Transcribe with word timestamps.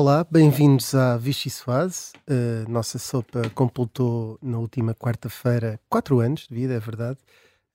Olá, 0.00 0.24
bem-vindos 0.30 0.94
à 0.94 1.16
Vichy 1.16 1.50
Soase. 1.50 2.12
A 2.28 2.70
nossa 2.70 3.00
sopa 3.00 3.50
completou 3.50 4.38
na 4.40 4.56
última 4.56 4.94
quarta-feira 4.94 5.80
quatro 5.88 6.20
anos 6.20 6.46
de 6.46 6.54
vida, 6.54 6.74
é 6.74 6.78
verdade. 6.78 7.18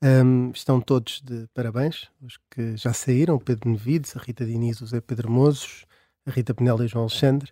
Um, 0.01 0.49
estão 0.51 0.79
todos 0.79 1.21
de 1.21 1.49
parabéns, 1.53 2.09
os 2.21 2.39
que 2.49 2.77
já 2.77 2.93
saíram, 2.93 3.37
Pedro 3.37 3.69
Nevides, 3.69 4.15
a 4.15 4.21
Rita 4.21 4.45
Diniz, 4.45 4.79
o 4.79 4.85
Zé 4.85 5.01
Pedro 5.01 5.29
Mozos, 5.29 5.85
a 6.25 6.31
Rita 6.31 6.53
Penela 6.53 6.83
e 6.83 6.85
o 6.85 6.87
João 6.87 7.03
Alexandre, 7.03 7.51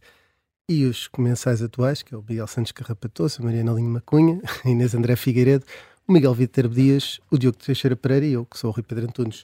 e 0.70 0.86
os 0.86 1.06
comensais 1.06 1.62
atuais, 1.62 2.02
que 2.02 2.16
é 2.16 2.18
o 2.18 2.24
Miguel 2.26 2.48
Santos 2.48 2.72
Carrapatoso, 2.72 3.42
a 3.42 3.44
Mariana 3.44 3.74
Linho 3.74 3.90
Macunha, 3.90 4.42
a 4.64 4.70
Inês 4.72 4.96
André 4.96 5.18
Figueiredo, 5.18 5.66
o 6.08 6.14
Miguel 6.14 6.34
Vitor 6.34 6.70
Dias, 6.70 7.20
o 7.30 7.38
Diogo 7.38 7.58
Teixeira 7.58 7.98
Pereira 7.98 8.26
e 8.26 8.32
eu, 8.32 8.46
que 8.46 8.58
sou 8.58 8.70
o 8.70 8.74
Rui 8.74 8.84
Pedro 8.84 9.04
Antunes. 9.04 9.44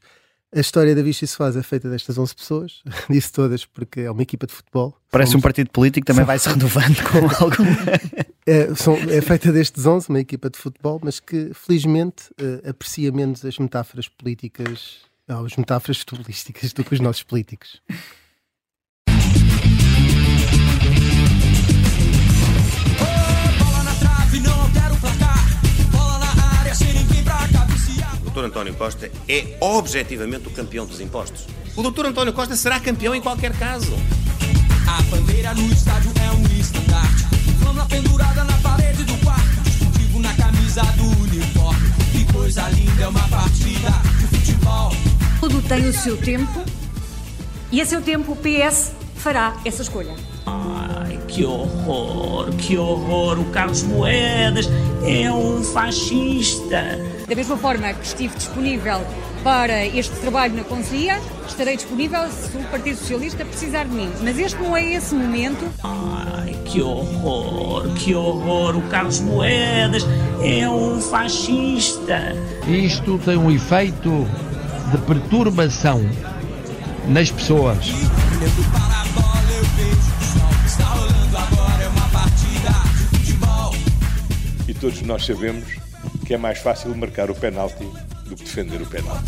A 0.57 0.59
história 0.59 0.95
da 0.95 1.03
Vichy 1.03 1.27
Soares 1.27 1.55
é 1.55 1.61
feita 1.61 1.87
destas 1.87 2.17
11 2.17 2.33
pessoas, 2.33 2.81
disse 3.07 3.31
todas 3.31 3.63
porque 3.63 4.01
é 4.01 4.09
uma 4.09 4.23
equipa 4.23 4.47
de 4.47 4.53
futebol. 4.53 4.97
Parece 5.11 5.33
Somos... 5.33 5.43
um 5.43 5.43
partido 5.43 5.69
político, 5.69 6.07
também 6.07 6.25
vai 6.25 6.39
se 6.39 6.49
renovando 6.49 6.97
com 7.03 7.19
algo. 7.43 7.57
É, 8.43 8.73
são, 8.73 8.95
é, 8.95 9.21
feita 9.21 9.51
destes 9.51 9.85
11, 9.85 10.09
uma 10.09 10.19
equipa 10.19 10.49
de 10.49 10.57
futebol, 10.57 10.99
mas 11.03 11.19
que 11.19 11.51
felizmente 11.53 12.31
uh, 12.41 12.67
aprecia 12.67 13.11
menos 13.11 13.45
as 13.45 13.59
metáforas 13.59 14.07
políticas, 14.07 15.01
ou 15.29 15.45
as 15.45 15.55
metáforas 15.57 15.99
futebolísticas 15.99 16.73
do 16.73 16.83
que 16.83 16.95
os 16.95 16.99
nossos 16.99 17.21
políticos. 17.21 17.79
Dr. 28.37 28.45
António 28.45 28.73
Costa 28.75 29.11
é 29.27 29.57
objetivamente 29.59 30.47
o 30.47 30.51
campeão 30.51 30.85
dos 30.85 31.01
impostos. 31.01 31.47
O 31.75 31.81
Dr. 31.81 32.05
António 32.05 32.31
Costa 32.33 32.55
será 32.55 32.79
campeão 32.79 33.15
em 33.15 33.21
qualquer 33.21 33.51
caso. 33.57 33.91
A 34.87 35.01
bandeira 35.03 35.55
no 35.55 35.67
estádio 35.73 36.11
é 36.23 36.31
um 36.31 36.59
estandarte. 36.59 37.23
Flama 37.59 37.87
pendurada 37.87 38.43
na 38.43 38.55
parede 38.59 39.03
do 39.05 39.17
quarto. 39.25 39.61
Discutivo 39.63 40.19
na 40.19 40.33
camisa 40.35 40.83
do 40.83 41.05
uniforme. 41.23 41.89
Que 42.11 42.31
coisa 42.31 42.69
linda 42.69 43.03
é 43.03 43.07
uma 43.07 43.27
partida 43.27 43.89
de 44.19 44.27
futebol. 44.37 44.91
Tudo 45.39 45.59
tem 45.63 45.87
o 45.87 45.93
seu 45.93 46.15
tempo. 46.15 46.63
E 47.71 47.81
a 47.81 47.85
seu 47.87 48.03
tempo 48.03 48.33
o 48.33 48.35
PS 48.35 48.91
fará 49.15 49.59
essa 49.65 49.81
escolha. 49.81 50.13
Ai, 51.17 51.27
que 51.27 51.45
horror, 51.45 52.49
que 52.57 52.77
horror. 52.77 53.39
O 53.39 53.45
Carlos 53.45 53.83
Moedas 53.83 54.69
é 55.05 55.31
um 55.31 55.63
fascista. 55.63 56.99
Da 57.27 57.35
mesma 57.35 57.57
forma 57.57 57.93
que 57.93 58.05
estive 58.05 58.35
disponível 58.35 59.01
para 59.43 59.85
este 59.85 60.15
trabalho 60.17 60.55
na 60.55 60.63
Conselhia, 60.63 61.19
estarei 61.47 61.75
disponível 61.75 62.29
se 62.29 62.55
o 62.57 62.63
Partido 62.65 62.97
Socialista 62.97 63.45
precisar 63.45 63.85
de 63.85 63.95
mim. 63.95 64.09
Mas 64.21 64.37
este 64.37 64.61
não 64.61 64.75
é 64.75 64.93
esse 64.93 65.15
momento. 65.15 65.67
Ai, 65.83 66.55
que 66.65 66.81
horror, 66.81 67.87
que 67.95 68.13
horror. 68.13 68.77
O 68.77 68.81
Carlos 68.83 69.19
Moedas 69.19 70.05
é 70.41 70.69
um 70.69 71.01
fascista. 71.01 72.35
Isto 72.67 73.17
tem 73.19 73.37
um 73.37 73.51
efeito 73.51 74.27
de 74.91 74.97
perturbação 74.99 76.01
nas 77.07 77.31
pessoas. 77.31 77.91
Todos 84.79 85.01
nós 85.01 85.25
sabemos 85.25 85.65
que 86.25 86.33
é 86.33 86.37
mais 86.37 86.59
fácil 86.59 86.95
marcar 86.95 87.31
o 87.31 87.35
penalti 87.35 87.83
do 88.25 88.35
que 88.35 88.43
defender 88.43 88.81
o 88.81 88.85
penalti. 88.85 89.23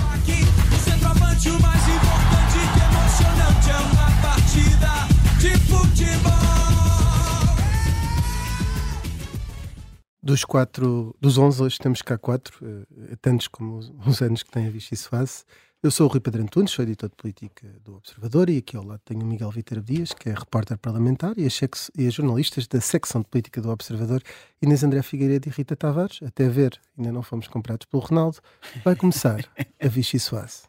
Dos 10.22 10.46
quatro, 10.46 11.16
dos 11.20 11.40
onze 11.40 11.64
hoje 11.64 11.80
temos 11.80 12.04
cá 12.04 12.16
quatro, 12.18 12.56
uh, 12.62 13.18
tantos 13.20 13.48
como 13.48 13.80
os 14.06 14.22
anos 14.22 14.44
que 14.44 14.52
tem 14.52 14.68
a 14.68 14.70
Vichy 14.70 14.96
Soase. 14.96 15.44
Eu 15.82 15.92
sou 15.92 16.08
o 16.08 16.10
Rui 16.10 16.20
Pedro 16.20 16.44
Antunes, 16.44 16.72
sou 16.72 16.84
editor 16.84 17.08
de 17.08 17.16
política 17.16 17.66
do 17.86 17.96
Observador 17.96 18.50
e 18.50 18.58
aqui 18.58 18.76
ao 18.76 18.84
lado 18.84 19.00
tenho 19.06 19.22
o 19.22 19.26
Miguel 19.26 19.50
Vítor 19.50 19.80
Dias, 19.80 20.12
que 20.12 20.28
é 20.28 20.34
repórter 20.34 20.78
parlamentar 20.78 21.38
e 21.38 21.46
as, 21.46 21.58
e 21.98 22.06
as, 22.06 22.14
jornalistas 22.14 22.68
da 22.68 22.82
secção 22.82 23.22
de 23.22 23.28
política 23.30 23.62
do 23.62 23.70
Observador, 23.70 24.22
Inês 24.62 24.84
André 24.84 25.02
Figueiredo 25.02 25.48
e 25.48 25.52
Rita 25.52 25.78
Tavares. 25.78 26.20
Até 26.22 26.50
ver, 26.50 26.78
ainda 26.98 27.14
não 27.14 27.24
fomos 27.24 27.48
comprados 27.48 27.86
pelo 27.86 28.04
Ronaldo. 28.04 28.40
Vai 28.84 28.98
começar 28.98 29.40
a 29.82 29.88
Vichy 29.88 30.20
Soase. 30.20 30.64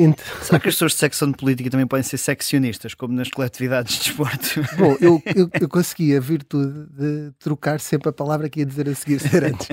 Então... 0.00 0.24
Será 0.42 0.58
que 0.58 0.68
as 0.68 0.74
pessoas 0.74 0.92
de 0.92 0.98
secção 0.98 1.30
de 1.30 1.36
política 1.36 1.70
também 1.70 1.86
podem 1.86 2.02
ser 2.02 2.18
seccionistas, 2.18 2.94
como 2.94 3.14
nas 3.14 3.28
coletividades 3.28 3.98
de 3.98 4.04
desporto? 4.04 4.60
Bom, 4.78 4.96
eu, 5.00 5.22
eu, 5.36 5.50
eu 5.60 5.68
consegui 5.68 6.16
a 6.16 6.20
virtude 6.20 6.86
de 6.90 7.32
trocar 7.38 7.80
sempre 7.80 8.08
a 8.08 8.12
palavra 8.12 8.48
que 8.48 8.60
ia 8.60 8.66
dizer 8.66 8.88
a 8.88 8.94
seguir 8.94 9.20
ser 9.20 9.44
antes. 9.44 9.68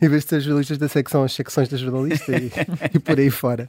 em 0.00 0.08
vez 0.08 0.24
de 0.24 0.30
ser 0.30 0.40
jornalistas 0.40 0.78
da 0.78 0.88
secção, 0.88 1.24
as 1.24 1.32
secções 1.32 1.68
da 1.68 1.76
jornalista 1.76 2.36
e, 2.36 2.50
e 2.94 2.98
por 2.98 3.18
aí 3.18 3.30
fora. 3.30 3.68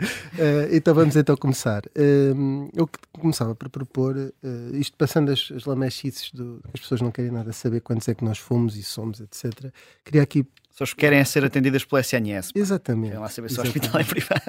Uh, 0.00 0.70
então 0.72 0.94
vamos 0.94 1.16
então 1.16 1.36
começar. 1.36 1.82
Uh, 1.86 2.70
eu 2.74 2.88
começava 3.12 3.54
por 3.54 3.68
propor, 3.68 4.16
uh, 4.16 4.76
isto 4.76 4.96
passando 4.96 5.32
as, 5.32 5.50
as 5.54 5.64
lamechices 5.64 6.30
do 6.32 6.60
as 6.72 6.80
pessoas 6.80 7.00
não 7.00 7.10
querem 7.10 7.32
nada 7.32 7.52
saber 7.52 7.80
quantos 7.80 8.08
é 8.08 8.14
que 8.14 8.24
nós 8.24 8.38
fomos 8.38 8.76
e 8.76 8.82
somos, 8.82 9.20
etc. 9.20 9.72
Queria 10.04 10.22
aqui 10.22 10.46
pessoas 10.78 10.94
querem 10.94 11.24
ser 11.24 11.44
atendidas 11.44 11.84
pelo 11.84 12.00
SNS. 12.00 12.52
Exatamente. 12.54 13.08
Querem 13.08 13.22
lá 13.22 13.28
saber 13.28 13.50
se 13.50 13.58
o 13.58 13.62
hospital 13.62 14.00
é 14.00 14.04
privado. 14.04 14.42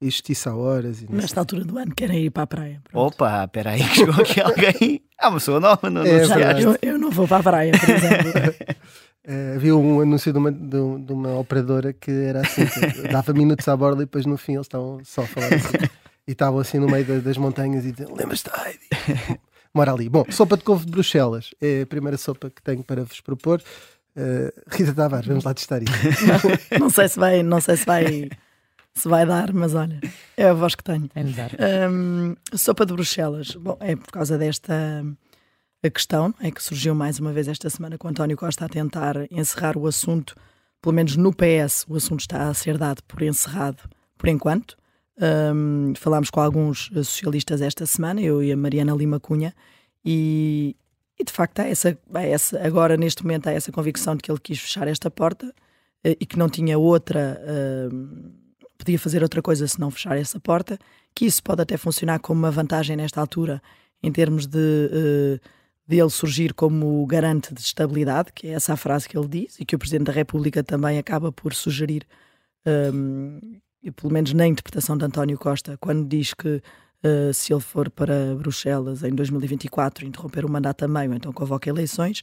E 0.00 0.06
justiça 0.06 0.50
a 0.50 0.56
horas. 0.56 1.02
E 1.02 1.10
Nesta 1.10 1.40
altura 1.40 1.64
do 1.64 1.78
ano 1.78 1.94
querem 1.94 2.24
ir 2.24 2.30
para 2.30 2.42
a 2.42 2.46
praia. 2.46 2.82
Pronto. 2.90 3.14
Opa, 3.14 3.44
espera 3.44 3.70
aí 3.70 3.88
que 3.88 3.96
chegou 3.96 4.14
aqui 4.14 4.40
alguém. 4.40 5.02
Ah, 5.16 5.28
uma 5.28 5.38
pessoa 5.38 5.60
nova, 5.60 5.88
não, 5.88 6.02
é, 6.02 6.26
não 6.26 6.58
eu, 6.58 6.78
eu, 6.82 6.98
não 6.98 7.08
vou 7.08 7.26
para 7.26 7.38
a 7.38 7.42
praia, 7.42 7.72
por 7.78 7.88
exemplo. 7.88 8.30
Uh, 9.26 9.54
havia 9.56 9.74
um 9.74 10.00
anúncio 10.00 10.32
de 10.32 10.38
uma, 10.38 10.50
de, 10.50 10.68
de 10.68 11.12
uma 11.12 11.38
operadora 11.38 11.92
que 11.92 12.10
era 12.10 12.40
assim, 12.40 12.66
que 12.66 13.08
dava 13.08 13.32
minutos 13.32 13.66
à 13.68 13.76
borda 13.76 14.02
e 14.02 14.06
depois 14.06 14.26
no 14.26 14.36
fim 14.36 14.54
eles 14.54 14.66
estavam 14.66 15.00
só 15.04 15.22
a 15.22 15.26
falar 15.26 15.54
assim. 15.54 15.78
e 16.26 16.32
estavam 16.32 16.58
assim 16.58 16.78
no 16.78 16.88
meio 16.88 17.22
das 17.22 17.38
montanhas 17.38 17.86
e 17.86 17.92
diziam, 17.92 18.12
lembras-te 18.12 18.50
Mora 19.72 19.92
ali. 19.92 20.08
Bom, 20.08 20.24
sopa 20.30 20.56
de 20.56 20.64
couve 20.64 20.84
de 20.84 20.90
Bruxelas 20.90 21.54
é 21.60 21.82
a 21.82 21.86
primeira 21.86 22.18
sopa 22.18 22.50
que 22.50 22.60
tenho 22.60 22.82
para 22.84 23.02
vos 23.02 23.20
propor. 23.20 23.62
Uh, 24.16 24.52
Rita 24.68 24.94
Tavares, 24.94 25.26
vamos 25.26 25.44
lá 25.44 25.54
testar 25.54 25.82
isso. 25.82 25.92
não, 26.72 26.80
não, 26.80 26.90
sei 26.90 27.08
se 27.08 27.18
vai, 27.18 27.42
não 27.42 27.60
sei 27.60 27.76
se 27.76 27.84
vai, 27.84 28.30
se 28.94 29.08
vai 29.08 29.26
dar, 29.26 29.52
mas 29.52 29.74
olha, 29.74 30.00
é 30.36 30.48
a 30.48 30.52
voz 30.52 30.74
que 30.74 30.84
tenho. 30.84 31.10
É 31.14 31.88
um, 31.88 32.36
sopa 32.54 32.86
de 32.86 32.92
Bruxelas. 32.92 33.56
Bom, 33.56 33.76
é 33.80 33.96
por 33.96 34.12
causa 34.12 34.38
desta 34.38 35.04
a 35.82 35.90
questão, 35.90 36.34
é 36.40 36.50
que 36.50 36.62
surgiu 36.62 36.94
mais 36.94 37.18
uma 37.18 37.30
vez 37.30 37.46
esta 37.46 37.68
semana 37.68 37.98
com 37.98 38.08
António 38.08 38.38
Costa 38.38 38.64
a 38.64 38.68
tentar 38.68 39.16
encerrar 39.30 39.76
o 39.76 39.86
assunto, 39.86 40.34
pelo 40.80 40.94
menos 40.94 41.14
no 41.14 41.30
PS, 41.30 41.84
o 41.86 41.96
assunto 41.96 42.20
está 42.20 42.48
a 42.48 42.54
ser 42.54 42.78
dado 42.78 43.02
por 43.02 43.20
encerrado 43.20 43.82
por 44.16 44.28
enquanto. 44.28 44.76
Um, 45.20 45.92
falámos 45.94 46.30
com 46.30 46.40
alguns 46.40 46.90
socialistas 46.94 47.60
esta 47.60 47.84
semana, 47.84 48.20
eu 48.22 48.42
e 48.42 48.50
a 48.50 48.56
Mariana 48.56 48.94
Lima 48.94 49.20
Cunha, 49.20 49.54
e, 50.02 50.74
e 51.18 51.24
de 51.24 51.32
facto 51.32 51.60
há 51.60 51.64
essa, 51.66 51.96
há 52.12 52.22
essa, 52.22 52.60
agora 52.66 52.96
neste 52.96 53.22
momento 53.22 53.48
há 53.48 53.52
essa 53.52 53.70
convicção 53.70 54.16
de 54.16 54.22
que 54.22 54.30
ele 54.30 54.40
quis 54.40 54.58
fechar 54.58 54.88
esta 54.88 55.10
porta 55.10 55.46
uh, 55.46 56.16
e 56.20 56.26
que 56.26 56.38
não 56.38 56.48
tinha 56.48 56.78
outra, 56.78 57.40
uh, 57.42 58.32
podia 58.76 58.98
fazer 58.98 59.22
outra 59.22 59.40
coisa 59.40 59.66
se 59.66 59.78
não 59.78 59.90
fechar 59.90 60.16
essa 60.16 60.40
porta, 60.40 60.78
que 61.14 61.24
isso 61.26 61.42
pode 61.42 61.62
até 61.62 61.76
funcionar 61.76 62.18
como 62.18 62.40
uma 62.40 62.50
vantagem 62.50 62.96
nesta 62.96 63.20
altura 63.20 63.62
em 64.02 64.10
termos 64.10 64.46
de, 64.46 64.58
uh, 64.58 65.40
de 65.86 65.98
ele 65.98 66.10
surgir 66.10 66.52
como 66.52 67.06
garante 67.06 67.54
de 67.54 67.60
estabilidade, 67.60 68.32
que 68.32 68.48
é 68.48 68.50
essa 68.50 68.72
a 68.72 68.76
frase 68.76 69.08
que 69.08 69.16
ele 69.16 69.28
diz 69.28 69.60
e 69.60 69.64
que 69.64 69.76
o 69.76 69.78
Presidente 69.78 70.06
da 70.06 70.12
República 70.12 70.64
também 70.64 70.98
acaba 70.98 71.30
por 71.30 71.54
sugerir, 71.54 72.06
um, 72.92 73.38
pelo 73.94 74.12
menos 74.12 74.32
na 74.32 74.46
interpretação 74.46 74.96
de 74.96 75.04
António 75.04 75.38
Costa, 75.38 75.76
quando 75.78 76.08
diz 76.08 76.34
que 76.34 76.62
Uh, 77.04 77.34
se 77.34 77.52
ele 77.52 77.60
for 77.60 77.90
para 77.90 78.34
Bruxelas 78.34 79.02
em 79.02 79.10
2024 79.10 80.06
interromper 80.06 80.44
o 80.46 80.50
mandato 80.50 80.86
a 80.86 80.88
meio, 80.88 81.12
então 81.12 81.32
convoca 81.32 81.68
eleições. 81.68 82.22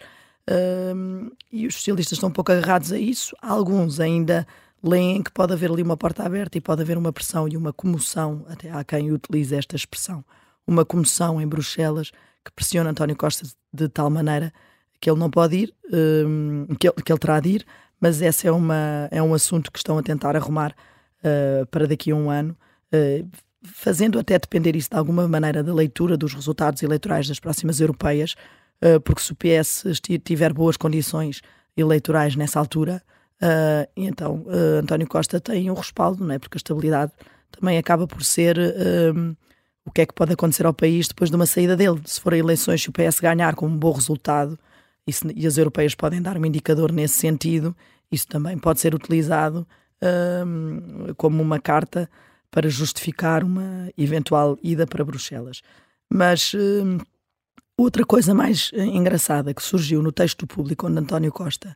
Uh, 0.50 1.32
e 1.52 1.68
os 1.68 1.76
socialistas 1.76 2.18
estão 2.18 2.30
um 2.30 2.32
pouco 2.32 2.52
agarrados 2.52 2.92
a 2.92 2.98
isso. 2.98 3.36
Alguns 3.42 4.00
ainda 4.00 4.48
leem 4.82 5.22
que 5.22 5.32
pode 5.32 5.54
haver 5.54 5.70
ali 5.70 5.84
uma 5.84 5.96
porta 5.96 6.24
aberta 6.24 6.58
e 6.58 6.62
pode 6.62 6.82
haver 6.82 6.98
uma 6.98 7.14
pressão 7.14 7.48
e 7.48 7.56
uma 7.56 7.72
comoção, 7.72 8.44
até 8.50 8.72
há 8.72 8.84
quem 8.84 9.12
utilize 9.12 9.54
esta 9.54 9.76
expressão, 9.76 10.26
uma 10.66 10.84
comoção 10.84 11.40
em 11.40 11.48
Bruxelas 11.48 12.12
que 12.44 12.52
pressiona 12.52 12.90
António 12.90 13.16
Costa 13.16 13.48
de 13.72 13.88
tal 13.88 14.10
maneira 14.10 14.52
que 15.00 15.10
ele 15.10 15.20
não 15.20 15.30
pode 15.30 15.58
ir, 15.58 15.76
uh, 15.86 16.76
que, 16.76 16.88
ele, 16.88 16.96
que 17.04 17.12
ele 17.12 17.20
terá 17.20 17.40
de 17.40 17.50
ir, 17.50 17.66
mas 18.00 18.20
esse 18.20 18.48
é, 18.48 18.52
uma, 18.52 19.08
é 19.12 19.22
um 19.22 19.34
assunto 19.34 19.72
que 19.72 19.78
estão 19.78 19.98
a 19.98 20.04
tentar 20.04 20.36
arrumar 20.36 20.76
uh, 21.20 21.66
para 21.68 21.88
daqui 21.88 22.12
a 22.12 22.16
um 22.16 22.32
ano. 22.32 22.58
Uh, 22.92 23.30
fazendo 23.64 24.18
até 24.18 24.38
depender 24.38 24.76
isso 24.76 24.90
de 24.90 24.98
alguma 24.98 25.28
maneira 25.28 25.64
da 25.64 25.74
leitura 25.74 26.18
dos 26.18 26.34
resultados 26.34 26.82
eleitorais 26.82 27.28
das 27.28 27.40
próximas 27.40 27.80
europeias, 27.80 28.36
uh, 28.84 29.00
porque 29.02 29.22
se 29.22 29.32
o 29.32 29.36
PS 29.36 29.84
tiver 30.24 30.52
boas 30.52 30.78
condições 30.78 31.42
eleitorais 31.78 32.36
nessa 32.36 32.60
altura, 32.60 33.02
uh, 33.42 33.90
então 33.96 34.44
uh, 34.48 34.80
António 34.82 35.08
Costa 35.08 35.40
tem 35.40 35.70
um 35.70 35.76
respaldo, 35.76 36.26
não 36.26 36.34
é? 36.34 36.40
porque 36.40 36.58
a 36.58 36.60
estabilidade 36.60 37.12
também 37.52 37.78
acaba 37.78 38.08
por 38.08 38.24
ser 38.24 38.58
o 39.86 39.92
que 39.92 40.02
é 40.02 40.06
que 40.06 40.14
pode 40.14 40.32
acontecer 40.32 40.66
ao 40.66 40.74
país 40.74 41.10
depois 41.10 41.30
de 41.30 41.36
uma 41.36 41.46
saída 41.46 41.76
dele. 41.76 42.00
Se 42.06 42.22
forem 42.22 42.40
eleições, 42.40 42.82
se 42.82 42.90
o 42.90 42.94
PS 42.94 43.20
ganhar 43.20 43.56
com 43.56 43.68
um 43.68 43.78
bom 43.78 43.92
resultado, 43.92 44.58
e, 45.06 45.12
se, 45.12 45.28
e 45.36 45.46
as 45.46 45.58
europeias 45.58 45.94
podem 45.94 46.22
dar 46.22 46.38
um 46.38 46.46
indicador 46.46 46.94
nesse 46.94 47.16
sentido, 47.16 47.76
isso 48.10 48.26
também 48.26 48.58
pode 48.58 48.80
ser 48.80 48.96
utilizado 48.96 49.68
como 51.18 51.44
uma 51.44 51.60
carta 51.60 52.10
para 52.52 52.70
justificar 52.70 53.44
uma 53.44 53.90
eventual 53.98 54.58
ida 54.62 54.86
para 54.86 55.06
Bruxelas. 55.06 55.62
Mas 56.12 56.54
um, 56.54 57.00
outra 57.78 58.06
coisa 58.06 58.34
mais 58.34 58.70
eh, 58.74 58.84
engraçada 58.86 59.54
que 59.54 59.64
surgiu 59.64 60.04
no 60.04 60.12
texto 60.12 60.46
público 60.46 60.88
onde 60.88 61.00
António 61.00 61.32
Costa 61.32 61.76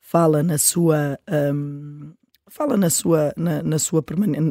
fala 0.00 0.42
na 0.42 0.56
sua 0.56 1.18
um, 1.54 2.14
fala 2.48 2.76
na 2.76 2.88
sua, 2.88 3.32
na, 3.36 3.62
na 3.62 3.78
sua 3.78 4.02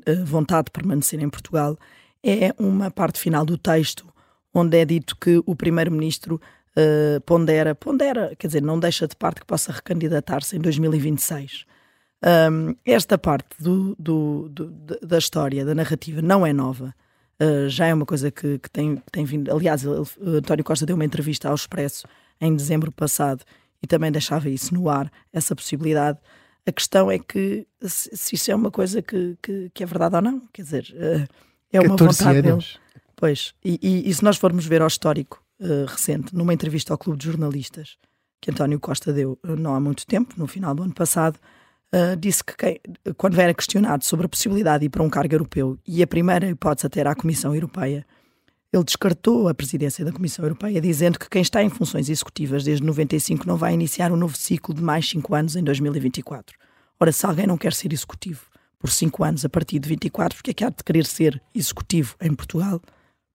eh, 0.05 0.15
vontade 0.23 0.65
de 0.65 0.71
permanecer 0.71 1.19
em 1.19 1.29
Portugal 1.29 1.77
é 2.23 2.53
uma 2.57 2.91
parte 2.91 3.19
final 3.19 3.45
do 3.45 3.57
texto 3.57 4.13
onde 4.53 4.77
é 4.77 4.85
dito 4.85 5.15
que 5.17 5.41
o 5.45 5.55
primeiro-ministro 5.55 6.39
uh, 6.77 7.19
pondera, 7.21 7.73
pondera, 7.73 8.35
quer 8.37 8.47
dizer, 8.47 8.61
não 8.61 8.79
deixa 8.79 9.07
de 9.07 9.15
parte 9.15 9.41
que 9.41 9.47
possa 9.47 9.71
recandidatar-se 9.71 10.55
em 10.55 10.59
2026. 10.59 11.65
Um, 12.23 12.75
esta 12.85 13.17
parte 13.17 13.49
do, 13.59 13.95
do, 13.99 14.47
do, 14.49 14.69
da 15.01 15.17
história, 15.17 15.65
da 15.65 15.75
narrativa, 15.75 16.21
não 16.21 16.45
é 16.45 16.53
nova. 16.53 16.95
Uh, 17.41 17.67
já 17.67 17.87
é 17.87 17.93
uma 17.93 18.05
coisa 18.05 18.31
que, 18.31 18.59
que, 18.59 18.69
tem, 18.69 18.95
que 18.95 19.11
tem 19.11 19.25
vindo. 19.25 19.51
Aliás, 19.51 19.83
ele, 19.83 20.05
António 20.37 20.63
Costa 20.63 20.85
deu 20.85 20.95
uma 20.95 21.03
entrevista 21.03 21.49
ao 21.49 21.55
Expresso 21.55 22.07
em 22.39 22.55
dezembro 22.55 22.91
passado 22.91 23.43
e 23.81 23.87
também 23.87 24.11
deixava 24.11 24.49
isso 24.49 24.73
no 24.73 24.89
ar, 24.89 25.11
essa 25.33 25.53
possibilidade. 25.53 26.17
A 26.65 26.71
questão 26.71 27.11
é 27.11 27.19
que 27.19 27.67
se, 27.81 28.15
se 28.15 28.35
isso 28.35 28.49
é 28.49 28.55
uma 28.55 28.71
coisa 28.71 29.01
que, 29.01 29.37
que, 29.41 29.69
que, 29.73 29.83
é 29.83 29.85
verdade 29.85 30.15
ou 30.15 30.21
não, 30.21 30.41
quer 30.53 30.61
dizer, 30.61 30.93
uh, 30.93 31.27
é 31.73 31.81
uma 31.81 31.97
vontade 31.97 32.39
anos. 32.39 32.43
dele. 32.43 33.03
Pois, 33.17 33.53
e, 33.63 33.79
e, 33.81 34.09
e, 34.09 34.13
se 34.13 34.23
nós 34.23 34.37
formos 34.37 34.65
ver 34.65 34.81
ao 34.81 34.87
histórico 34.87 35.43
uh, 35.59 35.85
recente, 35.85 36.33
numa 36.33 36.53
entrevista 36.53 36.93
ao 36.93 36.97
Clube 36.97 37.19
de 37.19 37.25
Jornalistas 37.25 37.97
que 38.39 38.51
António 38.51 38.77
Costa 38.77 39.13
deu 39.13 39.39
não 39.41 39.73
há 39.73 39.79
muito 39.79 40.05
tempo, 40.05 40.33
no 40.35 40.47
final 40.47 40.75
do 40.75 40.83
ano 40.83 40.93
passado, 40.93 41.39
Uh, 41.93 42.15
disse 42.17 42.43
que 42.43 42.57
quem, 42.57 42.79
quando 43.17 43.39
era 43.39 43.53
questionado 43.53 44.03
sobre 44.03 44.25
a 44.25 44.29
possibilidade 44.29 44.79
de 44.79 44.85
ir 44.87 44.89
para 44.89 45.03
um 45.03 45.09
cargo 45.11 45.35
europeu 45.35 45.77
e 45.87 46.01
a 46.01 46.07
primeira 46.07 46.49
hipótese 46.49 46.87
até 46.87 47.01
era 47.01 47.11
a 47.11 47.15
Comissão 47.15 47.53
Europeia, 47.53 48.03
ele 48.73 48.83
descartou 48.83 49.47
a 49.47 49.53
presidência 49.53 50.03
da 50.03 50.11
Comissão 50.11 50.43
Europeia, 50.43 50.81
dizendo 50.81 51.19
que 51.19 51.29
quem 51.29 51.43
está 51.43 51.61
em 51.61 51.69
funções 51.69 52.09
executivas 52.09 52.63
desde 52.63 52.83
95 52.83 53.47
não 53.47 53.55
vai 53.55 53.75
iniciar 53.75 54.11
um 54.11 54.15
novo 54.15 54.35
ciclo 54.35 54.73
de 54.73 54.81
mais 54.81 55.07
5 55.07 55.35
anos 55.35 55.55
em 55.55 55.63
2024. 55.63 56.57
Ora, 56.99 57.11
se 57.11 57.23
alguém 57.27 57.45
não 57.45 57.59
quer 57.59 57.73
ser 57.73 57.93
executivo 57.93 58.41
por 58.79 58.89
5 58.89 59.23
anos 59.23 59.45
a 59.45 59.49
partir 59.49 59.77
de 59.77 59.87
24, 59.87 60.35
porque 60.35 60.49
é 60.49 60.53
que 60.55 60.63
há 60.63 60.69
de 60.69 60.83
querer 60.83 61.05
ser 61.05 61.39
executivo 61.53 62.15
em 62.19 62.33
Portugal 62.33 62.81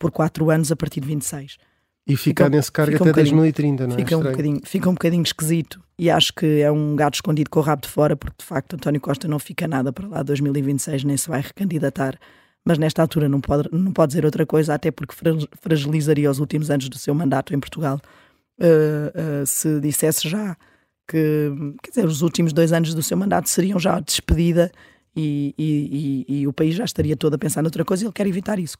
por 0.00 0.10
4 0.10 0.50
anos 0.50 0.72
a 0.72 0.76
partir 0.76 1.00
de 1.00 1.06
26? 1.06 1.58
E 2.08 2.16
ficar 2.16 2.46
fica, 2.46 2.56
nesse 2.56 2.72
cargo 2.72 2.96
até 2.96 3.10
um 3.10 3.12
2030, 3.12 3.86
não 3.86 3.94
é? 3.94 3.98
Fica 3.98 4.16
um, 4.16 4.22
bocadinho, 4.22 4.60
fica 4.64 4.88
um 4.88 4.94
bocadinho 4.94 5.22
esquisito 5.22 5.80
e 5.98 6.10
acho 6.10 6.32
que 6.32 6.60
é 6.62 6.72
um 6.72 6.96
gato 6.96 7.16
escondido 7.16 7.50
com 7.50 7.60
o 7.60 7.62
rabo 7.62 7.82
de 7.82 7.88
fora, 7.88 8.16
porque 8.16 8.36
de 8.38 8.46
facto 8.46 8.74
António 8.74 9.00
Costa 9.00 9.28
não 9.28 9.38
fica 9.38 9.68
nada 9.68 9.92
para 9.92 10.08
lá 10.08 10.22
2026, 10.22 11.04
nem 11.04 11.16
se 11.18 11.28
vai 11.28 11.42
recandidatar. 11.42 12.18
Mas 12.64 12.78
nesta 12.78 13.02
altura 13.02 13.28
não 13.28 13.40
pode, 13.40 13.68
não 13.72 13.92
pode 13.92 14.10
dizer 14.10 14.24
outra 14.24 14.46
coisa, 14.46 14.74
até 14.74 14.90
porque 14.90 15.14
fragilizaria 15.60 16.30
os 16.30 16.38
últimos 16.38 16.70
anos 16.70 16.88
do 16.88 16.98
seu 16.98 17.14
mandato 17.14 17.54
em 17.54 17.60
Portugal 17.60 18.00
uh, 18.58 19.42
uh, 19.42 19.46
se 19.46 19.78
dissesse 19.80 20.28
já 20.28 20.56
que, 21.06 21.50
quer 21.82 21.90
dizer, 21.90 22.06
os 22.06 22.22
últimos 22.22 22.52
dois 22.52 22.72
anos 22.72 22.94
do 22.94 23.02
seu 23.02 23.16
mandato 23.16 23.48
seriam 23.48 23.78
já 23.78 23.98
despedida 24.00 24.70
e, 25.18 25.54
e, 25.58 26.24
e, 26.28 26.40
e, 26.40 26.46
o 26.46 26.52
país 26.52 26.76
já 26.76 26.84
estaria 26.84 27.16
todo 27.16 27.34
a 27.34 27.38
pensar 27.38 27.60
noutra 27.60 27.84
coisa 27.84 28.04
e 28.04 28.06
ele 28.06 28.12
quer 28.12 28.26
evitar 28.28 28.56
isso. 28.58 28.76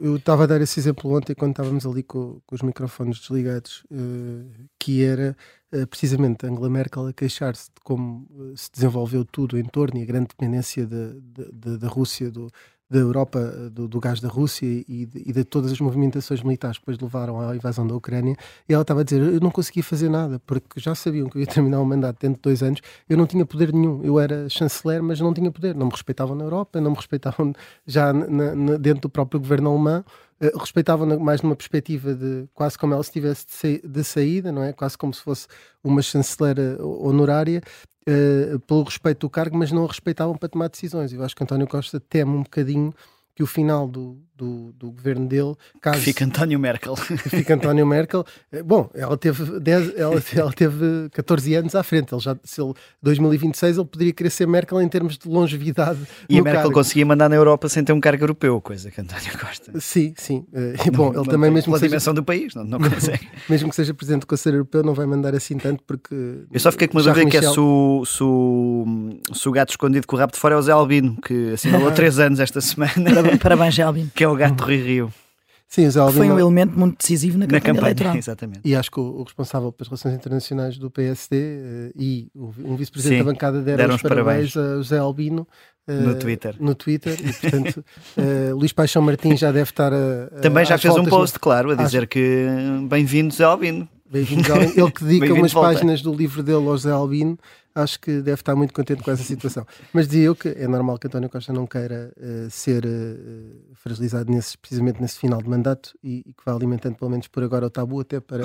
Eu 0.00 0.16
estava 0.16 0.44
a 0.44 0.46
dar 0.46 0.60
esse 0.60 0.78
exemplo 0.78 1.12
ontem 1.12 1.34
quando 1.34 1.50
estávamos 1.50 1.84
ali 1.84 2.04
com, 2.04 2.40
com 2.46 2.54
os 2.54 2.62
microfones 2.62 3.18
desligados, 3.18 3.84
uh, 3.90 4.48
que 4.78 5.02
era 5.02 5.36
uh, 5.74 5.86
precisamente 5.88 6.46
Angela 6.46 6.70
Merkel 6.70 7.08
a 7.08 7.12
queixar-se 7.12 7.66
de 7.66 7.80
como 7.82 8.28
uh, 8.30 8.56
se 8.56 8.70
desenvolveu 8.72 9.24
tudo 9.24 9.58
em 9.58 9.64
torno 9.64 9.98
e 9.98 10.02
a 10.04 10.06
grande 10.06 10.28
dependência 10.28 10.86
da 10.86 11.76
de, 11.76 11.86
Rússia 11.86 12.30
do, 12.30 12.48
da 12.92 12.98
Europa, 12.98 13.40
do, 13.72 13.88
do, 13.88 13.98
gás 13.98 14.20
da 14.20 14.28
Rússia 14.28 14.66
e 14.66 15.06
de, 15.06 15.22
e 15.26 15.32
de, 15.32 15.44
todas 15.44 15.72
as 15.72 15.80
movimentações 15.80 16.42
militares 16.42 16.76
que 16.76 16.82
depois 16.82 16.98
levaram 16.98 17.40
à 17.40 17.56
invasão 17.56 17.86
da 17.86 17.94
Ucrânia, 17.94 18.36
e 18.68 18.74
ela 18.74 18.82
estava 18.82 19.00
a 19.00 19.02
dizer: 19.02 19.22
Eu 19.22 19.40
não 19.40 19.50
conseguia 19.50 19.82
fazer 19.82 20.10
nada, 20.10 20.38
porque 20.40 20.78
já 20.78 20.94
sabiam 20.94 21.28
que 21.28 21.38
eu 21.38 21.40
ia 21.40 21.46
terminar 21.48 21.80
o 21.80 21.86
mandato 21.86 22.18
dentro 22.20 22.36
de 22.36 22.42
dois 22.42 22.62
anos, 22.62 22.80
eu 23.08 23.16
não 23.16 23.26
tinha 23.26 23.46
poder 23.46 23.72
nenhum. 23.72 24.04
Eu 24.04 24.20
era 24.20 24.46
chanceler, 24.50 25.02
mas 25.02 25.18
não 25.20 25.32
tinha 25.32 25.50
poder. 25.50 25.74
Não 25.74 25.86
me 25.86 25.92
respeitavam 25.92 26.36
na 26.36 26.44
Europa, 26.44 26.80
não 26.80 26.90
me 26.90 26.96
respeitavam 26.96 27.54
já 27.86 28.12
na, 28.12 28.54
na, 28.54 28.76
dentro 28.76 29.02
do 29.02 29.08
próprio 29.08 29.40
governo 29.40 29.70
alemão. 29.70 30.04
Uh, 30.38 30.58
respeitavam 30.58 31.18
mais 31.18 31.40
numa 31.40 31.56
perspectiva 31.56 32.14
de 32.14 32.46
quase 32.52 32.76
como 32.76 32.92
ela 32.92 33.02
estivesse 33.02 33.46
de, 33.62 33.88
de 33.88 34.04
saída, 34.04 34.52
não 34.52 34.62
é? 34.62 34.72
Quase 34.72 34.98
como 34.98 35.14
se 35.14 35.22
fosse 35.22 35.46
uma 35.82 36.02
chanceler 36.02 36.56
honorária, 36.80 37.62
uh, 38.08 38.58
pelo 38.60 38.82
respeito 38.84 39.20
do 39.20 39.30
cargo, 39.30 39.56
mas 39.56 39.72
não 39.72 39.84
a 39.84 39.88
respeitavam 39.88 40.36
para 40.36 40.48
tomar 40.48 40.68
decisões. 40.68 41.12
Eu 41.12 41.24
acho 41.24 41.34
que 41.34 41.42
António 41.42 41.66
Costa 41.66 42.00
teme 42.00 42.32
um 42.32 42.42
bocadinho 42.42 42.94
que 43.34 43.42
o 43.42 43.46
final 43.46 43.88
do, 43.88 44.20
do, 44.36 44.72
do 44.72 44.90
governo 44.90 45.26
dele. 45.26 45.54
Caso, 45.80 45.98
que 45.98 46.04
fica 46.04 46.24
António 46.24 46.58
Merkel. 46.58 46.96
Fica 47.30 47.54
António 47.54 47.86
Merkel. 47.86 48.24
Eh, 48.50 48.62
bom, 48.62 48.90
ela 48.94 49.16
teve, 49.16 49.60
10, 49.60 49.96
ela, 49.96 50.22
ela 50.34 50.52
teve 50.52 51.08
14 51.12 51.54
anos 51.54 51.74
à 51.74 51.82
frente. 51.82 52.12
Ele 52.12 52.20
já, 52.20 52.36
se 52.44 52.60
ele, 52.60 52.74
2026 53.02 53.78
ele 53.78 53.86
poderia 53.86 54.12
querer 54.12 54.30
ser 54.30 54.46
Merkel 54.46 54.82
em 54.82 54.88
termos 54.88 55.16
de 55.16 55.28
longevidade. 55.28 56.00
E 56.28 56.38
a 56.38 56.42
Merkel 56.42 56.62
cargo. 56.62 56.74
conseguia 56.74 57.06
mandar 57.06 57.28
na 57.28 57.36
Europa 57.36 57.68
sem 57.68 57.84
ter 57.84 57.92
um 57.92 58.00
cargo 58.00 58.24
europeu, 58.24 58.60
coisa 58.60 58.90
que 58.90 59.00
António 59.00 59.38
Costa. 59.38 59.72
Sim, 59.80 60.12
sim. 60.16 60.44
Uh, 60.52 60.90
bom, 60.92 61.12
ele 61.14 61.24
também 61.24 61.50
mesmo. 61.50 61.72
Pela 61.72 61.78
seja, 61.78 61.88
dimensão 61.88 62.12
do 62.12 62.22
país, 62.22 62.54
não, 62.54 62.64
não 62.64 62.78
consegue. 62.78 63.28
mesmo 63.48 63.70
que 63.70 63.76
seja 63.76 63.94
presidente 63.94 64.22
do 64.22 64.26
Conselho 64.26 64.56
Europeu, 64.56 64.82
não 64.82 64.94
vai 64.94 65.06
mandar 65.06 65.34
assim 65.34 65.56
tanto 65.56 65.82
porque. 65.84 66.44
Eu 66.50 66.60
só 66.60 66.70
fiquei 66.72 66.88
com 66.88 66.98
uma 66.98 67.02
dúvida 67.02 67.24
Michel... 67.24 67.40
que 67.40 67.46
é 67.46 67.50
se 67.50 67.60
o, 67.60 68.04
se, 68.04 68.22
o, 68.22 68.84
se 69.32 69.48
o 69.48 69.52
gato 69.52 69.70
escondido 69.70 70.06
com 70.06 70.16
o 70.16 70.18
rabo 70.18 70.32
de 70.32 70.38
fora 70.38 70.54
é 70.54 70.58
o 70.58 70.62
Zé 70.62 70.72
Albino, 70.72 71.16
que 71.22 71.52
assinalou 71.52 71.92
3 71.92 72.18
anos 72.18 72.40
esta 72.40 72.60
semana. 72.60 73.21
Parabéns, 73.42 73.78
Albino. 73.80 74.10
Que 74.14 74.24
é 74.24 74.28
o 74.28 74.34
gato 74.34 74.64
Rui 74.64 74.76
Rio. 74.76 75.12
Sim, 75.72 75.88
o 75.88 76.12
Foi 76.12 76.30
um 76.30 76.38
elemento 76.38 76.78
muito 76.78 76.98
decisivo 76.98 77.38
na, 77.38 77.46
na 77.46 77.52
campanha, 77.52 77.62
campanha 77.62 77.80
eleitoral. 77.80 78.16
Exatamente. 78.16 78.60
E 78.62 78.76
acho 78.76 78.90
que 78.90 79.00
o, 79.00 79.04
o, 79.04 79.22
responsável 79.22 79.72
pelas 79.72 79.88
relações 79.88 80.14
internacionais 80.14 80.76
do 80.76 80.90
PSD 80.90 81.34
uh, 81.34 81.40
eh, 81.40 81.92
e 81.96 82.30
o, 82.34 82.52
um 82.62 82.76
vice-presidente 82.76 83.20
da 83.20 83.24
bancada 83.24 83.62
deram, 83.62 83.78
deram 83.78 83.94
os 83.94 84.02
parabéns, 84.02 84.52
parabéns 84.52 84.56
a 84.74 84.76
José 84.76 84.98
Albino 84.98 85.48
uh, 85.88 85.92
no 85.92 86.14
Twitter. 86.14 86.56
No 86.60 86.74
Twitter 86.74 87.18
e, 87.18 87.32
portanto, 87.32 87.82
uh, 88.18 88.52
Luís 88.54 88.74
Paixão 88.74 89.00
Martins 89.00 89.40
já 89.40 89.50
deve 89.50 89.70
estar 89.70 89.94
a. 89.94 90.26
Também 90.42 90.66
já 90.66 90.76
fez 90.76 90.94
um 90.94 91.06
post, 91.06 91.36
no... 91.36 91.40
claro, 91.40 91.70
a 91.70 91.74
dizer 91.74 92.06
que 92.06 92.46
bem-vindos 92.86 93.40
a 93.40 93.46
Albino. 93.46 93.88
Bem-vindos 94.10 94.50
ao 94.50 94.56
Albino. 94.58 94.74
Ele 94.76 94.90
que 94.90 95.04
dedica 95.08 95.32
umas 95.32 95.54
páginas 95.54 96.02
do 96.02 96.12
livro 96.12 96.42
dele 96.42 96.66
ao 96.66 96.76
José 96.76 96.90
Albino 96.90 97.38
acho 97.74 98.00
que 98.00 98.20
deve 98.20 98.40
estar 98.40 98.54
muito 98.54 98.72
contente 98.72 99.02
com 99.02 99.10
essa 99.10 99.22
situação. 99.22 99.66
Mas 99.92 100.06
dizia 100.06 100.24
eu 100.24 100.36
que 100.36 100.48
é 100.48 100.66
normal 100.66 100.98
que 100.98 101.06
António 101.06 101.28
Costa 101.28 101.52
não 101.52 101.66
queira 101.66 102.12
uh, 102.16 102.50
ser 102.50 102.84
uh, 102.84 103.74
fragilizado 103.74 104.30
nesse, 104.30 104.56
precisamente 104.58 105.00
nesse 105.00 105.18
final 105.18 105.42
de 105.42 105.48
mandato 105.48 105.96
e, 106.02 106.22
e, 106.26 106.32
que 106.32 106.42
vá 106.44 106.52
alimentando, 106.52 106.96
pelo 106.96 107.10
menos 107.10 107.28
por 107.28 107.42
agora, 107.42 107.66
o 107.66 107.70
tabu 107.70 108.00
até 108.00 108.20
para 108.20 108.44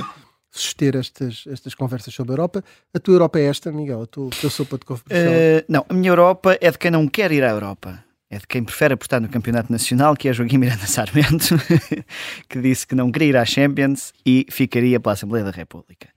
suster 0.52 0.96
estas, 0.96 1.46
estas 1.48 1.76
conversas 1.76 2.14
sobre 2.14 2.32
a 2.32 2.34
Europa. 2.34 2.64
A 2.94 3.00
tua 3.00 3.16
Europa 3.16 3.40
é 3.40 3.44
esta, 3.44 3.72
Miguel? 3.72 4.02
A 4.02 4.06
tua, 4.08 4.30
a 4.30 4.50
sopa 4.50 4.78
de 4.78 4.86
couve 4.86 5.04
uh, 5.04 5.66
Não, 5.68 5.86
a 5.88 5.94
minha 5.94 6.10
Europa 6.10 6.58
é 6.60 6.72
de 6.72 6.78
quem 6.78 6.92
não 6.92 7.08
quer 7.08 7.32
ir 7.32 7.44
à 7.44 7.50
Europa. 7.50 8.04
É 8.30 8.40
de 8.40 8.48
quem 8.48 8.62
prefere 8.62 8.94
apostar 8.94 9.22
no 9.22 9.30
Campeonato 9.30 9.72
Nacional, 9.72 10.14
que 10.14 10.28
é 10.28 10.34
Joaquim 10.34 10.58
Miranda 10.58 10.86
Sarmento, 10.86 11.56
que 12.50 12.60
disse 12.60 12.86
que 12.86 12.94
não 12.94 13.10
queria 13.10 13.30
ir 13.30 13.38
à 13.38 13.46
Champions 13.46 14.12
e 14.26 14.46
ficaria 14.50 15.00
para 15.00 15.14
a 15.14 15.14
Assembleia 15.14 15.46
da 15.46 15.52
República. 15.52 16.10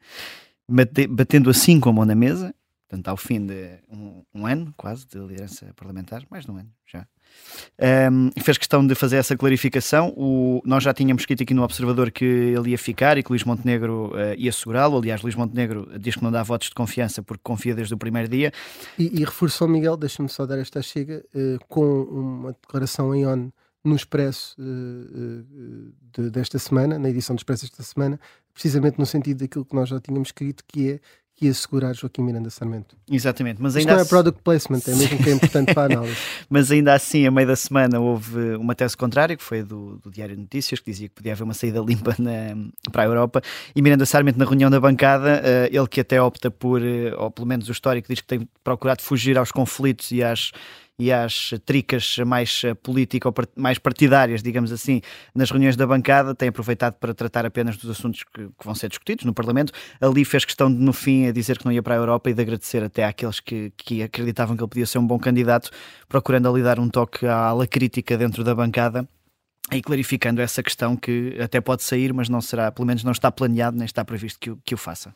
Batendo 1.09 1.51
assim 1.51 1.79
com 1.79 1.91
a 1.91 1.93
mão 1.93 2.05
na 2.05 2.17
mesa, 2.17 2.53
portanto, 2.91 3.07
ao 3.07 3.17
fim 3.17 3.47
de 3.47 3.79
um, 3.89 4.25
um, 4.35 4.47
ano 4.47 4.75
quase 4.77 5.07
de 5.07 5.17
liderança 5.17 5.73
parlamentar, 5.77 6.25
mais 6.29 6.45
de 6.45 6.51
um 6.51 6.57
ano 6.57 6.69
já, 6.85 7.07
um, 8.11 8.31
fez 8.43 8.59
questão 8.59 8.85
de 8.85 8.97
fazer 8.97 9.17
essa 9.17 9.37
clarificação. 9.37 10.13
O, 10.17 10.61
nós 10.65 10.83
já 10.83 10.93
tínhamos 10.93 11.23
escrito 11.23 11.45
aqui 11.45 11.55
no 11.55 11.63
Observador 11.63 12.11
que 12.11 12.25
ele 12.25 12.71
ia 12.71 12.79
ficar 12.79 13.17
e 13.17 13.23
que 13.23 13.31
Luís 13.31 13.45
Montenegro 13.45 14.09
uh, 14.09 14.35
ia 14.37 14.51
segurá-lo. 14.51 14.99
Aliás, 14.99 15.23
Luís 15.23 15.37
Montenegro 15.37 15.89
diz 16.01 16.17
que 16.17 16.25
não 16.25 16.33
dá 16.33 16.43
votos 16.43 16.69
de 16.69 16.75
confiança 16.75 17.23
porque 17.23 17.43
confia 17.45 17.77
desde 17.77 17.95
o 17.95 17.97
primeiro 17.97 18.29
dia. 18.29 18.53
E, 18.99 19.21
e 19.21 19.25
reforçou, 19.25 19.69
Miguel, 19.69 19.97
deixa-me 19.97 20.29
só 20.29 20.45
dar 20.45 20.59
esta 20.59 20.83
chega, 20.83 21.25
uh, 21.33 21.65
com 21.69 22.03
uma 22.03 22.53
declaração 22.53 23.15
em 23.15 23.25
ONU 23.25 23.53
no 23.85 23.95
Expresso 23.95 24.57
uh, 24.61 25.93
de, 26.13 26.29
desta 26.29 26.59
semana, 26.59 26.99
na 26.99 27.09
edição 27.09 27.37
do 27.37 27.39
Expresso 27.39 27.67
desta 27.67 27.85
semana, 27.85 28.19
precisamente 28.53 28.99
no 28.99 29.07
sentido 29.07 29.39
daquilo 29.39 29.65
que 29.65 29.77
nós 29.77 29.89
já 29.89 30.01
tínhamos 30.01 30.29
escrito, 30.29 30.65
que 30.67 30.91
é 30.91 31.01
que 31.41 31.47
ia 31.47 31.55
segurar 31.55 31.95
Joaquim 31.95 32.21
Miranda 32.21 32.51
Sarmento. 32.51 32.95
Exatamente, 33.11 33.63
mas 33.63 33.75
Isto 33.75 33.79
ainda 33.79 33.95
não 33.95 34.03
é 34.03 34.05
product 34.05 34.43
placement, 34.45 34.83
é 34.87 34.95
mesmo 34.95 35.17
que 35.17 35.31
é 35.31 35.33
importante 35.33 35.73
para 35.73 35.95
a 35.95 35.97
análise. 35.97 36.17
mas 36.51 36.71
ainda 36.71 36.93
assim, 36.93 37.27
a 37.27 37.31
meio 37.31 37.49
da 37.49 37.57
semana, 37.57 37.99
houve 37.99 38.57
uma 38.57 38.75
tese 38.75 38.95
contrária, 38.95 39.35
que 39.35 39.43
foi 39.43 39.63
do, 39.63 39.99
do 40.05 40.11
Diário 40.11 40.37
de 40.37 40.43
Notícias, 40.43 40.81
que 40.81 40.91
dizia 40.91 41.09
que 41.09 41.15
podia 41.15 41.33
haver 41.33 41.43
uma 41.43 41.55
saída 41.55 41.81
limpa 41.81 42.15
na, 42.19 42.55
para 42.93 43.05
a 43.05 43.07
Europa, 43.07 43.41
e 43.75 43.81
Miranda 43.81 44.05
Sarmento, 44.05 44.39
na 44.39 44.45
reunião 44.45 44.71
da 44.71 44.79
bancada, 44.79 45.41
uh, 45.41 45.75
ele 45.75 45.89
que 45.89 46.03
até 46.03 46.21
opta 46.21 46.51
por, 46.51 46.83
uh, 46.83 47.17
ou 47.17 47.31
pelo 47.31 47.47
menos 47.47 47.71
o 47.71 47.73
histórico 47.73 48.07
diz 48.07 48.21
que 48.21 48.27
tem 48.27 48.47
procurado 48.63 49.01
fugir 49.01 49.39
aos 49.39 49.51
conflitos 49.51 50.11
e 50.11 50.23
às 50.23 50.53
e 51.01 51.11
às 51.11 51.55
tricas 51.65 52.19
mais 52.27 52.63
político 52.83 53.33
mais 53.57 53.79
partidárias, 53.79 54.43
digamos 54.43 54.71
assim, 54.71 55.01
nas 55.35 55.51
reuniões 55.51 55.77
da 55.77 55.87
bancada, 55.87 56.35
tem 56.35 56.51
aproveitado 56.51 56.95
para 56.95 57.15
tratar 57.15 57.47
apenas 57.47 57.77
dos 57.77 57.91
assuntos 57.91 58.23
que, 58.23 58.49
que 58.49 58.65
vão 58.65 58.75
ser 58.75 58.89
discutidos 58.89 59.25
no 59.25 59.33
Parlamento. 59.33 59.73
Ali 60.01 60.25
fez 60.25 60.45
questão 60.45 60.71
de, 60.71 60.79
no 60.79 60.93
fim, 60.93 61.33
dizer 61.33 61.59
que 61.59 61.65
não 61.65 61.73
ia 61.73 61.83
para 61.83 61.95
a 61.95 61.97
Europa 61.97 62.29
e 62.31 62.35
de 62.35 62.43
agradecer 62.43 62.83
até 62.83 63.05
àqueles 63.05 63.41
que, 63.41 63.73
que 63.77 64.03
acreditavam 64.03 64.57
que 64.57 64.63
ele 64.63 64.69
podia 64.69 64.87
ser 64.87 64.99
um 64.99 65.07
bom 65.07 65.19
candidato, 65.19 65.71
procurando 66.09 66.49
ali 66.49 66.63
dar 66.63 66.79
um 66.79 66.89
toque 66.89 67.27
à 67.27 67.37
ala 67.37 67.67
crítica 67.67 68.19
dentro 68.19 68.45
da 68.45 68.55
bancada 68.55 69.09
e 69.73 69.81
clarificando 69.81 70.41
essa 70.41 70.63
questão 70.63 70.97
que 70.97 71.37
até 71.41 71.61
pode 71.61 71.83
sair, 71.83 72.13
mas 72.13 72.29
não 72.29 72.41
será, 72.41 72.71
pelo 72.71 72.87
menos 72.87 73.05
não 73.05 73.13
está 73.13 73.31
planeado 73.31 73.77
nem 73.77 73.87
está 73.87 74.05
previsto 74.05 74.39
que 74.39 74.51
o, 74.51 74.59
que 74.65 74.75
o 74.75 74.79
faça. 74.79 75.15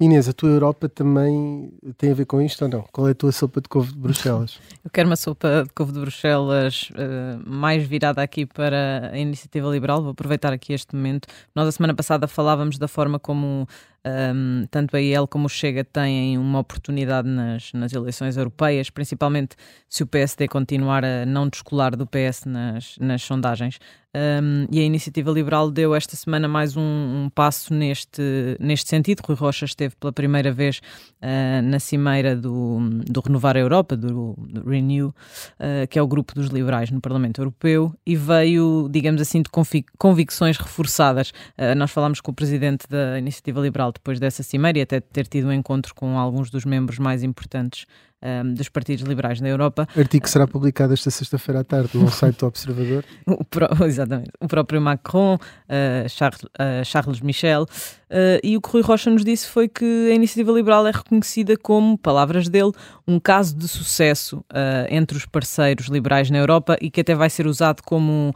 Inês, 0.00 0.28
a 0.28 0.32
tua 0.32 0.50
Europa 0.50 0.88
também 0.88 1.72
tem 1.96 2.10
a 2.10 2.14
ver 2.14 2.24
com 2.24 2.42
isto 2.42 2.62
ou 2.64 2.68
não? 2.68 2.84
Qual 2.90 3.06
é 3.06 3.12
a 3.12 3.14
tua 3.14 3.30
sopa 3.30 3.60
de 3.60 3.68
couve 3.68 3.92
de 3.92 3.98
Bruxelas? 3.98 4.58
Eu 4.84 4.90
quero 4.90 5.08
uma 5.08 5.14
sopa 5.14 5.62
de 5.64 5.72
couve 5.72 5.92
de 5.92 6.00
Bruxelas 6.00 6.90
uh, 6.90 7.48
mais 7.48 7.86
virada 7.86 8.20
aqui 8.20 8.44
para 8.44 9.10
a 9.12 9.18
iniciativa 9.18 9.68
liberal. 9.68 10.02
Vou 10.02 10.10
aproveitar 10.10 10.52
aqui 10.52 10.72
este 10.72 10.96
momento. 10.96 11.28
Nós, 11.54 11.68
a 11.68 11.72
semana 11.72 11.94
passada, 11.94 12.26
falávamos 12.26 12.78
da 12.78 12.88
forma 12.88 13.20
como 13.20 13.68
um, 14.04 14.66
tanto 14.70 14.96
a 14.96 15.00
IEL 15.00 15.28
como 15.28 15.46
o 15.46 15.48
Chega 15.48 15.84
têm 15.84 16.36
uma 16.36 16.58
oportunidade 16.58 17.28
nas, 17.28 17.72
nas 17.72 17.92
eleições 17.92 18.36
europeias, 18.36 18.90
principalmente 18.90 19.56
se 19.88 20.02
o 20.02 20.06
PSD 20.06 20.48
continuar 20.48 21.04
a 21.04 21.24
não 21.24 21.48
descolar 21.48 21.94
do 21.94 22.06
PS 22.06 22.44
nas, 22.44 22.96
nas 22.98 23.22
sondagens. 23.22 23.78
Um, 24.14 24.66
e 24.70 24.78
a 24.78 24.82
Iniciativa 24.82 25.30
Liberal 25.30 25.70
deu 25.70 25.94
esta 25.94 26.14
semana 26.16 26.46
mais 26.46 26.76
um, 26.76 26.82
um, 26.82 27.30
passo 27.34 27.72
neste, 27.72 28.22
neste 28.60 28.90
sentido. 28.90 29.22
Rui 29.24 29.34
Rocha 29.34 29.64
esteve 29.64 29.96
pela 29.96 30.12
primeira 30.12 30.52
vez 30.52 30.82
uh, 31.22 31.62
na 31.62 31.80
cimeira 31.80 32.36
do, 32.36 32.78
do 33.06 33.20
Renovar 33.20 33.56
a 33.56 33.60
Europa, 33.60 33.96
do, 33.96 34.34
do 34.36 34.68
Renew, 34.68 35.08
uh, 35.08 35.88
que 35.88 35.98
é 35.98 36.02
o 36.02 36.06
grupo 36.06 36.34
dos 36.34 36.48
liberais 36.48 36.90
no 36.90 37.00
Parlamento 37.00 37.40
Europeu, 37.40 37.94
e 38.04 38.14
veio, 38.14 38.86
digamos 38.90 39.22
assim, 39.22 39.40
de 39.40 39.48
convicções 39.96 40.58
reforçadas. 40.58 41.30
Uh, 41.56 41.74
nós 41.74 41.90
falámos 41.90 42.20
com 42.20 42.32
o 42.32 42.34
presidente 42.34 42.86
da 42.90 43.18
Iniciativa 43.18 43.62
Liberal 43.62 43.91
depois 43.92 44.18
dessa 44.18 44.42
cimeira 44.42 44.78
e 44.78 44.82
até 44.82 45.00
ter 45.00 45.26
tido 45.26 45.48
um 45.48 45.52
encontro 45.52 45.94
com 45.94 46.18
alguns 46.18 46.50
dos 46.50 46.64
membros 46.64 46.98
mais 46.98 47.22
importantes 47.22 47.86
um, 48.22 48.54
dos 48.54 48.68
partidos 48.68 49.04
liberais 49.04 49.40
na 49.40 49.48
Europa. 49.48 49.86
O 49.96 50.00
artigo 50.00 50.28
será 50.28 50.46
publicado 50.46 50.92
esta 50.92 51.10
sexta-feira 51.10 51.60
à 51.60 51.64
tarde 51.64 51.90
no 51.98 52.10
site 52.10 52.38
do 52.38 52.46
Observador. 52.46 53.04
o 53.26 53.44
pro, 53.44 53.66
exatamente. 53.84 54.30
O 54.40 54.48
próprio 54.48 54.80
Macron, 54.80 55.34
uh, 55.34 56.08
Charles, 56.08 56.42
uh, 56.42 56.84
Charles, 56.84 57.20
Michel. 57.20 57.62
Uh, 57.62 58.38
e 58.44 58.56
o 58.56 58.60
que 58.60 58.70
Rui 58.70 58.82
Rocha 58.82 59.08
nos 59.08 59.24
disse 59.24 59.46
foi 59.48 59.68
que 59.68 60.10
a 60.10 60.14
iniciativa 60.14 60.52
liberal 60.52 60.86
é 60.86 60.90
reconhecida 60.90 61.56
como, 61.56 61.96
palavras 61.96 62.48
dele, 62.48 62.72
um 63.08 63.18
caso 63.18 63.56
de 63.56 63.66
sucesso 63.66 64.44
entre 64.90 65.16
os 65.16 65.24
parceiros 65.24 65.86
liberais 65.86 66.30
na 66.30 66.36
Europa 66.36 66.76
e 66.80 66.90
que 66.90 67.00
até 67.00 67.14
vai 67.14 67.30
ser 67.30 67.46
usado 67.46 67.82
como 67.82 68.34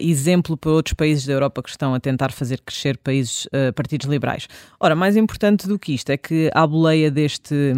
exemplo 0.00 0.56
para 0.58 0.70
outros 0.70 0.92
países 0.92 1.26
da 1.26 1.32
Europa 1.32 1.62
que 1.62 1.70
estão 1.70 1.94
a 1.94 2.00
tentar 2.00 2.32
fazer 2.32 2.60
crescer 2.60 2.98
países, 2.98 3.48
partidos 3.74 4.06
liberais. 4.06 4.46
Ora, 4.78 4.94
mais 4.94 5.16
importante 5.16 5.66
do 5.66 5.78
que 5.78 5.94
isto 5.94 6.10
é 6.10 6.18
que 6.18 6.50
a 6.54 6.66
boleia 6.66 7.10
deste 7.10 7.72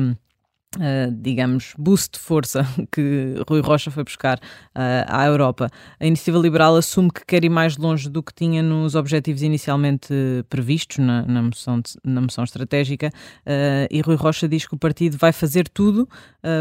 Uh, 0.74 1.10
digamos, 1.10 1.72
boost 1.78 2.18
de 2.18 2.18
força 2.18 2.66
que 2.92 3.34
Rui 3.48 3.60
Rocha 3.60 3.90
foi 3.90 4.04
buscar 4.04 4.36
uh, 4.36 5.06
à 5.06 5.24
Europa. 5.24 5.70
A 5.98 6.04
Iniciativa 6.04 6.38
Liberal 6.38 6.76
assume 6.76 7.10
que 7.10 7.24
quer 7.24 7.44
ir 7.44 7.48
mais 7.48 7.78
longe 7.78 8.10
do 8.10 8.22
que 8.22 8.34
tinha 8.34 8.62
nos 8.62 8.94
objetivos 8.94 9.40
inicialmente 9.40 10.12
previstos 10.50 10.98
na, 10.98 11.22
na, 11.22 11.42
moção, 11.42 11.80
de, 11.80 11.92
na 12.04 12.20
moção 12.20 12.44
estratégica 12.44 13.08
uh, 13.08 13.88
e 13.90 14.02
Rui 14.02 14.16
Rocha 14.16 14.46
diz 14.46 14.66
que 14.66 14.74
o 14.74 14.78
partido 14.78 15.16
vai 15.16 15.32
fazer 15.32 15.66
tudo 15.68 16.06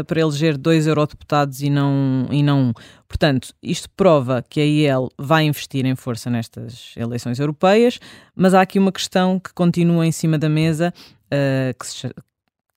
para 0.08 0.20
eleger 0.20 0.58
dois 0.58 0.84
eurodeputados 0.88 1.62
e 1.62 1.70
não, 1.70 2.26
e 2.30 2.42
não 2.42 2.70
um. 2.70 2.72
Portanto, 3.06 3.54
isto 3.62 3.88
prova 3.90 4.44
que 4.48 4.60
a 4.60 4.64
IEL 4.64 5.08
vai 5.16 5.44
investir 5.44 5.86
em 5.86 5.94
força 5.94 6.28
nestas 6.28 6.92
eleições 6.96 7.38
europeias, 7.38 8.00
mas 8.34 8.52
há 8.52 8.62
aqui 8.62 8.80
uma 8.80 8.90
questão 8.90 9.38
que 9.38 9.52
continua 9.54 10.04
em 10.04 10.10
cima 10.10 10.36
da 10.36 10.48
mesa, 10.48 10.92
que 11.78 11.86
se, 11.86 12.10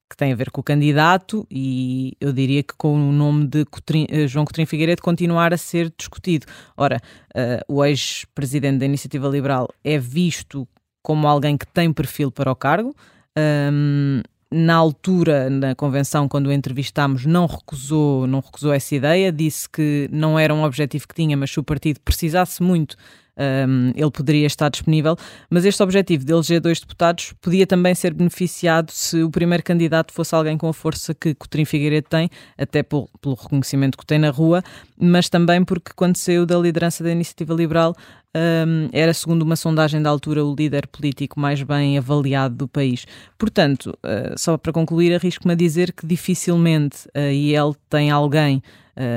que 0.10 0.18
tem 0.18 0.34
a 0.34 0.36
ver 0.36 0.50
com 0.50 0.62
o 0.62 0.64
candidato 0.64 1.46
e 1.52 2.14
eu 2.20 2.34
diria 2.34 2.64
que 2.64 2.74
com 2.76 3.10
o 3.10 3.12
nome 3.12 3.46
de 3.48 3.64
Coutrin, 3.66 4.08
uh, 4.12 4.28
João 4.28 4.44
Coutinho 4.44 4.66
Figueiredo 4.66 5.02
continuar 5.02 5.54
a 5.54 5.58
ser 5.58 5.94
discutido. 5.96 6.48
Ora, 6.76 7.00
uh, 7.36 7.74
o 7.74 7.86
ex-presidente 7.86 8.80
da 8.80 8.86
Iniciativa 8.86 9.28
Liberal 9.28 9.70
é 9.84 10.00
visto 10.00 10.68
como 11.04 11.28
alguém 11.28 11.58
que 11.58 11.68
tem 11.68 11.94
perfil 11.94 12.32
para 12.32 12.52
o 12.52 12.56
cargo. 12.56 12.96
Um, 13.38 14.22
na 14.52 14.76
altura, 14.76 15.48
na 15.48 15.76
convenção, 15.76 16.28
quando 16.28 16.48
o 16.48 16.52
entrevistámos, 16.52 17.26
não 17.26 17.46
recusou, 17.46 18.26
não 18.26 18.40
recusou 18.40 18.74
essa 18.74 18.96
ideia, 18.96 19.32
disse 19.32 19.70
que 19.70 20.10
não 20.12 20.40
era 20.40 20.54
um 20.54 20.64
objetivo 20.64 21.08
que 21.08 21.14
tinha, 21.14 21.38
mas 21.38 21.52
se 21.52 21.60
o 21.60 21.64
partido 21.64 22.00
precisasse 22.00 22.64
muito 22.64 22.98
um, 23.38 23.92
ele 23.96 24.12
poderia 24.12 24.48
estar 24.48 24.70
disponível, 24.70 25.16
mas 25.50 25.66
este 25.66 25.82
objetivo 25.82 26.26
de 26.26 26.34
eleger 26.34 26.60
dois 26.60 26.80
deputados 26.80 27.34
podia 27.42 27.66
também 27.66 27.96
ser 27.96 28.14
beneficiado 28.14 28.92
se 28.92 29.24
o 29.24 29.30
primeiro 29.30 29.64
candidato 29.64 30.14
fosse 30.14 30.36
alguém 30.36 30.58
com 30.58 30.68
a 30.68 30.74
força 30.74 31.14
que 31.14 31.34
Coutinho 31.34 31.66
Figueiredo 31.66 32.08
tem, 32.10 32.30
até 32.58 32.84
pelo, 32.84 33.10
pelo 33.22 33.36
reconhecimento 33.36 33.98
que 33.98 34.06
tem 34.06 34.20
na 34.20 34.30
rua, 34.30 34.64
mas 35.00 35.30
também 35.30 35.64
porque 35.64 35.92
quando 35.96 36.18
saiu 36.18 36.46
da 36.46 36.58
liderança 36.58 37.04
da 37.04 37.12
Iniciativa 37.12 37.54
Liberal 37.54 37.96
um, 38.36 38.90
era, 38.92 39.14
segundo 39.14 39.42
uma 39.42 39.56
sondagem 39.56 40.02
da 40.02 40.10
altura, 40.10 40.46
o 40.46 40.54
líder 40.54 40.88
político 40.88 41.40
mais 41.40 41.62
bem 41.64 41.98
avaliado 41.98 42.56
do 42.56 42.68
país. 42.68 43.06
Portanto, 43.38 43.98
uh, 44.04 44.38
só 44.38 44.58
para 44.58 44.72
concluir, 44.72 45.14
arrisco-me 45.16 45.54
a 45.54 45.58
dizer 45.58 45.94
que 45.94 46.06
dificilmente 46.06 47.08
a 47.14 47.32
IEL 47.32 47.76
tem 47.90 48.12
alguém 48.12 48.62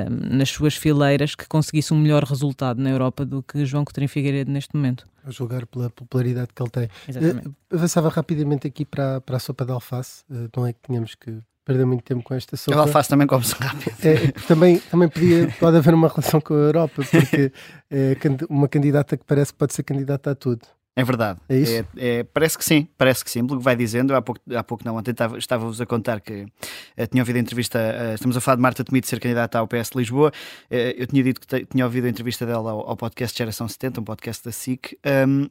nas 0.08 0.50
suas 0.50 0.76
fileiras 0.76 1.34
que 1.34 1.46
conseguisse 1.46 1.92
um 1.92 1.98
melhor 1.98 2.22
resultado 2.24 2.80
na 2.80 2.90
Europa 2.90 3.24
do 3.24 3.42
que 3.42 3.64
João 3.64 3.84
Coutinho 3.84 4.08
Figueiredo 4.08 4.50
neste 4.50 4.74
momento. 4.76 5.06
A 5.24 5.30
julgar 5.30 5.66
pela 5.66 5.90
popularidade 5.90 6.48
que 6.54 6.62
ele 6.62 6.70
tem. 6.70 6.88
Exatamente. 7.08 7.48
Uh, 7.48 7.54
avançava 7.72 8.08
rapidamente 8.08 8.66
aqui 8.66 8.84
para, 8.84 9.20
para 9.20 9.36
a 9.36 9.40
sopa 9.40 9.64
de 9.64 9.72
alface, 9.72 10.24
uh, 10.30 10.48
não 10.56 10.66
é 10.66 10.72
que 10.72 10.80
tínhamos 10.84 11.14
que 11.14 11.38
perder 11.64 11.84
muito 11.84 12.02
tempo 12.02 12.22
com 12.22 12.34
esta 12.34 12.56
sopa. 12.56 12.76
A 12.76 12.80
alface 12.80 13.08
também 13.08 13.26
come-se 13.26 13.54
rápido. 13.54 13.94
É, 14.02 14.32
também, 14.46 14.78
também 14.78 15.08
podia, 15.08 15.48
pode 15.60 15.76
haver 15.76 15.94
uma 15.94 16.08
relação 16.08 16.40
com 16.40 16.54
a 16.54 16.56
Europa, 16.56 17.02
porque 17.08 17.52
é 17.90 18.16
uma 18.48 18.68
candidata 18.68 19.16
que 19.16 19.24
parece 19.24 19.52
que 19.52 19.58
pode 19.58 19.74
ser 19.74 19.82
candidata 19.84 20.32
a 20.32 20.34
tudo. 20.34 20.62
É 20.94 21.02
verdade. 21.04 21.40
É 21.49 21.56
isso? 21.56 21.72
É, 21.96 22.18
é, 22.18 22.25
parece 22.25 22.58
que 22.58 22.64
sim, 22.64 22.87
parece 22.99 23.25
que 23.25 23.30
sim. 23.30 23.46
Pelo 23.46 23.58
que 23.58 23.64
vai 23.64 23.75
dizendo, 23.75 24.14
há 24.14 24.20
pouco, 24.20 24.40
há 24.54 24.62
pouco 24.62 24.84
não, 24.84 24.96
ontem 24.96 25.14
estava-vos 25.38 25.80
a 25.80 25.87
contar 25.87 26.20
que 26.20 26.42
uh, 26.42 27.06
tinha 27.11 27.22
ouvido 27.22 27.37
a 27.37 27.38
entrevista, 27.38 27.78
uh, 27.78 28.14
estamos 28.14 28.37
a 28.37 28.40
falar 28.40 28.56
de 28.56 28.62
Marta 28.62 28.84
Temido 28.84 29.06
ser 29.06 29.18
candidata 29.18 29.58
ao 29.58 29.66
PS 29.66 29.90
de 29.90 29.99
Lisboa. 29.99 30.30
Uh, 30.70 30.75
eu 30.96 31.06
tinha 31.06 31.22
dito 31.22 31.40
que 31.40 31.64
tinha 31.64 31.84
ouvido 31.84 32.06
a 32.06 32.11
entrevista 32.11 32.44
dela 32.44 32.72
ao, 32.72 32.90
ao, 32.90 32.96
podcast 32.96 33.37
Geração 33.37 33.66
70, 33.66 34.00
um 34.00 34.04
podcast 34.04 34.44
da 34.44 34.52
SIC. 34.52 34.99
Um, 35.26 35.49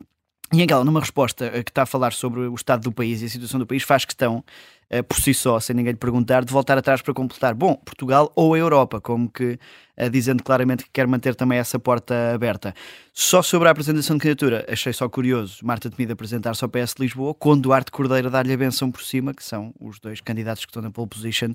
e 0.54 0.62
aquela, 0.62 0.84
numa 0.84 1.00
resposta 1.00 1.50
que 1.64 1.72
está 1.72 1.84
a 1.84 1.86
falar 1.86 2.12
sobre 2.12 2.42
o 2.42 2.56
estado 2.56 2.84
do 2.84 2.92
país 2.92 3.22
e 3.22 3.26
a 3.26 3.30
situação 3.30 3.58
do 3.58 3.66
país, 3.66 3.84
faz 3.84 4.04
questão 4.04 4.44
uh, 4.92 5.04
por 5.06 5.18
si 5.18 5.34
só, 5.34 5.60
sem 5.62 5.74
ninguém 5.74 5.94
lhe 5.94 5.98
perguntar, 5.98 6.44
de 6.44 6.52
voltar 6.52 6.78
atrás 6.78 7.02
para 7.02 7.14
completar, 7.14 7.54
bom, 7.54 7.76
Portugal 7.76 8.30
ou 8.36 8.54
a 8.54 8.58
Europa, 8.58 9.00
como 9.00 9.30
que 9.30 9.58
uh, 9.98 10.10
dizendo 10.10 10.44
claramente 10.44 10.84
que 10.84 10.90
quer 10.92 11.08
manter 11.08 11.36
também 11.36 11.58
essa 11.58 11.80
porta 11.80 12.34
aberta. 12.34 12.74
Só 13.14 13.42
sobre 13.42 13.70
a 13.70 13.72
apresentação 13.72 14.18
de 14.18 14.24
candidatura, 14.24 14.66
achei 14.70 14.92
só 14.92 15.08
curioso 15.08 15.66
Marta 15.66 15.90
Temida 15.90 16.12
apresentar-se 16.12 16.64
ao 16.66 16.70
PS 16.70 16.96
de 16.96 17.04
Lisboa, 17.04 17.34
com 17.34 17.58
Duarte 17.58 17.90
Cordeiro 17.90 18.30
dar-lhe 18.30 18.52
a 18.52 18.58
benção 18.58 18.92
por 18.92 19.04
cima, 19.04 19.34
que 19.34 19.44
são 19.44 19.74
os 19.80 20.02
dois 20.02 20.20
candidatos 20.20 20.66
que 20.66 20.70
estão 20.70 20.82
na 20.82 20.92
pole 20.92 21.08
position. 21.08 21.54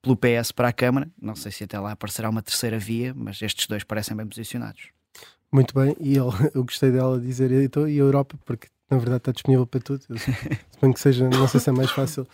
Pelo 0.00 0.16
PS 0.16 0.52
para 0.52 0.68
a 0.68 0.72
Câmara, 0.72 1.10
não 1.20 1.34
sei 1.34 1.50
se 1.50 1.64
até 1.64 1.78
lá 1.78 1.92
aparecerá 1.92 2.30
uma 2.30 2.40
terceira 2.40 2.78
via, 2.78 3.12
mas 3.16 3.42
estes 3.42 3.66
dois 3.66 3.82
parecem 3.82 4.16
bem 4.16 4.26
posicionados. 4.26 4.97
Muito 5.52 5.74
bem, 5.74 5.96
e 5.98 6.16
ele, 6.16 6.30
eu 6.54 6.64
gostei 6.64 6.90
dela 6.90 7.18
dizer 7.18 7.50
então, 7.52 7.88
e 7.88 7.98
a 7.98 8.02
Europa, 8.02 8.38
porque 8.44 8.68
na 8.90 8.98
verdade 8.98 9.18
está 9.18 9.32
disponível 9.32 9.66
para 9.66 9.80
tudo. 9.80 10.02
Eu 10.08 10.16
suponho 10.18 10.92
que 10.94 11.00
seja, 11.00 11.28
não 11.28 11.48
sei 11.48 11.60
se 11.60 11.70
é 11.70 11.72
mais 11.72 11.90
fácil 11.90 12.26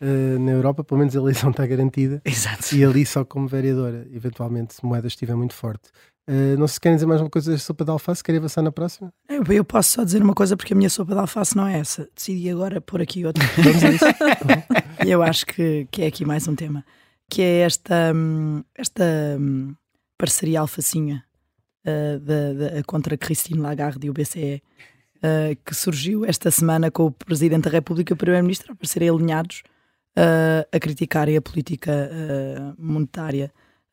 uh, 0.00 0.38
na 0.38 0.52
Europa, 0.52 0.84
pelo 0.84 0.98
menos 0.98 1.16
a 1.16 1.18
eleição 1.18 1.50
está 1.50 1.66
garantida. 1.66 2.20
Exato. 2.24 2.74
E 2.74 2.84
ali 2.84 3.04
só 3.04 3.24
como 3.24 3.48
vereadora, 3.48 4.06
eventualmente, 4.12 4.74
se 4.74 4.84
moeda 4.84 5.06
estiver 5.06 5.34
muito 5.34 5.54
forte. 5.54 5.88
Uh, 6.28 6.56
não 6.58 6.68
sei 6.68 6.74
se 6.74 6.80
querem 6.80 6.96
dizer 6.96 7.06
mais 7.06 7.20
uma 7.20 7.30
coisa 7.30 7.50
da 7.50 7.58
sopa 7.58 7.84
de 7.84 7.90
alface, 7.90 8.22
querem 8.22 8.38
avançar 8.38 8.62
na 8.62 8.70
próxima? 8.70 9.12
Eu, 9.28 9.42
eu, 9.48 9.64
posso 9.64 9.90
só 9.94 10.04
dizer 10.04 10.22
uma 10.22 10.34
coisa 10.34 10.56
porque 10.56 10.72
a 10.72 10.76
minha 10.76 10.90
sopa 10.90 11.12
de 11.12 11.20
alface 11.20 11.56
não 11.56 11.66
é 11.66 11.78
essa. 11.78 12.08
Decidi 12.14 12.50
agora 12.50 12.80
pôr 12.80 13.02
aqui 13.02 13.24
outra. 13.26 13.44
Vamos 13.58 13.82
a 13.82 13.90
isso. 13.90 14.04
E 15.04 15.10
eu 15.10 15.22
acho 15.22 15.46
que, 15.46 15.88
que 15.90 16.02
é 16.02 16.06
aqui 16.06 16.24
mais 16.24 16.46
um 16.46 16.54
tema, 16.54 16.84
que 17.28 17.42
é 17.42 17.60
esta, 17.60 18.12
hum, 18.14 18.62
esta 18.76 19.02
hum, 19.40 19.74
parceria 20.16 20.60
alfacinha 20.60 21.24
uh, 21.86 22.18
de, 22.18 22.76
de, 22.76 22.82
contra 22.84 23.16
Christine 23.16 23.60
Lagarde 23.60 24.06
e 24.06 24.10
o 24.10 24.12
BCE 24.12 24.62
uh, 25.16 25.56
que 25.64 25.74
surgiu 25.74 26.24
esta 26.24 26.50
semana 26.50 26.90
com 26.90 27.06
o 27.06 27.10
Presidente 27.10 27.64
da 27.64 27.70
República 27.70 28.12
e 28.12 28.14
o 28.14 28.16
Primeiro-Ministro 28.16 28.76
a 28.80 28.86
serem 28.86 29.10
alinhados 29.10 29.62
uh, 30.16 30.66
a 30.72 30.80
criticarem 30.80 31.36
a 31.36 31.42
política 31.42 32.10
monetária 32.78 33.52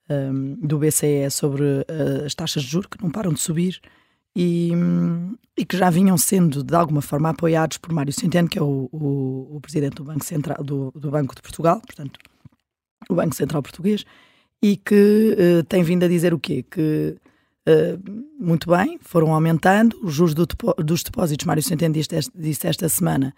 um, 0.10 0.56
do 0.66 0.80
BCE 0.80 1.30
sobre 1.30 1.64
as 2.26 2.34
taxas 2.34 2.64
de 2.64 2.70
juros 2.70 2.88
que 2.90 3.02
não 3.04 3.12
param 3.12 3.34
de 3.34 3.40
subir 3.40 3.82
e, 4.40 4.72
e, 5.58 5.66
que 5.66 5.76
já 5.76 5.90
vinham 5.90 6.16
sendo 6.16 6.64
de 6.64 6.76
alguma 6.76 7.02
forma 7.02 7.30
apoiados 7.30 7.80
por 7.80 7.92
Mário 7.92 8.14
Centeno, 8.14 8.48
que 8.48 8.60
é 8.60 8.62
o, 8.62 8.88
o, 8.92 9.56
o 9.56 9.60
Presidente 9.60 9.96
do 9.96 10.04
Banco 10.04 10.24
Central 10.24 10.64
do, 10.64 10.92
do 10.92 11.10
Banco 11.10 11.36
de 11.36 11.42
Portugal, 11.42 11.82
portanto, 11.82 12.20
o 13.10 13.16
Banco 13.16 13.36
Central 13.36 13.64
Português, 13.64 14.06
e 14.62 14.78
que 14.78 15.36
uh, 15.40 15.64
tem 15.64 15.82
vindo 15.82 16.06
a 16.06 16.08
dizer 16.08 16.36
o 16.36 16.40
quê? 16.40 16.64
Que 16.64 17.18
muito 18.40 18.70
bem, 18.70 18.98
foram 19.02 19.34
aumentando, 19.34 20.00
os 20.04 20.14
juros 20.14 20.34
do 20.34 20.48
dos 20.78 21.04
depósitos, 21.04 21.46
Mário 21.46 21.62
Centeno 21.62 21.94
disse, 21.94 22.32
disse 22.34 22.68
esta 22.68 22.88
semana 22.88 23.34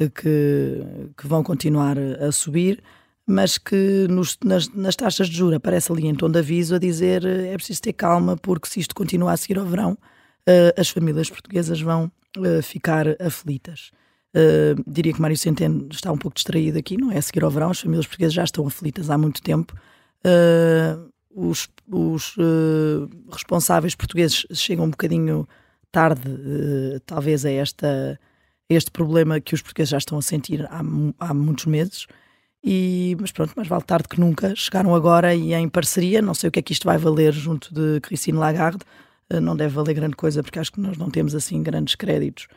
uh, 0.00 0.10
que, 0.10 0.82
que 1.16 1.26
vão 1.26 1.42
continuar 1.42 1.96
a 1.98 2.32
subir, 2.32 2.82
mas 3.26 3.58
que 3.58 4.06
nos, 4.08 4.38
nas, 4.42 4.68
nas, 4.70 4.96
taxas 4.96 5.28
de 5.28 5.36
juros 5.36 5.56
aparece 5.56 5.92
ali 5.92 6.06
em 6.06 6.14
tom 6.14 6.30
de 6.30 6.38
aviso 6.38 6.74
a 6.74 6.78
dizer 6.78 7.24
é 7.24 7.54
preciso 7.54 7.82
ter 7.82 7.92
calma 7.92 8.36
porque 8.36 8.68
se 8.68 8.80
isto 8.80 8.94
continuar 8.94 9.34
a 9.34 9.36
seguir 9.36 9.58
ao 9.58 9.66
verão, 9.66 9.98
as 10.78 10.88
famílias 10.88 11.28
portuguesas 11.28 11.78
vão 11.78 12.10
ficar 12.62 13.06
aflitas. 13.20 13.90
Uh, 14.34 14.82
diria 14.86 15.12
que 15.12 15.20
Mário 15.20 15.36
Centeno 15.36 15.88
está 15.90 16.12
um 16.12 16.18
pouco 16.18 16.34
distraído 16.34 16.78
aqui, 16.78 16.96
não 16.98 17.10
é? 17.10 17.18
A 17.18 17.22
seguir 17.22 17.42
ao 17.42 17.50
verão, 17.50 17.70
as 17.70 17.80
famílias 17.80 18.06
portuguesas 18.06 18.34
já 18.34 18.44
estão 18.44 18.66
aflitas 18.66 19.08
há 19.08 19.16
muito 19.16 19.42
tempo 19.42 19.74
uh, 20.24 21.10
os, 21.38 21.68
os 21.88 22.36
uh, 22.36 23.08
responsáveis 23.30 23.94
portugueses 23.94 24.44
chegam 24.52 24.86
um 24.86 24.90
bocadinho 24.90 25.48
tarde, 25.92 26.28
uh, 26.28 27.00
talvez, 27.06 27.44
a, 27.44 27.50
esta, 27.50 28.18
a 28.68 28.74
este 28.74 28.90
problema 28.90 29.40
que 29.40 29.54
os 29.54 29.62
portugueses 29.62 29.90
já 29.90 29.98
estão 29.98 30.18
a 30.18 30.22
sentir 30.22 30.66
há, 30.66 30.80
há 31.20 31.32
muitos 31.34 31.66
meses. 31.66 32.06
E, 32.62 33.16
mas 33.20 33.30
pronto, 33.30 33.52
mais 33.54 33.68
vale 33.68 33.84
tarde 33.84 34.08
que 34.08 34.18
nunca. 34.18 34.54
Chegaram 34.56 34.94
agora 34.94 35.32
e 35.32 35.54
em 35.54 35.68
parceria. 35.68 36.20
Não 36.20 36.34
sei 36.34 36.48
o 36.48 36.50
que 36.50 36.58
é 36.58 36.62
que 36.62 36.72
isto 36.72 36.84
vai 36.84 36.98
valer 36.98 37.32
junto 37.32 37.72
de 37.72 38.00
Christine 38.00 38.36
Lagarde. 38.36 38.84
não 39.40 39.54
deve 39.54 39.74
valer 39.74 39.94
grande 39.94 40.16
coisa, 40.16 40.42
porque 40.42 40.58
acho 40.58 40.72
que 40.72 40.80
nós 40.80 40.98
não 40.98 41.08
temos 41.08 41.36
assim 41.36 41.62
grandes 41.62 41.94
créditos. 41.94 42.48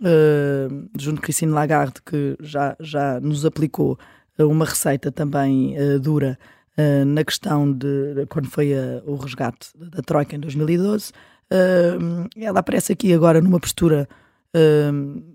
Uh, 0.00 0.90
junto 0.98 1.16
de 1.16 1.22
Christine 1.22 1.52
Lagarde, 1.52 2.02
que 2.04 2.36
já, 2.40 2.76
já 2.80 3.20
nos 3.20 3.46
aplicou 3.46 3.96
uma 4.36 4.64
receita 4.64 5.12
também 5.12 5.76
uh, 5.78 6.00
dura 6.00 6.36
uh, 6.78 7.04
na 7.04 7.24
questão 7.24 7.72
de 7.72 8.26
quando 8.28 8.48
foi 8.48 8.74
a, 8.74 9.02
o 9.04 9.16
resgate 9.16 9.68
da 9.76 10.02
Troika 10.02 10.36
em 10.36 10.40
2012. 10.40 11.12
Uh, 11.50 12.28
ela 12.36 12.60
aparece 12.60 12.92
aqui 12.92 13.12
agora 13.12 13.40
numa 13.40 13.60
postura 13.60 14.08
uh, 14.54 14.92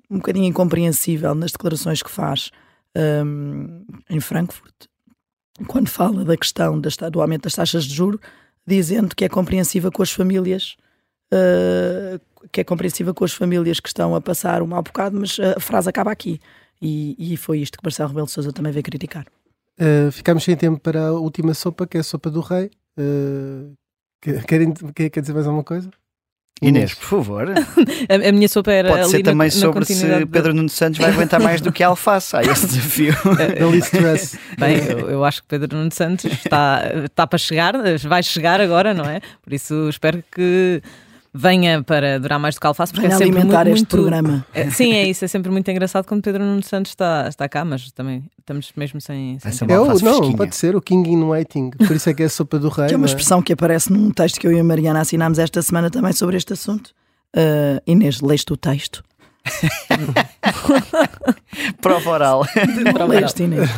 um 0.10 0.18
bocadinho 0.18 0.46
incompreensível 0.46 1.34
nas 1.36 1.52
declarações 1.52 2.02
que 2.02 2.10
faz 2.12 2.52
em 4.10 4.20
Frankfurt, 4.20 4.74
quando 5.68 5.88
fala 5.88 6.26
da 6.26 6.36
questão 6.36 6.82
do 6.82 7.22
aumento 7.22 7.44
das 7.44 7.54
taxas 7.54 7.86
de 7.86 7.94
juro, 7.94 8.20
dizendo 8.66 9.16
que 9.16 9.24
é 9.24 9.30
compreensiva 9.30 9.92
com 9.92 10.02
as 10.02 10.12
famílias. 10.12 10.76
que 12.52 12.60
é 12.60 12.64
compreensiva 12.64 13.14
com 13.14 13.24
as 13.24 13.32
famílias 13.32 13.80
que 13.80 13.88
estão 13.88 14.16
a 14.16 14.20
passar 14.20 14.62
um 14.62 14.68
mau 14.68 14.82
bocado, 14.82 15.18
mas 15.18 15.38
a 15.40 15.60
frase 15.62 15.88
acaba 15.88 16.12
aqui. 16.12 16.42
E, 16.82 17.16
e 17.18 17.38
foi 17.38 17.60
isto 17.60 17.78
que 17.78 17.84
Marcelo 17.86 18.10
Rebelo 18.10 18.26
de 18.26 18.34
Sousa 18.34 18.52
também 18.52 18.74
veio 18.74 18.84
criticar. 18.84 19.26
Uh, 19.80 20.12
ficámos 20.12 20.44
sem 20.44 20.58
tempo 20.58 20.80
para 20.80 21.08
a 21.08 21.12
última 21.14 21.54
sopa, 21.54 21.88
que 21.88 21.98
é 21.98 22.02
a 22.02 22.04
sopa 22.04 22.30
do 22.30 22.42
rei. 22.42 22.70
Uh, 23.00 23.74
querem, 24.46 24.74
quer 24.94 25.22
dizer 25.22 25.34
mais 25.34 25.46
alguma 25.46 25.64
coisa? 25.64 25.90
Inês, 26.62 26.94
por 26.94 27.06
favor. 27.06 27.48
a, 27.56 28.30
a, 28.30 28.32
minha 28.34 28.50
sopa 28.50 28.72
era. 28.72 28.90
Pode 28.90 29.10
ser 29.10 29.24
também 29.24 29.48
na, 29.48 29.52
sobre 29.52 29.80
na 29.80 29.86
se 29.86 30.26
Pedro 30.26 30.54
Nuno 30.54 30.68
Santos 30.68 31.00
vai 31.00 31.12
aguentar 31.12 31.40
mais 31.42 31.62
do 31.62 31.72
que 31.72 31.82
a 31.82 31.88
alface. 31.88 32.36
Há 32.36 32.42
esse 32.42 32.68
desafio. 32.68 33.14
Bem, 34.58 34.78
eu, 34.78 35.10
eu, 35.10 35.24
acho 35.24 35.42
que 35.42 35.48
Pedro 35.48 35.78
Nuno 35.78 35.92
Santos 35.94 36.26
está, 36.26 36.84
está 37.06 37.26
para 37.26 37.40
chegar, 37.40 37.76
vai 38.08 38.22
chegar 38.22 38.60
agora, 38.60 38.94
não 38.94 39.06
é? 39.06 39.22
Por 39.42 39.54
isso 39.54 39.88
espero 39.88 40.22
que 40.30 40.82
venha 41.34 41.84
para 41.84 42.20
durar 42.20 42.40
mais 42.40 42.56
do 42.56 42.62
que 42.62 42.68
alface, 42.68 42.92
porque 42.92 43.08
Venha 43.08 43.16
é 43.16 43.18
sempre 43.18 43.40
alimentar 43.40 43.66
muito, 43.66 43.76
este 43.76 43.96
muito... 43.96 44.10
programa. 44.10 44.46
É, 44.54 44.70
sim, 44.70 44.94
é 44.94 45.08
isso, 45.08 45.24
é 45.24 45.28
sempre 45.28 45.52
muito 45.52 45.70
engraçado 45.70 46.06
quando 46.06 46.22
Pedro 46.22 46.44
Nuno 46.44 46.64
Santos 46.64 46.92
está, 46.92 47.28
está 47.28 47.48
cá, 47.48 47.64
mas 47.64 47.92
também 47.92 48.24
estamos 48.40 48.72
mesmo 48.76 49.00
sem. 49.00 49.38
sem 49.40 49.68
é, 49.68 49.74
não, 49.74 49.86
fresquinha. 49.98 50.38
pode 50.38 50.56
ser 50.56 50.76
o 50.76 50.82
King 50.82 51.10
in 51.10 51.24
Waiting, 51.24 51.72
por 51.72 51.96
isso 51.96 52.10
é 52.10 52.14
que 52.14 52.24
é 52.24 52.26
a 52.26 52.30
sopa 52.30 52.58
do 52.58 52.70
rei. 52.70 52.88
Que 52.88 52.94
é 52.94 52.98
uma 52.98 53.06
é? 53.06 53.10
expressão 53.10 53.42
que 53.42 53.54
aparece 53.54 53.92
num 53.92 54.12
texto 54.12 54.40
que 54.40 54.48
eu 54.48 54.52
e 54.52 54.60
a 54.60 54.64
Mariana 54.64 55.02
assinámos 55.02 55.40
esta 55.40 55.62
semana 55.62 55.90
também 55.90 56.14
sobre 56.14 56.38
este 56.38 56.54
assunto. 56.54 56.92
Uh, 57.36 57.80
Inês, 57.86 58.22
leste 58.22 58.52
o 58.52 58.58
texto? 58.58 59.04
Prova 61.82 62.10
oral. 62.10 62.46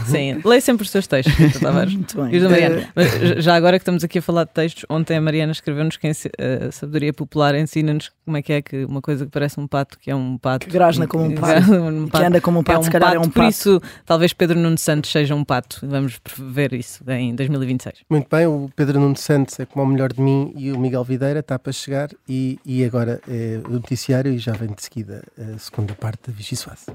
Sim, 0.06 0.42
leia 0.44 0.62
sempre 0.62 0.84
os 0.84 0.90
seus 0.90 1.08
textos, 1.08 1.34
Muito 1.92 2.18
bem. 2.50 2.64
Eh, 2.64 2.88
Mas, 2.96 3.44
já 3.44 3.56
agora 3.56 3.80
que 3.80 3.84
estamos 3.84 4.04
aqui 4.04 4.20
a 4.20 4.22
falar 4.22 4.44
de 4.44 4.52
textos, 4.52 4.86
ontem 4.90 5.18
a 5.18 5.22
Mariana 5.22 5.52
escreveu-nos 5.52 5.98
que 5.98 6.08
a 6.08 6.12
uh, 6.12 6.72
sabedoria 6.72 7.14
popular 7.14 7.56
ensina-nos 7.56 8.12
como 8.26 8.38
é 8.38 8.42
que 8.42 8.54
é 8.54 8.62
que 8.62 8.86
uma 8.86 9.02
coisa 9.02 9.26
que 9.26 9.32
parece 9.32 9.60
um 9.60 9.68
pato, 9.68 9.98
que 10.00 10.12
é 10.12 10.16
um 10.16 10.38
pato. 10.38 10.68
Que 10.68 10.74
grasna 10.74 11.08
como 11.08 11.26
um 11.26 11.36
pato. 11.36 11.74
um 11.74 12.08
pato 12.08 12.22
que 12.22 12.28
anda 12.28 12.42
como 12.42 12.60
um 12.60 12.64
pato, 12.64 12.76
é 12.76 12.80
um 12.80 12.84
se 12.84 12.92
calhar 12.92 13.10
pato, 13.10 13.18
é 13.18 13.20
um 13.20 13.30
pato. 13.30 13.34
Por 13.34 13.46
isso, 13.46 13.82
talvez 14.06 14.34
Pedro 14.34 14.60
Nuno 14.60 14.78
Santos 14.78 15.12
seja 15.12 15.36
um 15.36 15.44
pato. 15.44 15.80
Vamos 15.84 16.20
ver 16.38 16.74
isso 16.74 17.04
em 17.10 17.36
2026. 17.36 18.02
Muito 18.10 18.28
bem, 18.30 18.46
o 18.46 18.70
Pedro 18.76 19.00
Nuno 19.00 19.18
Santos 19.18 19.60
é 19.60 19.66
como 19.66 19.86
o 19.86 19.88
melhor 19.88 20.14
de 20.14 20.22
mim 20.22 20.54
e 20.56 20.72
o 20.72 20.80
Miguel 20.80 21.04
Videira 21.04 21.40
está 21.40 21.58
para 21.58 21.72
chegar 21.72 22.10
e, 22.28 22.60
e 22.66 22.84
agora 22.84 23.20
é 23.28 23.60
o 23.66 23.72
noticiário 23.72 24.32
e 24.32 24.38
já 24.38 24.54
vem 24.54 24.70
de 24.70 24.84
seguida 24.84 25.24
a 25.54 25.60
segunda 25.60 25.94
parte 25.94 26.30
da 26.30 26.34
Vichy 26.34 26.56
Soase. 26.56 26.86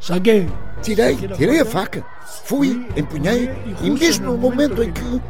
Saguei. 0.00 0.48
Tirei, 0.82 1.16
tirei 1.16 1.60
a 1.60 1.64
faca. 1.64 2.04
Fui, 2.44 2.86
empunhei 2.96 3.50
e 3.82 3.90
mesmo 3.90 4.32
no 4.32 4.38
momento 4.38 4.82
em 4.82 4.92
que. 4.92 5.20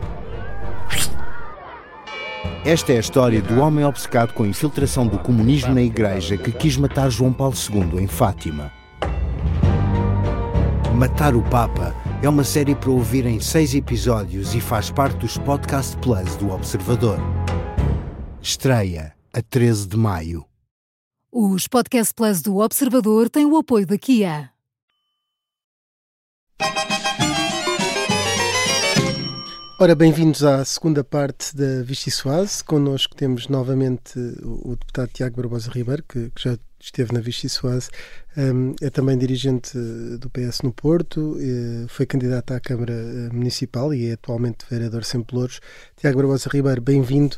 Esta 2.64 2.92
é 2.92 2.96
a 2.96 3.00
história 3.00 3.40
do 3.40 3.60
homem 3.60 3.84
obcecado 3.84 4.34
com 4.34 4.42
a 4.42 4.48
infiltração 4.48 5.06
do 5.06 5.18
comunismo 5.18 5.72
na 5.72 5.82
igreja 5.82 6.36
que 6.36 6.50
quis 6.50 6.76
matar 6.76 7.08
João 7.10 7.32
Paulo 7.32 7.54
II 7.54 8.02
em 8.02 8.06
Fátima. 8.06 8.72
Matar 10.94 11.34
o 11.36 11.42
Papa 11.42 11.94
é 12.22 12.28
uma 12.28 12.44
série 12.44 12.74
para 12.74 12.90
ouvir 12.90 13.26
em 13.26 13.40
seis 13.40 13.74
episódios 13.74 14.54
e 14.54 14.60
faz 14.60 14.90
parte 14.90 15.18
dos 15.18 15.36
Podcast 15.36 15.96
Plus 15.98 16.36
do 16.36 16.50
Observador. 16.50 17.18
Estreia 18.40 19.14
a 19.32 19.42
13 19.42 19.88
de 19.88 19.96
maio. 19.96 20.44
Os 21.30 21.68
Podcast 21.68 22.14
Plus 22.14 22.40
do 22.40 22.56
Observador 22.56 23.28
têm 23.28 23.44
o 23.44 23.56
apoio 23.56 23.86
da 23.86 23.98
Kia. 23.98 24.50
Ora, 29.78 29.94
bem-vindos 29.94 30.42
à 30.42 30.64
segunda 30.64 31.04
parte 31.04 31.54
da 31.54 31.82
Vichy 31.82 32.10
Soase. 32.10 32.64
Connosco 32.64 33.14
temos 33.14 33.46
novamente 33.46 34.18
o, 34.42 34.70
o 34.70 34.76
deputado 34.76 35.10
Tiago 35.12 35.36
Barbosa 35.36 35.70
Ribeiro, 35.70 36.02
que, 36.08 36.30
que, 36.30 36.42
já 36.42 36.56
esteve 36.86 37.12
na 37.12 37.20
Vichy 37.20 37.48
Soase. 37.48 37.88
Um, 38.36 38.74
é 38.80 38.90
também 38.90 39.16
dirigente 39.16 39.76
do 40.18 40.28
PS 40.30 40.62
no 40.62 40.72
Porto, 40.72 41.36
foi 41.88 42.06
candidato 42.06 42.52
à 42.52 42.60
Câmara 42.60 42.92
eh, 42.92 43.32
Municipal 43.32 43.94
e 43.94 44.10
é 44.10 44.12
atualmente 44.12 44.66
vereador 44.70 45.04
sem 45.04 45.22
Pelouros. 45.22 45.60
Tiago 45.96 46.18
Barbosa 46.18 46.48
Ribeiro, 46.52 46.80
bem-vindo. 46.80 47.36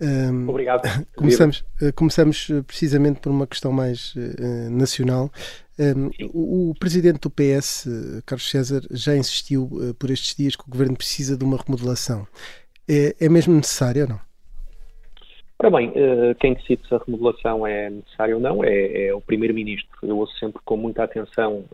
Um, 0.00 0.48
Obrigado. 0.48 0.82
Começamos, 1.16 1.64
eh, 1.80 1.92
começamos 1.92 2.48
eh, 2.50 2.62
precisamente 2.62 3.20
por 3.20 3.30
uma 3.30 3.46
questão 3.46 3.72
mais 3.72 4.14
nacional. 4.70 5.30
Um, 5.78 6.10
o, 6.32 6.74
presidente 6.78 7.20
do 7.20 7.30
PS, 7.30 7.88
Carlos 8.26 8.48
César, 8.48 8.82
já 8.90 9.16
insistiu 9.16 9.94
por 9.98 10.10
estes 10.10 10.34
dias 10.36 10.54
que 10.54 10.62
o 10.62 10.70
governo 10.70 10.96
precisa 10.96 11.36
de 11.36 11.44
uma 11.44 11.56
remodelação. 11.56 12.26
É, 12.86 13.16
é 13.18 13.28
mesmo 13.28 13.54
necessário 13.54 14.02
ou 14.02 14.08
não? 14.08 14.20
Ora 15.58 15.70
bem, 15.70 15.90
uh, 15.90 16.34
quem 16.40 16.54
decide 16.54 16.86
se 16.86 16.94
a 16.94 16.98
remodelação 16.98 17.66
é 17.66 17.88
necessária 17.88 18.34
ou 18.34 18.40
não 18.40 18.62
é, 18.64 19.06
é 19.06 19.14
o 19.14 19.20
Primeiro-Ministro. 19.20 19.96
Eu 20.02 20.18
ouço 20.18 20.36
sempre 20.38 20.60
com 20.64 20.76
muita 20.76 21.04
atenção 21.04 21.64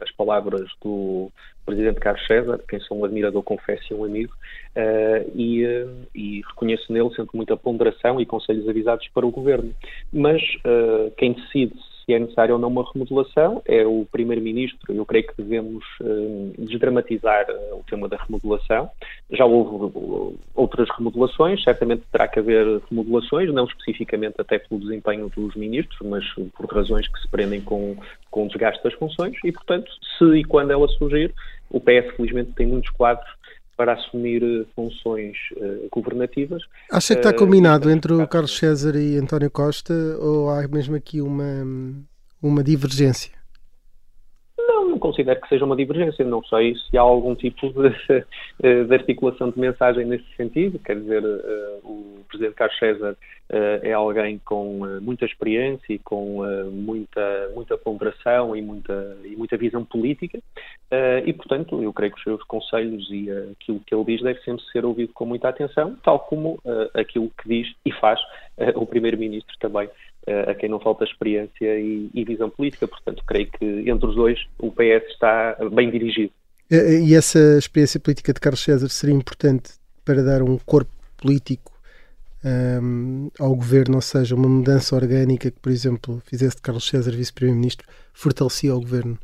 as 0.00 0.10
palavras 0.12 0.68
do 0.82 1.30
presidente 1.70 2.00
Carlos 2.00 2.26
César, 2.26 2.60
quem 2.68 2.80
sou 2.80 2.98
um 2.98 3.04
admirador, 3.04 3.42
confesso, 3.42 3.84
e 3.90 3.94
um 3.94 4.04
amigo, 4.04 4.32
uh, 4.76 5.30
e, 5.34 5.64
uh, 5.64 6.08
e, 6.14 6.42
reconheço 6.48 6.92
nele 6.92 7.10
sempre 7.14 7.36
muita 7.36 7.56
ponderação 7.56 8.20
e 8.20 8.26
conselhos 8.26 8.68
avisados 8.68 9.06
para 9.14 9.26
o 9.26 9.30
governo. 9.30 9.72
Mas 10.12 10.42
uh, 10.64 11.10
quem 11.16 11.32
decide 11.32 11.74
é 12.14 12.18
necessário 12.18 12.54
ou 12.54 12.60
não 12.60 12.68
uma 12.68 12.84
remodelação 12.92 13.62
é 13.66 13.86
o 13.86 14.06
primeiro-ministro. 14.10 14.92
Eu 14.92 15.04
creio 15.04 15.26
que 15.26 15.36
devemos 15.36 15.84
desdramatizar 16.58 17.46
o 17.72 17.82
tema 17.88 18.08
da 18.08 18.16
remodelação. 18.16 18.90
Já 19.30 19.44
houve 19.44 20.36
outras 20.54 20.88
remodelações, 20.96 21.62
certamente 21.62 22.02
terá 22.10 22.28
que 22.28 22.38
haver 22.38 22.80
remodelações, 22.90 23.52
não 23.52 23.64
especificamente 23.64 24.34
até 24.38 24.58
pelo 24.58 24.80
desempenho 24.80 25.30
dos 25.34 25.54
ministros, 25.54 25.98
mas 26.08 26.24
por 26.54 26.66
razões 26.66 27.06
que 27.08 27.20
se 27.20 27.28
prendem 27.28 27.60
com, 27.60 27.96
com 28.30 28.44
o 28.44 28.48
desgaste 28.48 28.82
das 28.82 28.94
funções 28.94 29.36
e, 29.44 29.52
portanto, 29.52 29.90
se 30.18 30.24
e 30.36 30.44
quando 30.44 30.70
ela 30.70 30.88
surgir, 30.88 31.34
o 31.70 31.80
PS, 31.80 32.16
felizmente, 32.16 32.52
tem 32.52 32.66
muitos 32.66 32.90
quadros 32.90 33.28
para 33.80 33.94
assumir 33.94 34.42
eh, 34.42 34.66
funções 34.76 35.38
uh, 35.56 35.88
governativas. 35.90 36.62
Acha 36.92 37.14
que 37.14 37.20
está 37.20 37.32
combinado 37.32 37.88
uh, 37.88 37.90
entre 37.90 38.12
o 38.12 38.28
Carlos 38.28 38.54
César 38.54 38.94
e 38.94 39.16
António 39.16 39.50
Costa 39.50 39.94
ou 40.20 40.50
há 40.50 40.68
mesmo 40.68 40.96
aqui 40.96 41.22
uma, 41.22 41.66
uma 42.42 42.62
divergência? 42.62 43.39
Não, 44.70 44.98
considero 45.00 45.40
que 45.40 45.48
seja 45.48 45.64
uma 45.64 45.74
divergência. 45.74 46.24
Não 46.24 46.42
sei 46.44 46.76
se 46.76 46.96
há 46.96 47.00
algum 47.00 47.34
tipo 47.34 47.72
de, 47.72 48.24
de 48.86 48.94
articulação 48.94 49.50
de 49.50 49.58
mensagem 49.58 50.06
nesse 50.06 50.26
sentido. 50.36 50.78
Quer 50.78 50.96
dizer, 51.00 51.24
o 51.82 52.20
Presidente 52.28 52.54
Carlos 52.54 52.78
César 52.78 53.16
é 53.82 53.92
alguém 53.92 54.38
com 54.44 54.86
muita 55.02 55.24
experiência 55.24 55.92
e 55.92 55.98
com 55.98 56.44
muita, 56.70 57.50
muita 57.52 57.76
ponderação 57.76 58.54
e 58.54 58.62
muita, 58.62 59.16
e 59.24 59.34
muita 59.34 59.56
visão 59.56 59.84
política. 59.84 60.38
E, 61.26 61.32
portanto, 61.32 61.82
eu 61.82 61.92
creio 61.92 62.12
que 62.12 62.18
os 62.18 62.24
seus 62.24 62.42
conselhos 62.44 63.10
e 63.10 63.28
aquilo 63.52 63.80
que 63.80 63.92
ele 63.92 64.04
diz 64.04 64.22
deve 64.22 64.40
sempre 64.42 64.64
ser 64.70 64.84
ouvido 64.84 65.12
com 65.12 65.26
muita 65.26 65.48
atenção, 65.48 65.96
tal 66.04 66.20
como 66.20 66.60
aquilo 66.94 67.30
que 67.42 67.48
diz 67.48 67.74
e 67.84 67.90
faz 67.92 68.20
o 68.76 68.86
Primeiro-Ministro 68.86 69.56
também 69.58 69.88
a 70.26 70.54
quem 70.54 70.68
não 70.68 70.80
falta 70.80 71.04
experiência 71.04 71.78
e, 71.78 72.10
e, 72.12 72.24
visão 72.24 72.50
política. 72.50 72.86
Portanto, 72.86 73.22
creio 73.26 73.50
que 73.50 73.64
entre 73.88 74.06
os 74.06 74.14
dois 74.14 74.38
o 74.58 74.70
PS 74.70 75.10
está 75.10 75.56
bem 75.72 75.90
dirigido. 75.90 76.32
E 76.70 77.14
essa 77.14 77.58
experiência 77.58 77.98
política 77.98 78.32
de 78.32 78.40
Carlos 78.40 78.62
César 78.62 78.88
seria 78.88 79.14
importante 79.14 79.72
para 80.04 80.22
dar 80.22 80.42
um 80.42 80.56
corpo 80.58 80.90
político 81.16 81.72
um, 82.44 83.30
ao 83.38 83.54
governo, 83.54 83.96
ou 83.96 84.00
seja, 84.00 84.34
uma 84.34 84.48
mudança 84.48 84.94
orgânica 84.94 85.50
que, 85.50 85.58
por 85.58 85.70
exemplo, 85.70 86.22
fizesse 86.24 86.56
de 86.56 86.62
Carlos 86.62 86.88
César 86.88 87.10
vice-primeiro-ministro, 87.10 87.86
fortalecia 88.12 88.74
o 88.74 88.80
governo? 88.80 89.18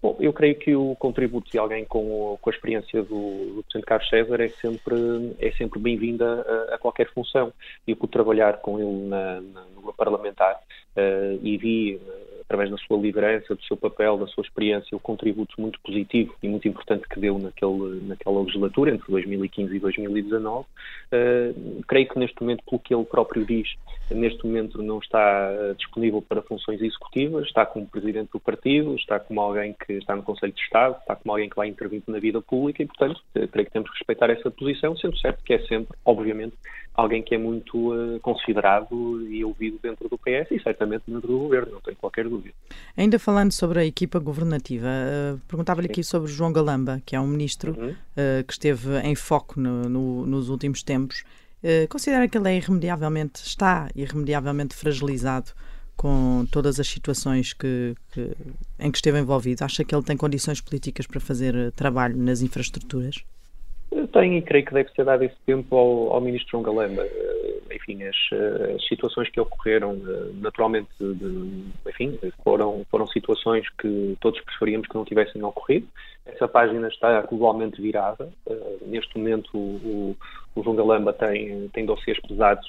Bom, 0.00 0.16
eu 0.18 0.32
creio 0.32 0.56
que 0.56 0.74
o 0.74 0.96
contributo 0.96 1.48
de 1.48 1.58
alguém 1.58 1.84
com, 1.84 2.36
com 2.40 2.50
a 2.50 2.52
experiência 2.52 3.02
do, 3.02 3.54
do 3.54 3.62
Presidente 3.62 3.86
Carlos 3.86 4.08
César 4.08 4.40
é 4.42 4.48
sempre, 4.48 5.36
é 5.38 5.52
sempre 5.52 5.78
bem-vinda 5.78 6.42
a, 6.42 6.74
a, 6.74 6.78
qualquer 6.78 7.08
função. 7.12 7.52
Eu 7.86 7.94
pude 7.94 8.10
trabalhar 8.10 8.58
com 8.58 8.80
ele 8.80 9.08
na, 9.08 9.40
na, 9.40 9.64
parlamentar 10.02 10.56
uh, 10.96 11.38
e 11.42 11.56
vi 11.56 11.94
uh, 11.94 12.42
através 12.42 12.70
da 12.70 12.76
sua 12.78 12.98
liderança, 12.98 13.54
do 13.54 13.62
seu 13.62 13.76
papel, 13.76 14.18
da 14.18 14.26
sua 14.26 14.42
experiência, 14.42 14.96
o 14.96 15.00
contributo 15.00 15.58
muito 15.58 15.80
positivo 15.80 16.34
e 16.42 16.48
muito 16.48 16.66
importante 16.68 17.08
que 17.08 17.20
deu 17.20 17.38
naquele, 17.38 18.00
naquela 18.06 18.42
legislatura, 18.42 18.90
entre 18.90 19.10
2015 19.10 19.74
e 19.74 19.78
2019. 19.78 20.60
Uh, 20.60 20.66
eh, 21.12 21.52
creio 21.86 22.08
que 22.08 22.18
neste 22.18 22.40
momento, 22.40 22.62
pelo 22.68 22.80
que 22.80 22.94
ele 22.94 23.04
próprio 23.04 23.44
diz, 23.46 23.68
neste 24.10 24.44
momento 24.44 24.82
não 24.82 24.98
está 24.98 25.50
disponível 25.78 26.20
para 26.20 26.42
funções 26.42 26.82
executivas, 26.82 27.46
está 27.46 27.64
como 27.64 27.86
presidente 27.86 28.30
do 28.32 28.40
partido, 28.40 28.94
está 28.96 29.18
como 29.20 29.40
alguém 29.40 29.74
que 29.86 29.94
está 29.94 30.14
no 30.16 30.22
Conselho 30.22 30.52
de 30.52 30.60
Estado, 30.60 30.96
está 30.98 31.16
como 31.16 31.32
alguém 31.32 31.48
que 31.48 31.56
vai 31.56 31.68
intervir 31.68 32.02
na 32.06 32.18
vida 32.18 32.40
pública 32.42 32.82
e, 32.82 32.86
portanto, 32.86 33.20
creio 33.32 33.66
que 33.66 33.72
temos 33.72 33.90
que 33.90 33.98
respeitar 33.98 34.28
essa 34.30 34.50
posição, 34.50 34.96
sendo 34.96 35.16
certo 35.18 35.42
que 35.44 35.54
é 35.54 35.58
sempre, 35.66 35.96
obviamente, 36.04 36.56
alguém 36.94 37.22
que 37.22 37.34
é 37.34 37.38
muito 37.38 37.92
uh, 37.92 38.20
considerado 38.20 39.26
e 39.28 39.44
ouvido 39.44 39.78
dentro 39.82 40.08
do 40.08 40.18
PS 40.18 40.50
e 40.50 40.62
certamente 40.62 41.04
dentro 41.06 41.28
do 41.28 41.38
governo, 41.38 41.72
não 41.72 41.80
tenho 41.80 41.96
qualquer 41.96 42.28
dúvida. 42.28 42.54
Ainda 42.96 43.18
falando 43.18 43.52
sobre 43.52 43.80
a 43.80 43.84
equipa 43.84 44.18
governativa, 44.18 44.86
uh, 44.86 45.38
perguntava-lhe 45.48 45.86
aqui 45.86 46.04
sobre 46.04 46.30
João 46.30 46.52
Galamba, 46.52 47.02
que 47.04 47.16
é 47.16 47.20
um 47.20 47.26
ministro 47.26 47.74
uhum. 47.78 47.90
uh, 47.90 48.44
que 48.46 48.52
esteve 48.52 48.98
em 49.00 49.14
foco 49.14 49.58
no, 49.58 49.88
no, 49.88 50.26
nos 50.26 50.48
últimos 50.48 50.82
tempos. 50.82 51.24
considera 51.88 52.28
que 52.28 52.36
ele 52.36 52.48
é 52.50 52.56
irremediavelmente, 52.56 53.42
está 53.42 53.88
irremediavelmente 53.94 54.74
fragilizado 54.74 55.52
com 55.96 56.46
todas 56.50 56.80
as 56.80 56.88
situações 56.88 57.52
que, 57.52 57.94
que, 58.10 58.32
em 58.78 58.90
que 58.90 58.98
esteve 58.98 59.18
envolvido? 59.18 59.64
Acha 59.64 59.84
que 59.84 59.94
ele 59.94 60.02
tem 60.02 60.16
condições 60.16 60.60
políticas 60.60 61.06
para 61.06 61.20
fazer 61.20 61.70
trabalho 61.72 62.16
nas 62.16 62.42
infraestruturas? 62.42 63.24
Tenho 64.12 64.38
e 64.38 64.42
creio 64.42 64.64
que 64.64 64.72
deve 64.72 64.90
ser 64.92 65.04
dado 65.04 65.22
esse 65.22 65.36
tempo 65.44 65.76
ao, 65.76 66.14
ao 66.14 66.20
Ministro 66.20 66.52
João 66.52 66.62
Galamba. 66.62 67.02
Eh, 67.02 67.60
enfim, 67.74 68.02
as, 68.04 68.16
eh, 68.32 68.74
as, 68.76 68.86
situações 68.86 69.28
que 69.28 69.38
ocorreram, 69.38 69.92
eh, 69.94 70.30
naturalmente, 70.40 70.88
de, 70.98 71.64
enfim, 71.86 72.18
foram, 72.42 72.86
foram 72.90 73.06
situações 73.08 73.68
que 73.78 74.16
todos 74.20 74.40
preferíamos 74.40 74.88
que 74.88 74.94
não 74.94 75.04
tivessem 75.04 75.42
ocorrido. 75.42 75.86
Essa 76.24 76.48
página 76.48 76.88
está 76.88 77.20
globalmente 77.22 77.82
virada. 77.82 78.32
Neste 78.86 79.18
momento, 79.18 79.50
o, 79.58 80.16
o 80.54 80.62
João 80.62 80.76
Galamba 80.76 81.12
tem, 81.12 81.68
tem 81.68 81.86
dossiês 81.86 82.18
pesados 82.20 82.66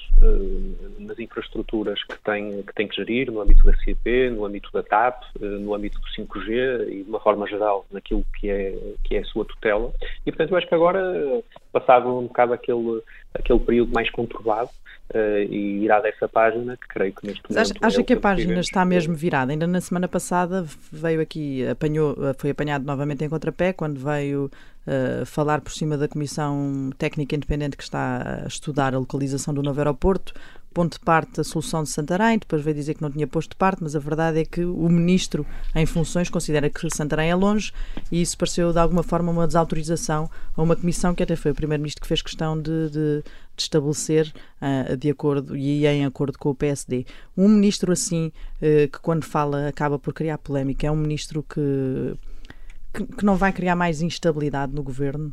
nas 0.98 1.18
infraestruturas 1.18 2.02
que 2.04 2.18
tem, 2.22 2.62
que 2.62 2.74
tem 2.74 2.88
que 2.88 2.96
gerir, 2.96 3.30
no 3.30 3.40
âmbito 3.40 3.64
da 3.64 3.76
CP, 3.76 4.30
no 4.30 4.44
âmbito 4.44 4.70
da 4.72 4.82
TAP, 4.82 5.22
no 5.40 5.74
âmbito 5.74 6.00
do 6.00 6.06
5G 6.06 6.88
e, 6.88 7.02
de 7.02 7.08
uma 7.08 7.20
forma 7.20 7.46
geral, 7.46 7.84
naquilo 7.90 8.24
que 8.38 8.50
é, 8.50 8.74
que 9.04 9.16
é 9.16 9.20
a 9.20 9.24
sua 9.24 9.44
tutela. 9.44 9.92
E, 10.24 10.30
portanto, 10.30 10.50
eu 10.50 10.56
acho 10.56 10.68
que 10.68 10.74
agora, 10.74 11.42
passado 11.80 12.08
um 12.08 12.22
bocado 12.22 12.52
aquele, 12.52 13.02
aquele 13.34 13.58
período 13.58 13.92
mais 13.92 14.10
conturbado, 14.10 14.70
uh, 15.14 15.42
e 15.50 15.80
virada 15.80 16.08
essa 16.08 16.28
página, 16.28 16.76
que 16.76 16.88
creio 16.88 17.12
que 17.12 17.26
neste 17.26 17.42
momento. 17.42 17.60
Acha, 17.60 17.74
acha 17.80 18.00
é 18.00 18.04
que 18.04 18.12
a 18.12 18.20
página 18.20 18.60
está 18.60 18.84
mesmo 18.84 19.14
virada? 19.14 19.52
Ainda 19.52 19.66
na 19.66 19.80
semana 19.80 20.08
passada 20.08 20.64
veio 20.90 21.20
aqui, 21.20 21.66
apanhou, 21.66 22.16
foi 22.38 22.50
apanhado 22.50 22.84
novamente 22.84 23.24
em 23.24 23.28
contrapé, 23.28 23.72
quando 23.72 23.98
veio 23.98 24.50
uh, 24.86 25.26
falar 25.26 25.60
por 25.60 25.72
cima 25.72 25.98
da 25.98 26.08
Comissão 26.08 26.90
Técnica 26.96 27.34
Independente 27.34 27.76
que 27.76 27.82
está 27.82 28.42
a 28.44 28.46
estudar 28.46 28.94
a 28.94 28.98
localização 28.98 29.52
do 29.52 29.62
novo 29.62 29.80
aeroporto, 29.80 30.32
ponto 30.74 30.94
de 30.94 31.04
parte 31.04 31.36
da 31.36 31.44
solução 31.44 31.84
de 31.84 31.88
Santarém, 31.88 32.36
depois 32.36 32.60
veio 32.60 32.74
dizer 32.74 32.94
que 32.94 33.02
não 33.02 33.10
tinha 33.10 33.26
posto 33.28 33.50
de 33.50 33.56
parte, 33.56 33.80
mas 33.80 33.94
a 33.94 34.00
verdade 34.00 34.40
é 34.40 34.44
que 34.44 34.64
o 34.64 34.88
ministro 34.88 35.46
em 35.74 35.86
funções 35.86 36.28
considera 36.28 36.68
que 36.68 36.90
Santarém 36.90 37.30
é 37.30 37.34
longe 37.34 37.72
e 38.10 38.20
isso 38.20 38.36
pareceu 38.36 38.72
de 38.72 38.78
alguma 38.78 39.04
forma 39.04 39.30
uma 39.30 39.46
desautorização 39.46 40.28
a 40.56 40.60
uma 40.60 40.74
comissão 40.74 41.14
que 41.14 41.22
até 41.22 41.36
foi 41.36 41.52
o 41.52 41.54
primeiro-ministro 41.54 42.02
que 42.02 42.08
fez 42.08 42.20
questão 42.20 42.60
de, 42.60 42.90
de, 42.90 43.22
de 43.56 43.62
estabelecer 43.62 44.34
uh, 44.60 44.96
de 44.96 45.08
acordo 45.08 45.56
e 45.56 45.86
em 45.86 46.04
acordo 46.04 46.36
com 46.36 46.50
o 46.50 46.54
PSD. 46.54 47.06
Um 47.36 47.48
ministro 47.48 47.92
assim, 47.92 48.32
uh, 48.56 48.90
que 48.90 48.98
quando 49.00 49.24
fala 49.24 49.68
acaba 49.68 49.96
por 49.96 50.12
criar 50.12 50.38
polémica, 50.38 50.88
é 50.88 50.90
um 50.90 50.96
ministro 50.96 51.44
que, 51.44 52.16
que, 52.92 53.06
que 53.06 53.24
não 53.24 53.36
vai 53.36 53.52
criar 53.52 53.76
mais 53.76 54.02
instabilidade 54.02 54.74
no 54.74 54.82
governo. 54.82 55.32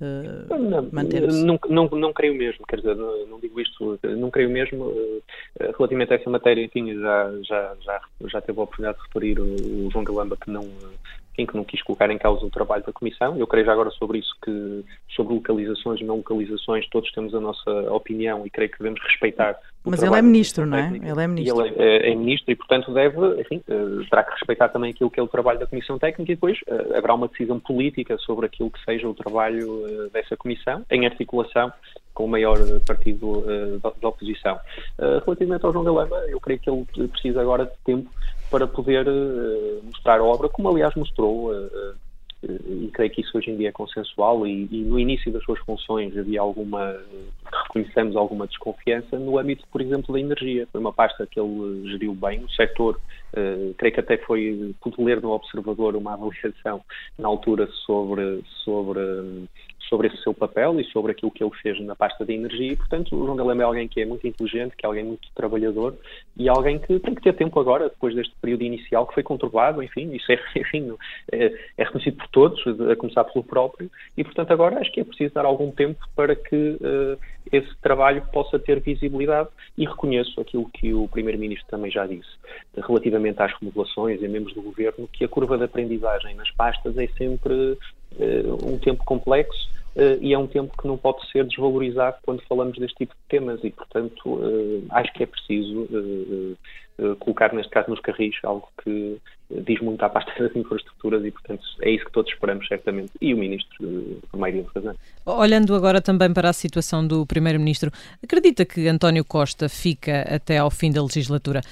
Uh, 0.00 0.48
não, 0.48 0.82
não, 0.82 1.58
não, 1.68 1.98
não, 1.98 2.12
creio 2.12 2.34
mesmo, 2.34 2.64
quer 2.66 2.76
dizer, 2.76 2.96
não, 2.96 3.26
não, 3.26 3.38
digo 3.38 3.60
isto, 3.60 3.98
não 4.02 4.30
creio 4.30 4.48
mesmo. 4.48 4.84
Uh, 4.84 5.22
relativamente 5.58 6.12
a 6.12 6.16
essa 6.16 6.30
matéria, 6.30 6.64
enfim, 6.64 6.94
já, 6.98 7.30
já, 7.42 7.76
já, 7.80 8.00
já 8.24 8.40
teve 8.40 8.58
a 8.58 8.62
oportunidade 8.62 8.98
de 8.98 9.04
referir 9.04 9.38
o, 9.38 9.86
o 9.86 9.90
João 9.90 10.04
Galamba 10.04 10.38
que 10.42 10.50
não, 10.50 10.62
que 11.46 11.56
não 11.56 11.64
quis 11.64 11.82
colocar 11.82 12.10
em 12.10 12.18
causa 12.18 12.44
o 12.44 12.50
trabalho 12.50 12.84
da 12.84 12.92
Comissão. 12.92 13.36
Eu 13.36 13.46
creio 13.46 13.66
já 13.66 13.72
agora 13.72 13.90
sobre 13.90 14.18
isso 14.18 14.34
que, 14.42 14.84
sobre 15.14 15.34
localizações 15.34 16.00
e 16.00 16.04
não 16.04 16.16
localizações, 16.16 16.88
todos 16.88 17.10
temos 17.12 17.34
a 17.34 17.40
nossa 17.40 17.70
opinião 17.92 18.46
e 18.46 18.50
creio 18.50 18.70
que 18.70 18.78
devemos 18.78 19.00
respeitar. 19.02 19.58
Mas 19.84 20.02
ele 20.02 20.14
é 20.14 20.20
ministro, 20.20 20.66
não 20.66 20.76
é? 20.76 20.92
Ele 20.94 21.22
é 21.22 21.26
ministro. 21.26 21.64
Ele 21.64 21.74
é, 21.78 22.10
é, 22.10 22.14
ministro 22.14 22.52
e, 22.52 22.56
portanto, 22.56 22.92
deve, 22.92 23.40
enfim, 23.40 23.62
uh, 23.68 24.04
terá 24.10 24.22
que 24.24 24.32
respeitar 24.32 24.68
também 24.68 24.90
aquilo 24.90 25.10
que 25.10 25.18
é 25.18 25.22
o 25.22 25.28
trabalho 25.28 25.58
da 25.58 25.66
Comissão 25.66 25.98
Técnica 25.98 26.32
e 26.32 26.34
depois 26.34 26.58
uh, 26.68 26.96
haverá 26.96 27.14
uma 27.14 27.28
decisão 27.28 27.58
política 27.58 28.18
sobre 28.18 28.46
aquilo 28.46 28.70
que 28.70 28.84
seja 28.84 29.08
o 29.08 29.14
trabalho 29.14 29.70
uh, 29.70 30.10
dessa 30.10 30.36
Comissão, 30.36 30.84
em 30.90 31.06
articulação 31.06 31.72
com 32.12 32.24
o 32.24 32.28
maior 32.28 32.58
partido 32.86 33.44
da, 33.80 33.92
da, 33.98 34.08
oposição. 34.08 34.58
relativamente 35.24 35.64
ao 35.64 35.72
João 35.72 35.84
Galamba, 35.84 36.16
eu 36.28 36.40
creio 36.40 36.60
que 36.60 36.68
ele 36.68 37.08
precisa 37.08 37.40
agora 37.40 37.64
de 37.64 37.72
tempo 37.84 38.10
para 38.50 38.66
poder 38.66 39.06
uh, 39.08 39.80
mostrar 39.84 40.18
a 40.18 40.24
obra, 40.24 40.48
como 40.48 40.68
aliás 40.68 40.94
mostrou, 40.94 41.52
uh, 41.52 41.94
e 42.42 42.90
creio 42.94 43.10
que 43.10 43.20
isso 43.20 43.36
hoje 43.36 43.50
em 43.50 43.56
dia 43.56 43.68
é 43.68 43.72
consensual, 43.72 44.46
e, 44.46 44.66
e, 44.70 44.82
no 44.82 44.98
início 44.98 45.30
das 45.30 45.42
suas 45.44 45.58
funções 45.60 46.16
havia 46.16 46.40
alguma, 46.40 46.98
reconhecemos 47.64 48.16
alguma 48.16 48.46
desconfiança 48.46 49.18
no 49.18 49.38
âmbito, 49.38 49.66
por 49.70 49.82
exemplo, 49.82 50.14
da 50.14 50.20
energia. 50.20 50.66
Foi 50.72 50.80
uma 50.80 50.92
pasta 50.92 51.26
que 51.26 51.38
ele 51.38 51.86
geriu 51.90 52.14
bem, 52.14 52.42
o 52.42 52.50
setor, 52.50 52.98
creio 53.76 53.92
que 53.92 54.00
até 54.00 54.16
foi, 54.16 54.74
pude 54.80 55.04
ler 55.04 55.20
no 55.20 55.32
Observador 55.32 55.94
uma 55.96 56.14
avaliação 56.14 56.80
na 57.18 57.28
altura 57.28 57.68
sobre, 57.84 58.42
sobre 58.64 59.00
sobre 59.90 60.06
esse 60.06 60.22
seu 60.22 60.32
papel 60.32 60.80
e 60.80 60.84
sobre 60.84 61.10
aquilo 61.10 61.32
que 61.32 61.42
ele 61.42 61.52
fez 61.60 61.78
na 61.80 61.96
pasta 61.96 62.24
da 62.24 62.32
energia. 62.32 62.72
E, 62.72 62.76
portanto, 62.76 63.14
o 63.14 63.24
João 63.24 63.36
Galamba 63.36 63.62
é 63.62 63.66
alguém 63.66 63.88
que 63.88 64.00
é 64.00 64.06
muito 64.06 64.26
inteligente, 64.26 64.76
que 64.76 64.86
é 64.86 64.88
alguém 64.88 65.04
muito 65.04 65.28
trabalhador 65.34 65.96
e 66.36 66.48
alguém 66.48 66.78
que 66.78 66.98
tem 67.00 67.14
que 67.14 67.20
ter 67.20 67.34
tempo 67.34 67.58
agora, 67.58 67.88
depois 67.88 68.14
deste 68.14 68.32
período 68.40 68.62
inicial 68.62 69.06
que 69.06 69.14
foi 69.14 69.24
conturbado, 69.24 69.82
enfim, 69.82 70.12
isso 70.14 70.30
é, 70.30 70.38
enfim, 70.56 70.94
é, 71.32 71.52
é 71.76 71.84
reconhecido 71.84 72.16
por 72.18 72.28
todos, 72.28 72.64
a 72.90 72.94
começar 72.94 73.24
pelo 73.24 73.44
próprio, 73.44 73.90
e, 74.16 74.22
portanto, 74.22 74.52
agora 74.52 74.78
acho 74.78 74.92
que 74.92 75.00
é 75.00 75.04
preciso 75.04 75.34
dar 75.34 75.44
algum 75.44 75.72
tempo 75.72 75.98
para 76.14 76.36
que 76.36 76.54
uh, 76.56 77.18
esse 77.52 77.74
trabalho 77.82 78.22
possa 78.32 78.58
ter 78.58 78.78
visibilidade 78.80 79.48
e 79.76 79.84
reconheço 79.84 80.40
aquilo 80.40 80.70
que 80.72 80.94
o 80.94 81.08
Primeiro-Ministro 81.08 81.68
também 81.68 81.90
já 81.90 82.06
disse, 82.06 82.30
relativamente 82.76 83.42
às 83.42 83.52
remodelações 83.58 84.22
e 84.22 84.28
membros 84.28 84.54
do 84.54 84.62
Governo, 84.62 85.08
que 85.12 85.24
a 85.24 85.28
curva 85.28 85.58
de 85.58 85.64
aprendizagem 85.64 86.34
nas 86.36 86.50
pastas 86.52 86.96
é 86.96 87.08
sempre 87.08 87.52
uh, 87.52 88.66
um 88.66 88.78
tempo 88.78 89.04
complexo 89.04 89.79
e 90.20 90.32
é 90.32 90.38
um 90.38 90.46
tempo 90.46 90.72
que 90.80 90.86
não 90.86 90.96
pode 90.96 91.28
ser 91.30 91.44
desvalorizado 91.44 92.16
quando 92.24 92.42
falamos 92.48 92.78
deste 92.78 92.96
tipo 92.96 93.14
de 93.14 93.20
temas 93.28 93.60
e, 93.64 93.70
portanto, 93.70 94.34
uh, 94.34 94.86
acho 94.90 95.12
que 95.12 95.22
é 95.22 95.26
preciso 95.26 95.82
uh, 95.82 97.16
colocar, 97.16 97.52
neste 97.52 97.70
caso, 97.70 97.90
nos 97.90 98.00
carris 98.00 98.34
algo 98.42 98.68
que 98.84 99.18
diz 99.50 99.80
muito 99.80 100.02
à 100.04 100.08
pasta 100.08 100.30
das 100.38 100.54
infraestruturas 100.54 101.24
e, 101.24 101.30
portanto, 101.30 101.62
é 101.82 101.90
isso 101.90 102.04
que 102.04 102.12
todos 102.12 102.30
esperamos, 102.30 102.68
certamente, 102.68 103.10
e 103.20 103.34
o 103.34 103.38
Ministro, 103.38 104.20
por 104.30 104.38
maioria 104.38 104.62
de 104.62 104.68
razão. 104.74 104.94
Olhando 105.26 105.74
agora 105.74 106.00
também 106.00 106.32
para 106.32 106.50
a 106.50 106.52
situação 106.52 107.04
do 107.04 107.26
Primeiro-Ministro, 107.26 107.90
acredita 108.22 108.64
que 108.64 108.86
António 108.86 109.24
Costa 109.24 109.68
fica 109.68 110.22
até 110.22 110.58
ao 110.58 110.70
fim 110.70 110.92
da 110.92 111.02
legislatura? 111.02 111.62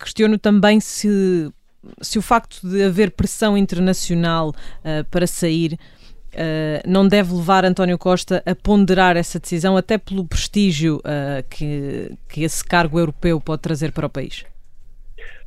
Questiono 0.00 0.38
também 0.38 0.80
se 0.80 1.52
se 2.00 2.18
o 2.18 2.22
facto 2.22 2.66
de 2.66 2.82
haver 2.82 3.10
pressão 3.10 3.56
internacional 3.56 4.50
uh, 4.50 5.04
para 5.10 5.26
sair 5.26 5.78
Uh, 6.34 6.82
não 6.86 7.06
deve 7.06 7.32
levar 7.32 7.64
António 7.64 7.96
Costa 7.96 8.42
a 8.44 8.54
ponderar 8.54 9.16
essa 9.16 9.38
decisão, 9.38 9.76
até 9.76 9.96
pelo 9.98 10.24
prestígio 10.24 10.96
uh, 10.96 11.44
que, 11.48 12.12
que 12.28 12.42
esse 12.42 12.64
cargo 12.64 12.98
europeu 12.98 13.40
pode 13.40 13.62
trazer 13.62 13.92
para 13.92 14.06
o 14.06 14.10
país? 14.10 14.44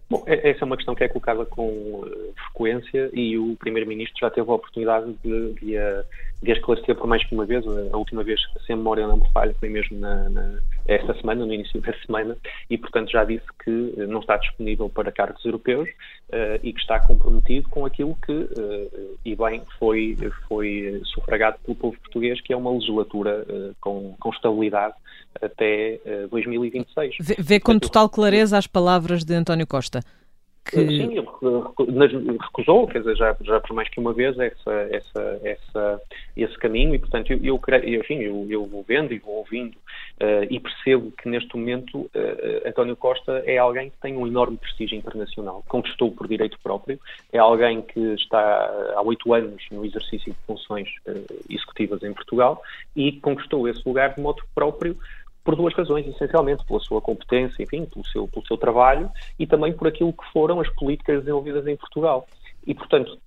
Bom, 0.09 0.23
é, 0.25 0.51
essa 0.51 0.63
é 0.63 0.65
uma 0.65 0.77
questão 0.77 0.95
que 0.95 1.03
é 1.03 1.09
colocada 1.09 1.45
com 1.45 2.03
eh, 2.05 2.31
frequência 2.47 3.09
e 3.13 3.37
o 3.37 3.57
Primeiro-Ministro 3.57 4.17
já 4.21 4.29
teve 4.29 4.49
a 4.49 4.53
oportunidade 4.53 5.13
de, 5.21 5.53
de, 5.55 5.77
a, 5.77 6.03
de 6.41 6.51
a 6.51 6.55
esclarecer 6.55 6.95
por 6.95 7.07
mais 7.07 7.25
que 7.25 7.35
uma 7.35 7.45
vez. 7.45 7.65
A 7.91 7.97
última 7.97 8.23
vez, 8.23 8.39
se 8.65 8.71
a 8.71 8.77
memória 8.77 9.05
não 9.05 9.17
me 9.17 9.29
falha, 9.31 9.53
foi 9.59 9.67
mesmo 9.67 9.99
na, 9.99 10.29
na, 10.29 10.59
esta 10.87 11.13
semana, 11.15 11.45
no 11.45 11.53
início 11.53 11.81
da 11.81 11.93
semana, 12.05 12.37
e 12.69 12.77
portanto 12.77 13.11
já 13.11 13.25
disse 13.25 13.45
que 13.65 13.95
eh, 13.97 14.05
não 14.07 14.21
está 14.21 14.37
disponível 14.37 14.87
para 14.87 15.11
cargos 15.11 15.43
europeus 15.43 15.89
uh, 16.29 16.59
e 16.63 16.71
que 16.71 16.79
está 16.79 17.01
comprometido 17.01 17.67
com 17.67 17.85
aquilo 17.85 18.17
que, 18.25 18.31
uh, 18.31 19.17
e 19.25 19.35
bem, 19.35 19.61
foi, 19.77 20.17
foi 20.47 21.01
sufragado 21.03 21.57
pelo 21.65 21.75
povo 21.75 21.99
português, 21.99 22.39
que 22.39 22.53
é 22.53 22.55
uma 22.55 22.71
legislatura 22.71 23.45
uh, 23.49 23.75
com, 23.81 24.15
com 24.17 24.29
estabilidade 24.29 24.95
até 25.41 25.99
2026. 26.29 27.15
Vê, 27.19 27.35
vê 27.37 27.59
com 27.59 27.77
total 27.79 28.09
clareza 28.09 28.57
as 28.57 28.67
palavras 28.67 29.23
de 29.23 29.33
António 29.33 29.67
Costa 29.67 30.01
que... 30.69 30.85
Sim, 30.85 31.15
recusou, 32.41 32.87
quer 32.87 32.99
dizer, 32.99 33.15
já, 33.15 33.35
já 33.41 33.59
por 33.59 33.73
mais 33.73 33.89
que 33.89 33.99
uma 33.99 34.13
vez 34.13 34.37
essa, 34.37 34.71
essa, 34.91 35.39
essa, 35.43 36.01
esse 36.35 36.57
caminho 36.57 36.93
e, 36.93 36.99
portanto, 36.99 37.31
eu, 37.31 37.39
eu, 37.43 37.61
eu, 37.83 38.01
enfim, 38.01 38.19
eu, 38.19 38.45
eu 38.49 38.65
vou 38.65 38.83
vendo 38.83 39.13
e 39.13 39.19
vou 39.19 39.35
ouvindo 39.35 39.75
uh, 39.75 40.45
e 40.49 40.59
percebo 40.59 41.11
que 41.11 41.29
neste 41.29 41.55
momento 41.55 42.01
uh, 42.01 42.67
António 42.67 42.95
Costa 42.95 43.43
é 43.45 43.57
alguém 43.57 43.89
que 43.89 43.97
tem 44.01 44.17
um 44.17 44.27
enorme 44.27 44.57
prestígio 44.57 44.97
internacional, 44.97 45.63
conquistou 45.67 46.11
por 46.11 46.27
direito 46.27 46.57
próprio, 46.61 46.99
é 47.31 47.39
alguém 47.39 47.81
que 47.81 47.99
está 48.13 48.93
há 48.95 49.01
oito 49.03 49.33
anos 49.33 49.63
no 49.71 49.85
exercício 49.85 50.33
de 50.33 50.39
funções 50.45 50.89
uh, 51.07 51.43
executivas 51.49 52.03
em 52.03 52.13
Portugal 52.13 52.61
e 52.95 53.13
conquistou 53.13 53.67
esse 53.67 53.81
lugar 53.85 54.15
de 54.15 54.21
modo 54.21 54.43
próprio 54.53 54.97
por 55.47 55.55
duas 55.55 55.73
razões, 55.73 56.05
essencialmente, 56.05 56.65
pela 56.65 56.81
sua 56.81 56.99
competência, 56.99 57.63
enfim, 57.63 57.85
pelo 57.85 58.05
seu, 58.07 58.27
pelo 58.27 58.45
seu 58.45 58.57
trabalho 58.57 59.09
e 59.39 59.47
também 59.47 59.71
por 59.71 59.87
aquilo 59.87 60.11
que 60.11 60.29
foram 60.33 60.59
as 60.59 60.67
políticas 60.71 61.19
desenvolvidas 61.19 61.65
em 61.65 61.77
Portugal. 61.77 62.27
E, 62.65 62.73
portanto, 62.73 63.17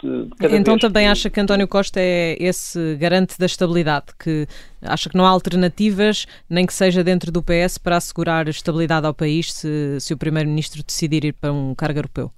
então 0.43 0.77
também 0.77 1.07
que... 1.07 1.13
acha 1.13 1.31
que 1.31 1.41
António 1.41 1.67
Costa 1.67 1.99
é 1.99 2.37
esse 2.39 2.95
garante 2.97 3.39
da 3.39 3.47
estabilidade, 3.47 4.09
que 4.23 4.47
acha 4.83 5.09
que 5.09 5.17
não 5.17 5.25
há 5.25 5.31
alternativas, 5.31 6.27
nem 6.47 6.67
que 6.67 6.75
seja 6.75 7.03
dentro 7.03 7.33
do 7.33 7.43
PS, 7.43 7.79
para 7.79 7.97
assegurar 7.97 8.47
estabilidade 8.49 9.07
ao 9.07 9.15
país 9.15 9.51
se, 9.55 9.99
se 9.99 10.13
o 10.13 10.19
Primeiro-Ministro 10.19 10.83
decidir 10.85 11.25
ir 11.25 11.33
para 11.33 11.51
um 11.51 11.75
cargo 11.75 12.01
europeu? 12.01 12.31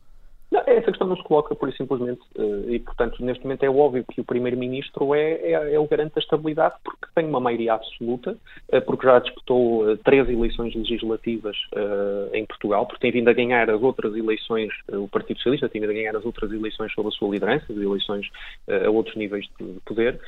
Não, 0.66 0.75
essa 0.75 0.90
questão 0.90 1.07
não 1.07 1.16
se 1.16 1.22
coloca 1.22 1.55
e 1.68 1.72
simplesmente, 1.77 2.20
eh, 2.37 2.75
e 2.75 2.79
portanto, 2.81 3.25
neste 3.25 3.44
momento 3.44 3.62
é 3.62 3.70
óbvio 3.70 4.05
que 4.11 4.20
o 4.20 4.25
Primeiro-Ministro 4.25 5.14
é, 5.14 5.33
é, 5.33 5.75
é, 5.75 5.79
o 5.79 5.87
garante 5.87 6.14
da 6.14 6.20
estabilidade, 6.20 6.75
porque 6.85 7.07
tem 7.14 7.27
uma 7.27 7.40
maioria 7.40 7.75
absoluta, 7.75 8.37
eh, 8.70 8.81
porque 8.81 9.07
já 9.07 9.18
disputou 9.18 9.90
eh, 9.90 9.96
três 10.05 10.29
eleições 10.29 10.75
legislativas 10.75 11.57
em 12.33 12.44
Portugal, 12.46 12.87
porque 12.87 13.01
tem 13.01 13.12
vindo 13.12 13.29
a 13.29 13.33
ganhar 13.33 13.68
as 13.70 13.83
outras 13.83 14.14
eleições, 14.14 14.72
o 14.88 15.09
Partido 15.09 15.38
Socialista 15.38 15.68
tem 15.68 15.81
vindo 15.81 15.90
a 15.90 15.94
ganhar 15.94 16.16
as 16.16 16.25
outras 16.25 16.53
eleições 16.53 16.92
sob 16.92 17.09
a 17.09 17.11
sua 17.11 17.31
liderança, 17.31 17.64
as 17.70 17.79
eleições 17.79 18.29
a 18.68 18.90
outros 18.90 19.16
níveis 19.16 19.46
de 19.59 19.81
poder. 19.85 20.20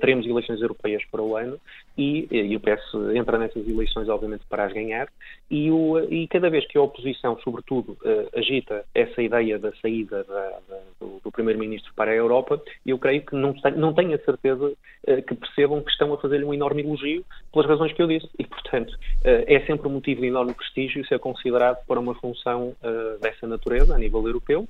Teremos 0.00 0.26
eleições 0.26 0.60
europeias 0.60 1.02
para 1.10 1.22
o 1.22 1.36
ano 1.36 1.58
e, 1.96 2.28
e 2.30 2.56
o 2.56 2.60
PS 2.60 2.94
entra 3.14 3.38
nessas 3.38 3.66
eleições, 3.68 4.08
obviamente, 4.08 4.44
para 4.48 4.64
as 4.64 4.72
ganhar, 4.72 5.08
e, 5.50 5.70
o, 5.70 5.98
e 6.12 6.26
cada 6.28 6.50
vez 6.50 6.66
que 6.66 6.76
a 6.76 6.82
oposição, 6.82 7.38
sobretudo, 7.42 7.96
agita 8.34 8.84
essa 8.94 9.22
ideia 9.22 9.58
da 9.58 9.72
saída 9.76 10.24
da, 10.24 10.50
da, 10.68 10.80
do, 11.00 11.20
do 11.22 11.30
Primeiro-Ministro 11.30 11.92
para 11.94 12.10
a 12.10 12.14
Europa, 12.14 12.60
eu 12.84 12.98
creio 12.98 13.24
que 13.24 13.34
não, 13.34 13.54
não 13.76 13.94
tenho 13.94 14.14
a 14.14 14.18
certeza 14.18 14.66
uh, 14.66 15.22
que 15.22 15.34
percebam 15.34 15.82
que 15.82 15.90
estão 15.90 16.12
a 16.12 16.18
fazer-lhe 16.18 16.44
um 16.44 16.54
enorme 16.54 16.82
elogio 16.82 17.24
pelas 17.56 17.66
razões 17.66 17.92
que 17.92 18.02
eu 18.02 18.06
disse. 18.06 18.28
E, 18.38 18.46
portanto, 18.46 18.90
uh, 18.90 19.44
é 19.46 19.60
sempre 19.66 19.88
um 19.88 19.92
motivo 19.92 20.20
de 20.20 20.26
enorme 20.26 20.52
prestígio 20.52 21.06
ser 21.06 21.18
considerado 21.18 21.78
para 21.86 21.98
uma 21.98 22.14
função 22.14 22.76
uh, 22.82 23.18
dessa 23.20 23.46
natureza, 23.46 23.94
a 23.94 23.98
nível 23.98 24.24
europeu. 24.26 24.68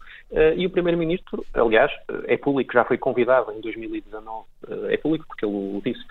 e 0.57 0.65
o 0.67 0.71
Primeiro-Ministro, 0.71 1.45
aliás, 1.53 1.91
é 2.27 2.37
público, 2.37 2.73
já 2.73 2.85
foi 2.85 2.97
convidado 2.97 3.53
em 3.53 3.61
2019, 3.61 4.47
é 4.89 4.97
público 4.97 5.25
porque 5.27 5.45
ele 5.45 5.55
o 5.55 5.81
disse, 5.85 6.03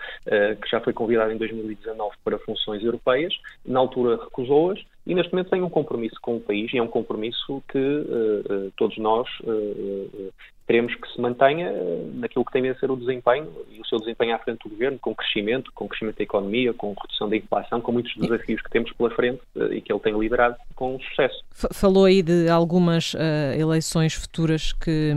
que 0.60 0.68
já 0.68 0.80
foi 0.80 0.92
convidado 0.92 1.32
em 1.32 1.36
2019 1.36 2.16
para 2.24 2.38
funções 2.38 2.82
europeias, 2.82 3.34
na 3.64 3.80
altura 3.80 4.16
recusou-as, 4.16 4.80
e 5.06 5.14
neste 5.14 5.32
momento 5.32 5.50
tem 5.50 5.62
um 5.62 5.70
compromisso 5.70 6.16
com 6.20 6.36
o 6.36 6.40
país 6.40 6.72
e 6.72 6.78
é 6.78 6.82
um 6.82 6.88
compromisso 6.88 7.62
que 7.68 7.78
uh, 7.78 8.72
todos 8.76 8.98
nós 8.98 9.28
uh, 9.44 10.32
queremos 10.66 10.94
que 10.94 11.12
se 11.12 11.20
mantenha 11.20 11.72
naquilo 12.14 12.44
que 12.44 12.52
tem 12.52 12.68
a 12.68 12.74
ser 12.78 12.90
o 12.90 12.96
desempenho 12.96 13.50
e 13.70 13.80
o 13.80 13.86
seu 13.86 13.98
desempenho 13.98 14.34
à 14.34 14.38
frente 14.38 14.62
do 14.64 14.70
governo, 14.70 14.98
com 14.98 15.14
crescimento, 15.14 15.70
com 15.74 15.88
crescimento 15.88 16.16
da 16.16 16.24
economia, 16.24 16.74
com 16.74 16.94
redução 17.00 17.28
da 17.28 17.36
inflação, 17.36 17.80
com 17.80 17.92
muitos 17.92 18.14
desafios 18.16 18.60
que 18.60 18.70
temos 18.70 18.92
pela 18.92 19.10
frente 19.10 19.40
e 19.70 19.80
que 19.80 19.92
ele 19.92 20.00
tem 20.00 20.18
liderado 20.18 20.56
com 20.74 20.98
sucesso. 21.00 21.44
Falou 21.72 22.04
aí 22.04 22.22
de 22.22 22.48
algumas 22.48 23.14
eleições 23.58 24.14
futuras 24.14 24.72
que, 24.72 25.14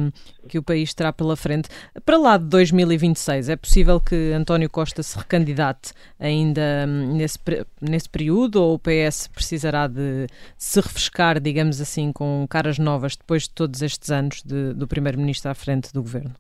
que 0.48 0.58
o 0.58 0.64
país 0.64 0.94
terá 0.94 1.12
pela 1.12 1.36
frente. 1.36 1.70
Para 2.06 2.18
lá 2.18 2.38
de 2.38 2.46
2026, 2.46 3.50
é 3.50 3.56
possível 3.56 4.00
que 4.00 4.32
António 4.34 4.70
Costa 4.70 5.04
se 5.04 5.18
recandidate 5.18 5.94
ainda 6.20 6.86
hum, 6.88 7.16
nesse, 7.16 7.40
nesse 7.82 8.10
período 8.10 8.62
ou 8.62 8.76
o 8.76 8.80
PS 8.80 9.28
precisará 9.28 9.88
de 9.88 10.28
se 10.58 10.80
refrescar, 10.80 11.40
digamos 11.40 11.82
assim, 11.82 12.12
com 12.12 12.46
caras 12.50 12.78
novas 12.78 13.16
depois 13.16 13.44
de 13.44 13.52
todos 13.52 13.82
estes 13.82 14.10
anos 14.12 14.42
de, 14.44 14.74
do 14.74 14.88
Primeiro-Ministro 14.88 15.39
à 15.48 15.54
frente 15.54 15.94
do 15.94 16.02
Governo? 16.02 16.36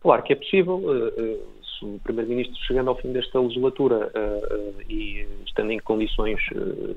Claro 0.00 0.22
que 0.22 0.34
é 0.34 0.36
possível. 0.36 0.82
Eh, 0.86 1.12
eh, 1.16 1.38
se 1.78 1.84
o 1.84 1.98
Primeiro-Ministro, 2.04 2.54
chegando 2.66 2.90
ao 2.90 2.96
fim 2.96 3.12
desta 3.12 3.40
legislatura 3.40 4.12
eh, 4.14 4.84
e 4.88 5.26
estando 5.46 5.72
em 5.72 5.78
condições 5.80 6.40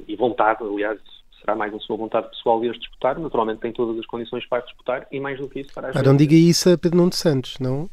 e 0.08 0.16
vontade, 0.16 0.62
aliás, 0.62 1.00
será 1.40 1.56
mais 1.56 1.74
a 1.74 1.80
sua 1.80 1.96
vontade 1.96 2.30
pessoal 2.30 2.60
de 2.60 2.70
as 2.70 2.78
disputar, 2.78 3.18
naturalmente 3.18 3.62
tem 3.62 3.72
todas 3.72 3.98
as 3.98 4.06
condições 4.06 4.46
para 4.48 4.64
disputar 4.64 5.08
e 5.12 5.20
mais 5.20 5.40
do 5.40 5.48
que 5.48 5.62
isso 5.62 5.74
para 5.74 5.90
as 5.90 5.96
ah, 5.96 6.04
Não 6.04 6.18
diga 6.18 6.36
isso 6.36 6.70
a 6.70 6.78
Pedro 6.78 6.98
Nuno 6.98 7.14
Santos, 7.14 7.58
não? 7.60 7.90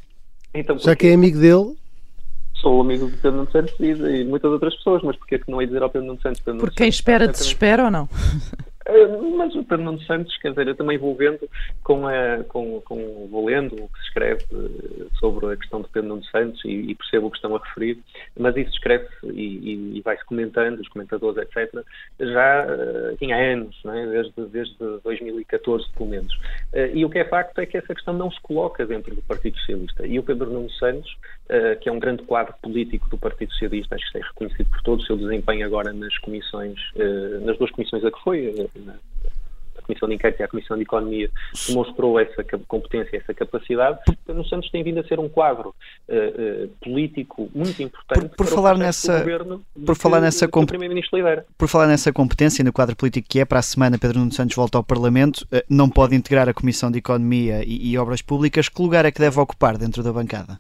Então, 0.53 0.79
Já 0.79 0.97
que 0.97 1.07
é 1.07 1.15
amigo 1.15 1.39
dele, 1.39 1.77
sou 2.55 2.81
amigo 2.81 3.07
do 3.07 3.17
Pedro 3.17 3.39
Nuno 3.39 3.51
Santos 3.53 3.75
e, 3.79 3.93
e 3.93 4.25
muitas 4.25 4.51
outras 4.51 4.75
pessoas, 4.75 5.03
mas 5.03 5.17
porquê 5.17 5.39
que 5.39 5.51
não 5.51 5.61
é 5.61 5.67
dizer 5.67 5.83
ao 5.83 5.91
Pedro 5.91 6.09
Nuno 6.09 6.21
Santos? 6.21 6.41
Pedro 6.41 6.61
Porque 6.61 6.77
quem 6.77 6.89
espera 6.89 7.29
desespera 7.29 7.85
ou 7.85 7.91
não? 7.91 8.09
Eh, 8.87 9.07
mas 9.37 9.55
o 9.55 9.65
Nuno 9.79 10.01
Santos, 10.03 10.37
quer 10.39 10.51
dizer, 10.51 10.69
eu 10.69 10.75
também 10.75 10.99
vou 10.99 11.15
vendo, 11.15 11.49
com 11.83 12.07
a, 12.07 12.45
com, 12.45 12.81
com, 12.83 13.29
vou 13.31 13.47
lendo 13.47 13.75
o 13.75 13.89
que 13.89 13.99
se 13.99 14.07
escreve 14.09 14.45
eh, 14.53 15.07
sobre 15.19 15.53
a 15.53 15.57
questão 15.57 15.83
de 15.83 16.03
Nuno 16.03 16.25
Santos 16.25 16.63
e, 16.65 16.91
e 16.91 16.95
percebo 16.95 17.29
o 17.29 17.31
que 17.31 17.39
estão 17.39 17.57
a 17.57 17.59
referir, 17.59 17.99
mas 18.39 18.57
isso 18.57 18.71
escreve 18.71 19.09
e, 19.25 19.97
e 19.97 20.01
vai-se 20.03 20.25
comentando, 20.25 20.81
os 20.81 20.89
comentadores, 20.89 21.39
etc., 21.39 21.83
já 22.21 22.65
há 22.65 23.53
anos, 23.53 23.81
é? 23.87 24.07
desde, 24.07 24.47
desde 24.47 24.77
2014, 25.03 25.87
pelo 25.97 26.11
menos. 26.11 26.39
E 26.93 27.05
o 27.05 27.11
que 27.11 27.19
é 27.19 27.25
facto 27.25 27.59
é 27.59 27.67
que 27.67 27.77
essa 27.77 27.95
questão 27.95 28.15
não 28.15 28.31
se 28.31 28.41
coloca 28.43 28.85
dentro 28.87 29.15
do 29.15 29.23
Partido 29.23 29.59
Socialista. 29.59 30.07
E 30.07 30.19
o 30.19 30.23
Pedro 30.23 30.51
Nuno 30.51 30.71
Santos, 30.73 31.17
uh, 31.51 31.79
que 31.81 31.89
é 31.89 31.93
um 31.93 31.99
grande 31.99 32.23
quadro 32.23 32.55
político 32.63 33.09
do 33.09 33.19
Partido 33.19 33.53
Socialista, 33.53 33.95
acho 33.95 34.13
que 34.13 34.19
é 34.19 34.23
reconhecido 34.23 34.71
por 34.71 34.83
todos, 34.83 35.05
o 35.05 35.07
seu 35.07 35.17
desempenho 35.17 35.67
agora 35.67 35.93
nas 35.93 36.17
comissões, 36.19 36.79
nas 37.43 37.57
duas 37.59 37.71
comissões 37.71 38.05
a 38.05 38.11
que 38.11 38.21
foi, 38.23 38.69
na, 38.77 38.95
Comissão 39.85 40.09
de 40.09 40.15
Inquérito 40.15 40.41
e 40.41 40.45
a 40.45 40.49
Comissão 40.49 40.77
de 40.77 40.83
Economia 40.83 41.31
demonstrou 41.69 42.19
essa 42.19 42.43
competência, 42.67 43.17
essa 43.17 43.33
capacidade. 43.33 43.99
No 44.27 44.45
Santos 44.47 44.71
tem 44.71 44.83
vindo 44.83 45.01
a 45.01 45.05
ser 45.05 45.21
um 45.21 45.29
quadro 45.29 45.75
uh, 46.09 46.15
uh, 46.15 46.69
político 46.83 47.51
muito 47.55 47.83
importante 47.83 48.29
por, 48.31 48.37
por 48.37 48.47
falar 48.47 48.77
nessa 48.77 49.25
por 49.85 49.97
falar 49.97 50.21
nessa 50.21 50.49
comp... 50.49 50.69
primeiro-ministro 50.69 51.17
lidera. 51.17 51.47
Por 51.57 51.69
falar 51.69 51.87
nessa 51.87 52.13
competência 52.13 52.63
e 52.63 52.65
no 52.65 52.73
quadro 52.73 52.97
político 52.97 53.29
que 53.29 53.41
é 53.41 53.45
para 53.45 53.59
a 53.59 53.63
semana 53.63 53.99
Pedro 53.99 54.19
Nuno 54.19 54.33
Santos 54.33 54.57
volta 54.57 54.79
ao 54.79 54.85
Parlamento, 54.85 55.47
uh, 55.53 55.63
não 55.69 55.89
pode 55.89 56.15
integrar 56.15 56.49
a 56.49 56.55
Comissão 56.55 56.91
de 56.91 56.99
Economia 56.99 57.63
e, 57.65 57.91
e 57.91 57.99
Obras 57.99 58.23
Públicas. 58.23 58.69
Que 58.69 58.83
lugar 58.83 59.05
é 59.05 59.13
que 59.13 59.21
deve 59.21 59.39
ocupar 59.39 59.77
dentro 59.77 60.03
da 60.03 60.13
bancada? 60.13 60.59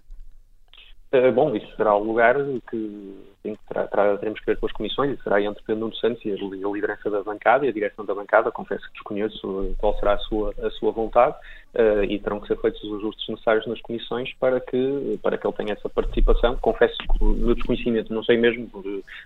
Bom, 1.33 1.55
isso 1.55 1.77
será 1.77 1.94
o 1.94 2.05
lugar 2.05 2.37
que 2.70 3.34
sim, 3.44 3.57
terá, 3.68 3.87
terá, 3.87 4.16
teremos 4.16 4.40
que 4.40 4.46
ver 4.46 4.57
com 4.57 4.66
as 4.66 4.72
comissões 4.72 5.18
e 5.18 5.22
será 5.22 5.40
entre 5.40 5.62
Pedro 5.62 5.83
Nuno 5.83 5.94
Santos 5.96 6.24
e 6.24 6.33
a, 6.33 6.68
liderança 6.72 7.11
da 7.11 7.22
bancada 7.22 7.66
e 7.66 7.68
a 7.68 7.72
direção 7.72 8.04
da 8.04 8.14
bancada. 8.14 8.50
Confesso 8.50 8.83
que 8.87 8.94
desconheço 8.94 9.76
qual 9.78 9.96
será 9.98 10.14
a 10.14 10.18
sua, 10.18 10.54
a 10.62 10.70
sua 10.70 10.90
vontade 10.90 11.37
uh, 11.74 12.02
e 12.04 12.18
terão 12.18 12.40
que 12.40 12.48
ser 12.48 12.59
feitos 12.59 12.83
os 12.83 12.98
ajustes 12.98 13.28
necessários 13.28 13.66
nas 13.66 13.80
comissões 13.83 14.33
para 14.40 14.59
que, 14.61 15.18
para 15.22 15.37
que 15.37 15.46
ele 15.46 15.57
tenha 15.57 15.74
essa 15.74 15.88
participação. 15.88 16.57
Confesso 16.57 16.96
que 16.96 17.24
o 17.24 17.28
meu 17.28 17.54
desconhecimento, 17.54 18.12
não 18.12 18.24
sei 18.24 18.38
mesmo 18.38 18.68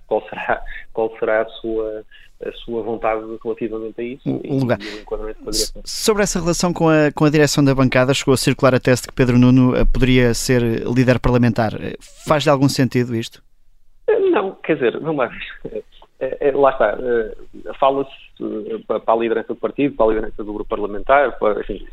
qual 0.07 0.23
será, 0.29 0.63
qual 0.93 1.17
será 1.19 1.43
a 1.43 1.49
sua 1.49 2.05
a 2.41 2.53
sua 2.53 2.85
vontade 2.85 3.21
relativamente 3.43 4.01
a 4.01 4.05
isso 4.05 4.23
o 4.31 4.41
e, 4.45 4.61
lugar. 4.61 4.79
E 4.81 5.05
Sobre 5.85 6.23
essa 6.23 6.39
relação 6.39 6.73
com 6.73 6.89
a, 6.89 7.11
com 7.13 7.25
a 7.25 7.31
direção 7.31 7.65
da 7.65 7.75
bancada, 7.75 8.15
chegou 8.15 8.33
a 8.33 8.37
circular 8.37 8.77
a 8.77 8.79
tese 8.79 9.03
de 9.03 9.09
que 9.09 9.15
Pedro 9.15 9.37
Nuno 9.37 9.75
eh, 9.75 9.85
poderia 9.85 10.33
ser 10.35 10.63
líder 10.63 11.19
parlamentar. 11.19 11.73
Faz-lhe 12.25 12.49
algum 12.49 12.69
sentido 12.69 13.17
isto? 13.17 13.43
Não, 14.31 14.53
quer 14.55 14.75
dizer, 14.75 14.99
vamos 14.99 15.17
lá. 15.17 15.31
é, 16.21 16.49
é, 16.49 16.53
lá 16.53 16.71
está, 16.71 16.99
fala-se 17.79 18.11
para 18.87 19.03
a 19.07 19.17
liderança 19.17 19.49
do 19.49 19.57
partido, 19.57 19.95
para 19.95 20.07
a 20.07 20.09
liderança 20.09 20.45
do 20.45 20.53
grupo 20.53 20.69
parlamentar, 20.69 21.39
para, 21.39 21.61
enfim, 21.61 21.87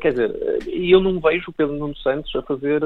quer 0.00 0.10
dizer, 0.10 0.30
e 0.68 0.90
eu 0.92 1.00
não 1.00 1.20
vejo 1.20 1.50
o 1.50 1.52
Pedro 1.52 1.74
Nuno 1.74 1.96
Santos 1.96 2.34
a 2.36 2.42
fazer, 2.42 2.82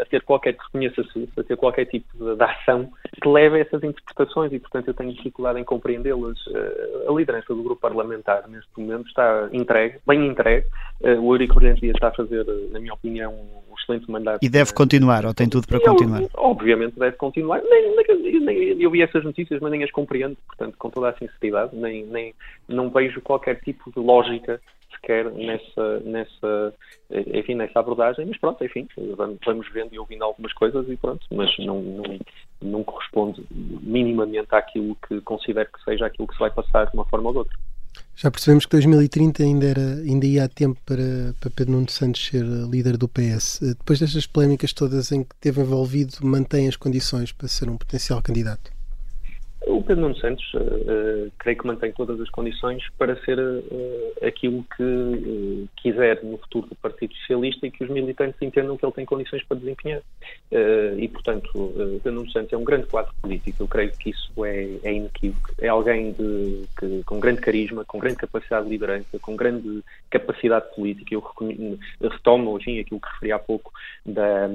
a 0.00 0.04
ter 0.06 0.22
qualquer 0.22 0.54
que 0.54 0.64
reconheça-se, 0.64 1.28
a 1.36 1.42
ter 1.42 1.56
qualquer 1.56 1.84
tipo 1.86 2.06
de, 2.16 2.42
ação 2.42 2.90
que 3.20 3.28
leve 3.28 3.56
a 3.56 3.60
essas 3.60 3.82
interpretações 3.82 4.52
e, 4.52 4.58
portanto, 4.58 4.88
eu 4.88 4.94
tenho 4.94 5.12
dificuldade 5.12 5.60
em 5.60 5.64
compreendê-las. 5.64 6.38
A 7.08 7.12
liderança 7.12 7.54
do 7.54 7.62
grupo 7.62 7.80
parlamentar, 7.80 8.48
neste 8.48 8.70
momento, 8.76 9.06
está 9.06 9.48
entregue, 9.52 9.98
bem 10.06 10.26
entregue. 10.26 10.66
O 11.20 11.32
Eurico 11.34 11.56
Brilhante 11.56 11.86
está 11.86 12.08
a 12.08 12.14
fazer, 12.14 12.44
na 12.72 12.80
minha 12.80 12.94
opinião, 12.94 13.34
excelente 13.86 14.10
mandato. 14.10 14.44
E 14.44 14.48
deve 14.48 14.72
continuar, 14.72 15.24
ou 15.24 15.32
tem 15.32 15.48
tudo 15.48 15.66
para 15.66 15.80
continuar? 15.80 16.22
obviamente 16.34 16.98
deve 16.98 17.16
continuar. 17.16 17.62
Nem, 17.62 17.96
nem, 17.96 18.40
nem, 18.40 18.82
eu 18.82 18.90
vi 18.90 19.02
essas 19.02 19.24
notícias, 19.24 19.60
mas 19.60 19.70
nem 19.70 19.84
as 19.84 19.90
compreendo, 19.90 20.36
portanto, 20.46 20.76
com 20.76 20.90
toda 20.90 21.10
a 21.10 21.16
sinceridade, 21.16 21.74
nem, 21.74 22.04
nem, 22.06 22.34
não 22.68 22.90
vejo 22.90 23.20
qualquer 23.20 23.60
tipo 23.60 23.90
de 23.92 24.00
lógica 24.00 24.60
sequer 24.96 25.30
nessa, 25.30 26.00
nessa, 26.00 26.74
enfim, 27.34 27.54
nessa 27.54 27.80
abordagem, 27.80 28.26
mas 28.26 28.38
pronto, 28.38 28.64
enfim, 28.64 28.88
vamos, 29.16 29.38
vamos 29.44 29.72
vendo 29.72 29.94
e 29.94 29.98
ouvindo 29.98 30.24
algumas 30.24 30.52
coisas 30.52 30.88
e 30.88 30.96
pronto, 30.96 31.24
mas 31.30 31.50
não, 31.58 31.82
não, 31.82 32.18
não 32.62 32.84
corresponde 32.84 33.44
minimamente 33.50 34.54
àquilo 34.54 34.96
que 35.06 35.20
considero 35.20 35.68
que 35.72 35.84
seja 35.84 36.06
aquilo 36.06 36.26
que 36.26 36.34
se 36.34 36.40
vai 36.40 36.50
passar 36.50 36.86
de 36.86 36.94
uma 36.94 37.04
forma 37.04 37.28
ou 37.28 37.32
de 37.32 37.38
outra. 37.38 37.58
Já 38.18 38.30
percebemos 38.30 38.64
que 38.64 38.70
2030 38.70 39.42
ainda, 39.42 39.66
era, 39.66 39.94
ainda 39.96 40.26
ia 40.26 40.44
a 40.44 40.48
tempo 40.48 40.80
para, 40.86 41.34
para 41.38 41.50
Pedro 41.50 41.74
Nuno 41.74 41.90
Santos 41.90 42.24
ser 42.24 42.44
líder 42.44 42.96
do 42.96 43.06
PS. 43.06 43.60
Eh, 43.60 43.66
depois 43.74 43.98
destas 43.98 44.26
polémicas 44.26 44.72
todas 44.72 45.12
em 45.12 45.22
que 45.22 45.34
esteve 45.34 45.60
envolvido, 45.60 46.14
mantém 46.22 46.66
as 46.66 46.76
condições 46.76 47.30
para 47.30 47.46
ser 47.46 47.68
um 47.68 47.76
potencial 47.76 48.22
candidato? 48.22 48.75
O 49.66 49.82
Pedro 49.82 50.02
Nuno 50.02 50.16
Santos, 50.16 50.44
uh, 50.54 51.30
creio 51.38 51.58
que 51.58 51.66
mantém 51.66 51.90
todas 51.90 52.20
as 52.20 52.30
condições 52.30 52.84
para 52.96 53.16
ser 53.24 53.36
uh, 53.36 54.24
aquilo 54.24 54.64
que 54.76 54.82
uh, 54.82 55.68
quiser 55.76 56.22
no 56.22 56.38
futuro 56.38 56.68
do 56.68 56.76
Partido 56.76 57.12
Socialista 57.16 57.66
e 57.66 57.72
que 57.72 57.82
os 57.82 57.90
militantes 57.90 58.40
entendam 58.40 58.76
que 58.76 58.86
ele 58.86 58.92
tem 58.92 59.04
condições 59.04 59.42
para 59.42 59.56
desempenhar. 59.58 60.00
e, 60.96 61.08
portanto, 61.08 61.50
o 61.54 62.00
Pedro 62.00 62.12
Nuno 62.12 62.30
Santos 62.30 62.52
é 62.52 62.56
um 62.56 62.62
grande 62.62 62.86
quadro 62.86 63.12
político, 63.20 63.64
eu 63.64 63.66
creio 63.66 63.90
que 63.90 64.10
isso 64.10 64.44
é, 64.44 64.78
é 64.84 64.92
inequívoco. 64.92 65.50
É 65.58 65.66
alguém 65.66 66.12
de, 66.12 66.62
que, 66.78 67.02
com 67.04 67.18
grande 67.18 67.40
carisma, 67.40 67.84
com 67.84 67.98
grande 67.98 68.18
capacidade 68.18 68.66
de 68.66 68.70
liderança, 68.70 69.18
com 69.18 69.34
grande 69.34 69.82
capacidade 70.08 70.72
política. 70.76 71.12
Eu 71.12 71.24
retomo, 72.00 72.56
enfim, 72.56 72.78
aquilo 72.78 73.00
que 73.00 73.08
referi 73.08 73.32
há 73.32 73.38
pouco 73.38 73.72
da, 74.04 74.48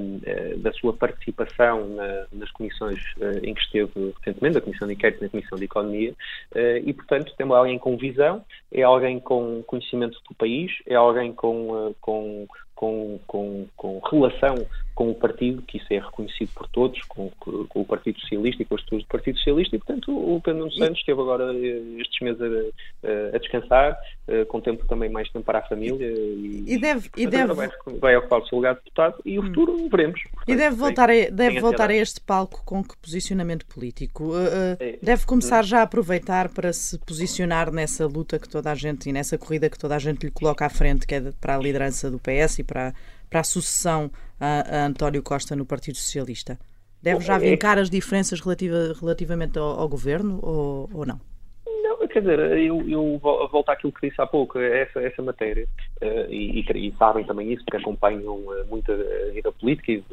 da 0.56 0.72
sua 0.72 0.94
participação 0.94 1.86
na, 1.88 2.24
nas 2.32 2.50
comissões 2.50 2.98
em 3.42 3.52
que 3.52 3.60
esteve 3.60 4.14
recentemente, 4.18 4.56
a 4.56 4.60
Comissão 4.60 4.88
de 4.88 5.01
inquérito 5.02 5.22
na 5.22 5.28
Comissão 5.28 5.58
de 5.58 5.64
Economia, 5.64 6.14
eh, 6.54 6.82
e, 6.84 6.92
portanto, 6.92 7.34
temos 7.36 7.56
alguém 7.56 7.78
com 7.78 7.96
visão, 7.96 8.44
é 8.70 8.82
alguém 8.82 9.18
com 9.18 9.62
conhecimento 9.64 10.18
do 10.28 10.34
país, 10.34 10.70
é 10.86 10.94
alguém 10.94 11.32
com, 11.32 11.88
eh, 11.88 11.94
com, 12.00 12.46
com, 12.74 13.18
com, 13.26 13.66
com 13.76 13.98
relação 14.10 14.66
com 14.94 15.10
o 15.10 15.14
partido, 15.14 15.62
que 15.62 15.78
isso 15.78 15.86
é 15.90 15.98
reconhecido 15.98 16.50
por 16.54 16.68
todos, 16.68 17.00
com, 17.02 17.30
com, 17.38 17.80
o 17.80 17.84
Partido 17.84 18.20
Socialista 18.20 18.62
e 18.62 18.66
com 18.66 18.74
as 18.74 18.82
pessoas 18.82 19.02
do 19.02 19.08
Partido 19.08 19.38
Socialista, 19.38 19.76
e 19.76 19.78
portanto 19.78 20.12
o 20.12 20.40
Pedro 20.40 20.60
Nuno 20.60 20.72
Santos 20.72 20.98
esteve 20.98 21.20
agora 21.20 21.52
eh, 21.54 22.00
estes 22.00 22.20
meses 22.20 22.40
a, 22.42 23.36
a, 23.36 23.38
descansar, 23.38 23.98
eh, 24.28 24.44
com 24.44 24.60
tempo 24.60 24.86
também 24.86 25.10
mais 25.10 25.30
tempo 25.30 25.44
para 25.44 25.60
a 25.60 25.62
família 25.62 26.06
e, 26.06 26.64
e 26.66 26.78
deve, 26.78 27.10
e 27.16 27.26
deve... 27.26 27.54
Vai, 27.54 27.70
vai, 28.00 28.16
ocupar 28.16 28.40
o 28.40 28.46
seu 28.46 28.58
lugar 28.58 28.74
de 28.74 28.80
deputado 28.80 29.16
e 29.24 29.38
o 29.38 29.42
hum. 29.42 29.46
futuro 29.46 29.72
hum. 29.72 29.88
veremos. 29.90 30.20
Portanto, 30.22 30.48
e 30.48 30.56
deve 30.56 30.76
voltar, 30.76 31.10
a, 31.10 31.30
deve 31.30 31.60
voltar 31.60 31.90
a 31.90 31.94
este 31.94 32.20
palco 32.20 32.62
com 32.64 32.84
que 32.84 32.96
posicionamento 32.98 33.64
político? 33.66 34.24
Uh, 34.24 34.74
uh, 34.74 34.98
deve 35.02 35.24
começar 35.24 35.64
hum. 35.64 35.66
já 35.66 35.80
a 35.80 35.82
aproveitar 35.82 36.50
para 36.50 36.72
se 36.72 36.98
posicionar 36.98 37.72
nessa 37.72 38.06
luta 38.06 38.38
que 38.38 38.48
toda 38.48 38.70
a 38.70 38.74
gente 38.74 39.08
e 39.08 39.12
nessa 39.12 39.38
corrida 39.38 39.70
que 39.70 39.78
toda 39.78 39.96
a 39.96 39.98
gente 39.98 40.24
lhe 40.24 40.30
coloca 40.30 40.66
à 40.66 40.70
frente, 40.70 41.06
que 41.06 41.14
é 41.14 41.32
para 41.40 41.56
a 41.56 41.58
liderança 41.58 42.10
do 42.10 42.18
PS 42.18 42.58
e 42.58 42.64
para, 42.64 42.71
para 42.72 43.40
a 43.40 43.44
sucessão 43.44 44.10
a, 44.40 44.82
a 44.82 44.86
António 44.86 45.22
Costa 45.22 45.54
no 45.54 45.66
Partido 45.66 45.96
Socialista? 45.96 46.58
Deve 47.02 47.20
já 47.20 47.34
é 47.34 47.38
vincar 47.38 47.78
as 47.78 47.90
diferenças 47.90 48.40
relativa, 48.40 48.94
relativamente 48.98 49.58
ao, 49.58 49.80
ao 49.80 49.88
governo 49.88 50.38
ou, 50.42 50.88
ou 50.94 51.04
não? 51.04 51.20
Não, 51.66 52.06
quer 52.06 52.20
dizer, 52.20 52.38
eu, 52.58 52.88
eu 52.88 53.18
volto 53.20 53.68
àquilo 53.70 53.92
que 53.92 54.08
disse 54.08 54.20
há 54.20 54.26
pouco, 54.26 54.58
essa, 54.58 55.00
essa 55.00 55.20
matéria, 55.20 55.66
uh, 56.00 56.30
e, 56.30 56.60
e, 56.60 56.94
sabem 56.96 57.24
também 57.24 57.52
isso, 57.52 57.64
porque 57.64 57.78
acompanham 57.78 58.36
uh, 58.36 58.66
muito 58.68 58.92
a 58.92 59.32
vida 59.32 59.50
política 59.52 59.92
e 59.92 60.04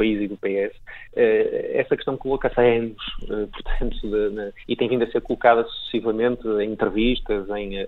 país 0.00 0.18
e 0.22 0.28
do 0.28 0.36
PS, 0.38 0.74
eh, 1.14 1.72
essa 1.74 1.94
questão 1.94 2.16
coloca-se 2.16 2.58
há 2.58 2.62
anos, 2.62 2.96
eh, 3.24 3.46
portanto, 3.52 4.00
de, 4.00 4.30
de, 4.30 4.52
e 4.66 4.74
tem 4.74 4.88
vindo 4.88 5.04
a 5.04 5.10
ser 5.10 5.20
colocada 5.20 5.62
sucessivamente 5.64 6.48
em 6.62 6.72
entrevistas 6.72 7.46
em, 7.50 7.76
eh, 7.76 7.86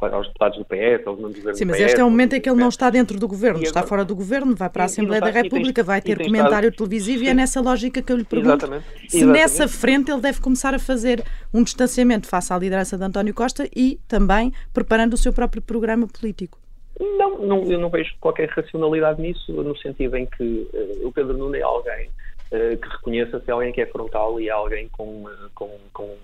aos 0.00 0.26
deputados 0.28 0.56
do 0.56 0.64
PS, 0.64 1.06
aos 1.06 1.18
membros 1.18 1.34
do 1.34 1.40
governo 1.40 1.58
Sim, 1.58 1.64
mas 1.66 1.80
este 1.80 2.00
é 2.00 2.04
o 2.04 2.10
momento 2.10 2.32
em 2.34 2.40
que 2.40 2.48
ele 2.48 2.58
não 2.58 2.70
está 2.70 2.88
dentro 2.88 3.18
do 3.18 3.28
governo, 3.28 3.62
está 3.62 3.82
fora 3.82 4.02
do 4.02 4.16
governo, 4.16 4.56
vai 4.56 4.70
para 4.70 4.84
a 4.84 4.86
Assembleia 4.86 5.20
da 5.20 5.30
República, 5.30 5.82
vai 5.82 6.00
ter 6.00 6.16
comentário 6.16 6.70
estado... 6.70 6.88
televisivo 6.88 7.24
e 7.24 7.28
é 7.28 7.34
nessa 7.34 7.60
lógica 7.60 8.00
que 8.00 8.10
eu 8.10 8.16
lhe 8.16 8.24
pergunto 8.24 8.64
Exatamente. 8.64 8.84
se 9.08 9.18
Exatamente. 9.18 9.38
nessa 9.38 9.68
frente 9.68 10.10
ele 10.10 10.20
deve 10.22 10.40
começar 10.40 10.74
a 10.74 10.78
fazer 10.78 11.22
um 11.52 11.62
distanciamento 11.62 12.26
face 12.26 12.50
à 12.50 12.58
liderança 12.58 12.96
de 12.96 13.04
António 13.04 13.34
Costa 13.34 13.68
e 13.76 14.00
também 14.08 14.52
preparando 14.72 15.12
o 15.12 15.18
seu 15.18 15.32
próprio 15.34 15.60
programa 15.60 16.06
político. 16.06 16.61
Não, 17.02 17.38
não, 17.38 17.64
eu 17.64 17.80
não 17.80 17.90
vejo 17.90 18.14
qualquer 18.20 18.48
racionalidade 18.50 19.20
nisso, 19.20 19.52
no 19.52 19.76
sentido 19.76 20.16
em 20.16 20.24
que 20.24 20.68
uh, 20.72 21.08
o 21.08 21.12
Pedro 21.12 21.36
Nuno 21.36 21.56
é 21.56 21.62
alguém 21.62 22.08
uh, 22.52 22.76
que 22.76 22.88
reconheça-se, 22.88 23.50
é 23.50 23.52
alguém 23.52 23.72
que 23.72 23.80
é 23.80 23.86
frontal 23.86 24.40
e 24.40 24.48
é 24.48 24.52
alguém 24.52 24.88
com, 24.88 25.24
uh, 25.24 25.50
com, 25.52 25.68
com 25.92 26.16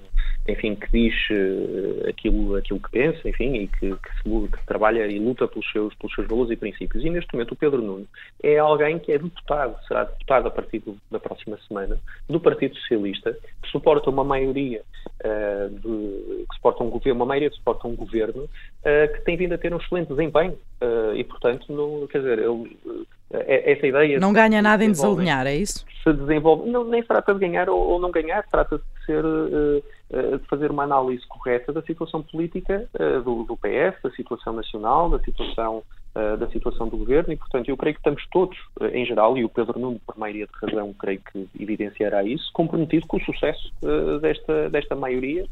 enfim, 0.49 0.75
que 0.75 0.91
diz 0.91 1.15
uh, 1.31 2.09
aquilo, 2.09 2.57
aquilo 2.57 2.81
que 2.81 2.91
pensa, 2.91 3.29
enfim, 3.29 3.55
e 3.55 3.67
que, 3.69 3.95
que, 3.95 4.11
se, 4.17 4.49
que, 4.49 4.67
trabalha 4.67 5.07
e 5.07 5.19
luta 5.19 5.47
pelos 5.47 5.71
seus, 5.71 5.95
pelos 5.95 6.15
seus 6.15 6.27
valores 6.27 6.51
e 6.51 6.57
princípios. 6.57 7.05
E 7.05 7.11
neste 7.11 7.33
momento 7.35 7.53
o 7.53 7.57
Pedro 7.57 7.83
Nuno 7.83 8.07
é 8.43 8.59
alguém 8.59 8.99
que 8.99 9.13
é 9.13 9.19
deputado, 9.19 9.77
será 9.87 10.05
deputado 10.05 10.49
a 10.49 10.51
partir 10.51 10.79
do, 10.79 10.97
da 11.11 11.21
próxima 11.21 11.59
semana, 11.69 11.99
do 12.29 12.41
Partido 12.41 12.75
Socialista, 12.77 13.37
que 13.63 13.69
suporta 13.71 14.09
uma 14.09 14.25
maioria 14.25 14.81
uh, 15.21 15.69
de, 15.69 16.45
que 16.47 16.57
suporta 16.57 16.83
um 16.83 16.91
governo, 16.91 17.21
uma 17.21 17.27
maioria 17.27 17.51
que 17.51 17.57
suporta 17.57 17.87
um 17.87 17.95
governo 17.95 18.45
uh, 18.45 19.15
que 19.15 19.21
tem 19.25 19.37
vindo 19.37 19.53
a 19.53 19.59
ter 19.59 19.73
um 19.73 19.79
excelente 19.79 20.09
desempenho. 20.09 20.57
e 21.15 21.25
portanto, 21.25 21.71
não, 21.71 22.07
quer 22.07 22.19
dizer, 22.19 22.39
ele, 22.39 22.79
essa 23.31 23.87
ideia. 23.87 24.19
Não 24.19 24.33
ganha 24.33 24.63
nada 24.63 24.83
em 24.83 24.91
desalinhar, 24.91 25.47
é 25.47 25.55
isso? 25.55 25.85
Se 26.03 26.13
desenvolve, 26.13 26.71
não, 26.71 26.85
nem 26.85 27.03
se 27.03 27.09
trata 27.09 27.35
de 27.35 27.41
ganhar 27.41 27.69
ou, 27.69 27.79
ou 27.79 28.01
não 28.01 28.11
ganhar, 28.11 28.43
trata-se 28.51 28.83
de 28.83 29.07
ser 29.07 29.25
eh, 29.25 29.83
de 30.11 30.47
fazer 30.47 30.71
uma 30.71 30.85
análise 30.85 31.27
correta 31.27 31.73
da 31.73 31.83
situação 31.83 32.23
política 32.23 32.89
eh, 32.99 33.21
do, 33.21 33.45
do 33.45 33.57
PS, 33.57 34.01
da 34.03 34.11
situação 34.11 34.55
nacional, 34.55 35.11
da 35.11 35.19
situação 35.21 35.83
eh, 35.83 35.98
da 36.39 36.49
situação 36.49 36.89
do 36.89 36.97
governo 36.97 37.33
e, 37.33 37.37
portanto, 37.37 37.69
eu 37.69 37.77
creio 37.77 37.95
que 37.95 38.01
estamos 38.01 38.27
todos, 38.31 38.57
em 38.93 39.05
geral, 39.05 39.37
e 39.37 39.45
o 39.45 39.49
Pedro 39.49 39.79
Nuno, 39.79 40.01
por 40.07 40.19
maioria 40.19 40.47
de 40.47 40.53
razão, 40.67 40.93
creio 40.95 41.21
que 41.21 41.49
evidenciará 41.59 42.25
isso, 42.25 42.51
comprometido 42.53 43.07
com 43.07 43.17
o 43.17 43.25
sucesso 43.25 43.73
desta, 44.21 44.71
desta 44.71 44.97
maioria, 44.97 45.47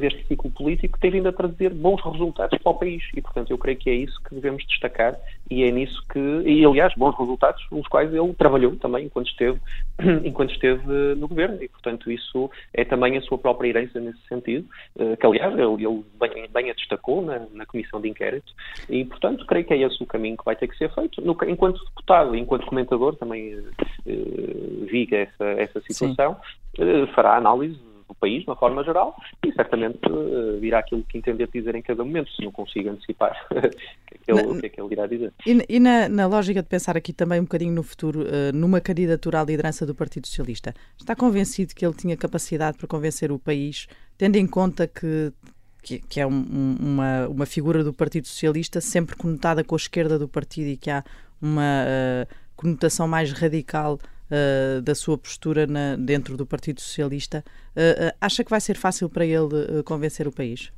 deste 0.00 0.26
ciclo 0.26 0.50
político, 0.50 0.94
que 0.94 1.00
tem 1.00 1.10
vindo 1.10 1.28
a 1.28 1.32
trazer 1.32 1.72
bons 1.74 2.02
resultados 2.02 2.58
para 2.58 2.72
o 2.72 2.74
país. 2.74 3.02
E, 3.14 3.20
portanto, 3.20 3.50
eu 3.50 3.58
creio 3.58 3.78
que 3.78 3.90
é 3.90 3.94
isso 3.94 4.20
que 4.24 4.34
devemos 4.34 4.64
destacar 4.66 5.16
e 5.50 5.64
é 5.64 5.70
nisso 5.70 6.00
que, 6.12 6.18
e 6.18 6.64
aliás, 6.64 6.92
bons 6.96 7.16
resultados, 7.18 7.64
os 7.70 7.86
quais 7.88 8.12
ele 8.12 8.32
trabalhou 8.34 8.74
também 8.76 9.06
enquanto 9.06 9.28
esteve, 9.28 9.58
enquanto 10.24 10.52
esteve 10.52 10.86
no 11.16 11.28
governo. 11.28 11.62
E, 11.62 11.68
portanto, 11.68 12.10
isso 12.10 12.50
é 12.72 12.84
também 12.84 13.16
a 13.16 13.22
sua 13.22 13.38
própria 13.38 13.68
herança 13.68 14.00
nesse 14.00 14.20
sentido, 14.28 14.66
eh, 14.98 15.16
que 15.16 15.26
aliás 15.26 15.52
ele, 15.52 15.84
ele 15.84 16.04
bem, 16.18 16.48
bem, 16.52 16.70
a 16.70 16.74
destacou 16.74 17.22
na, 17.22 17.46
na, 17.52 17.66
comissão 17.66 18.00
de 18.00 18.08
inquérito, 18.08 18.52
e 18.88 19.04
portanto 19.04 19.44
creio 19.46 19.64
que 19.64 19.74
é 19.74 19.82
esse 19.82 19.97
o 20.02 20.06
caminho 20.06 20.36
que 20.36 20.44
vai 20.44 20.56
ter 20.56 20.68
que 20.68 20.76
ser 20.76 20.92
feito. 20.94 21.20
No, 21.20 21.36
enquanto 21.46 21.84
deputado, 21.84 22.34
enquanto 22.34 22.66
comentador, 22.66 23.16
também 23.16 23.54
uh, 23.54 24.86
vi 24.86 25.08
essa, 25.12 25.44
essa 25.44 25.80
situação, 25.80 26.36
uh, 26.78 27.06
fará 27.14 27.36
análise 27.36 27.78
do 28.08 28.14
país, 28.14 28.42
de 28.42 28.48
uma 28.48 28.56
forma 28.56 28.82
geral, 28.82 29.14
e 29.44 29.52
certamente 29.52 29.98
uh, 30.10 30.58
virá 30.58 30.78
aquilo 30.78 31.04
que 31.04 31.18
entender 31.18 31.48
dizer 31.52 31.74
em 31.74 31.82
cada 31.82 32.02
momento, 32.02 32.30
se 32.32 32.42
não 32.42 32.50
consigo 32.50 32.88
antecipar 32.88 33.36
o 33.52 33.60
que, 34.24 34.32
é 34.32 34.60
que, 34.60 34.66
é 34.66 34.68
que 34.68 34.80
ele 34.80 34.92
irá 34.92 35.06
dizer. 35.06 35.32
E, 35.46 35.64
e 35.68 35.78
na, 35.78 36.08
na, 36.08 36.26
lógica 36.26 36.62
de 36.62 36.68
pensar 36.68 36.96
aqui 36.96 37.12
também 37.12 37.38
um 37.38 37.44
bocadinho 37.44 37.72
no 37.72 37.82
futuro, 37.82 38.22
uh, 38.22 38.54
numa 38.54 38.80
candidatura 38.80 39.40
à 39.40 39.44
liderança 39.44 39.84
do 39.84 39.94
Partido 39.94 40.26
Socialista, 40.26 40.74
está 40.98 41.14
convencido 41.14 41.74
que 41.74 41.84
ele 41.84 41.94
tinha 41.94 42.16
capacidade 42.16 42.78
para 42.78 42.88
convencer 42.88 43.30
o 43.30 43.38
país, 43.38 43.86
tendo 44.16 44.36
em 44.36 44.46
conta 44.46 44.86
que 44.86 45.32
que, 45.82 45.98
que, 45.98 46.20
é 46.20 46.26
um, 46.26 46.76
uma, 46.80 47.28
uma 47.28 47.46
figura 47.46 47.82
do 47.82 47.92
Partido 47.92 48.26
Socialista 48.26 48.80
sempre 48.80 49.16
conotada 49.16 49.62
com 49.64 49.74
a 49.74 49.78
esquerda 49.78 50.18
do 50.18 50.28
partido 50.28 50.68
e 50.68 50.76
que 50.76 50.90
há 50.90 51.04
uma 51.40 51.84
uh, 51.84 52.34
conotação 52.56 53.06
mais 53.06 53.32
radical 53.32 53.98
uh, 54.30 54.82
da 54.82 54.94
sua 54.94 55.16
postura 55.16 55.66
na, 55.66 55.96
dentro 55.96 56.36
do 56.36 56.44
Partido 56.44 56.80
Socialista, 56.80 57.44
uh, 57.70 58.14
acha 58.20 58.44
que 58.44 58.50
vai 58.50 58.60
ser 58.60 58.76
fácil 58.76 59.08
para 59.08 59.24
ele 59.24 59.82
convencer 59.84 60.26
o 60.26 60.32
país? 60.32 60.72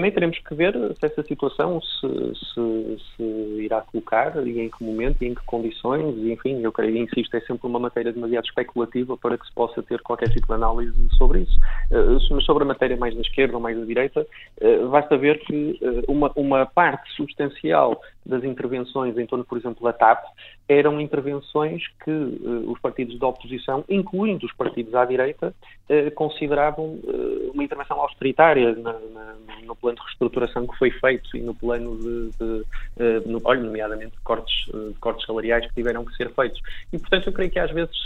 Também 0.00 0.12
teremos 0.12 0.38
que 0.38 0.54
ver 0.54 0.74
se 0.98 1.04
essa 1.04 1.22
situação 1.24 1.78
se, 1.82 2.34
se, 2.34 2.96
se, 3.14 3.22
irá 3.62 3.82
colocar 3.82 4.34
e 4.46 4.58
em 4.58 4.70
que 4.70 4.82
momento 4.82 5.22
e 5.22 5.28
em 5.28 5.34
que 5.34 5.44
condições, 5.44 6.16
e 6.16 6.32
enfim, 6.32 6.58
eu 6.62 6.72
creio, 6.72 6.96
insisto, 6.96 7.36
é 7.36 7.40
sempre 7.42 7.66
uma 7.66 7.78
matéria 7.78 8.10
demasiado 8.10 8.46
especulativa 8.46 9.14
para 9.18 9.36
que 9.36 9.46
se 9.46 9.52
possa 9.52 9.82
ter 9.82 10.00
qualquer 10.00 10.30
tipo 10.30 10.46
de 10.46 10.54
análise 10.54 10.96
sobre 11.18 11.40
isso. 11.40 11.54
Uh, 11.90 12.34
mas 12.34 12.44
sobre 12.46 12.64
a 12.64 12.66
matéria 12.66 12.96
mais 12.96 13.14
da 13.14 13.20
esquerda 13.20 13.56
ou 13.56 13.60
mais 13.60 13.78
da 13.78 13.84
direita, 13.84 14.26
uh, 14.62 14.88
basta 14.88 15.18
ver 15.18 15.38
que 15.40 15.78
uh, 15.82 16.10
uma, 16.10 16.32
uma 16.34 16.64
parte 16.64 17.12
substancial 17.12 18.00
das 18.24 18.42
intervenções 18.42 19.18
em 19.18 19.26
torno, 19.26 19.44
por 19.44 19.58
exemplo, 19.58 19.84
da 19.84 19.92
TAP, 19.92 20.24
eram 20.70 21.00
intervenções 21.00 21.82
que 22.04 22.10
uh, 22.12 22.70
os 22.70 22.78
partidos 22.78 23.18
da 23.18 23.26
oposição, 23.26 23.84
incluindo 23.88 24.46
os 24.46 24.52
partidos 24.52 24.94
à 24.94 25.04
direita, 25.04 25.52
uh, 25.88 26.10
consideravam 26.12 26.84
uh, 26.84 27.50
uma 27.52 27.64
intervenção 27.64 28.00
austeritária 28.00 28.72
na, 28.76 28.92
na, 28.92 29.34
no 29.64 29.74
plano 29.74 29.96
de 29.96 30.04
reestruturação 30.04 30.68
que 30.68 30.78
foi 30.78 30.92
feito 30.92 31.36
e 31.36 31.40
no 31.40 31.56
plano 31.56 31.96
de, 31.96 32.30
de 32.38 33.28
no, 33.28 33.40
olha, 33.42 33.60
nomeadamente 33.60 34.12
de 34.12 34.22
cortes, 34.22 34.66
de 34.66 34.94
cortes 35.00 35.26
salariais 35.26 35.66
que 35.66 35.74
tiveram 35.74 36.04
que 36.04 36.14
ser 36.14 36.30
feitos. 36.30 36.60
E, 36.92 36.98
portanto, 36.98 37.26
eu 37.26 37.32
creio 37.32 37.50
que 37.50 37.58
às 37.58 37.70
vezes 37.72 37.96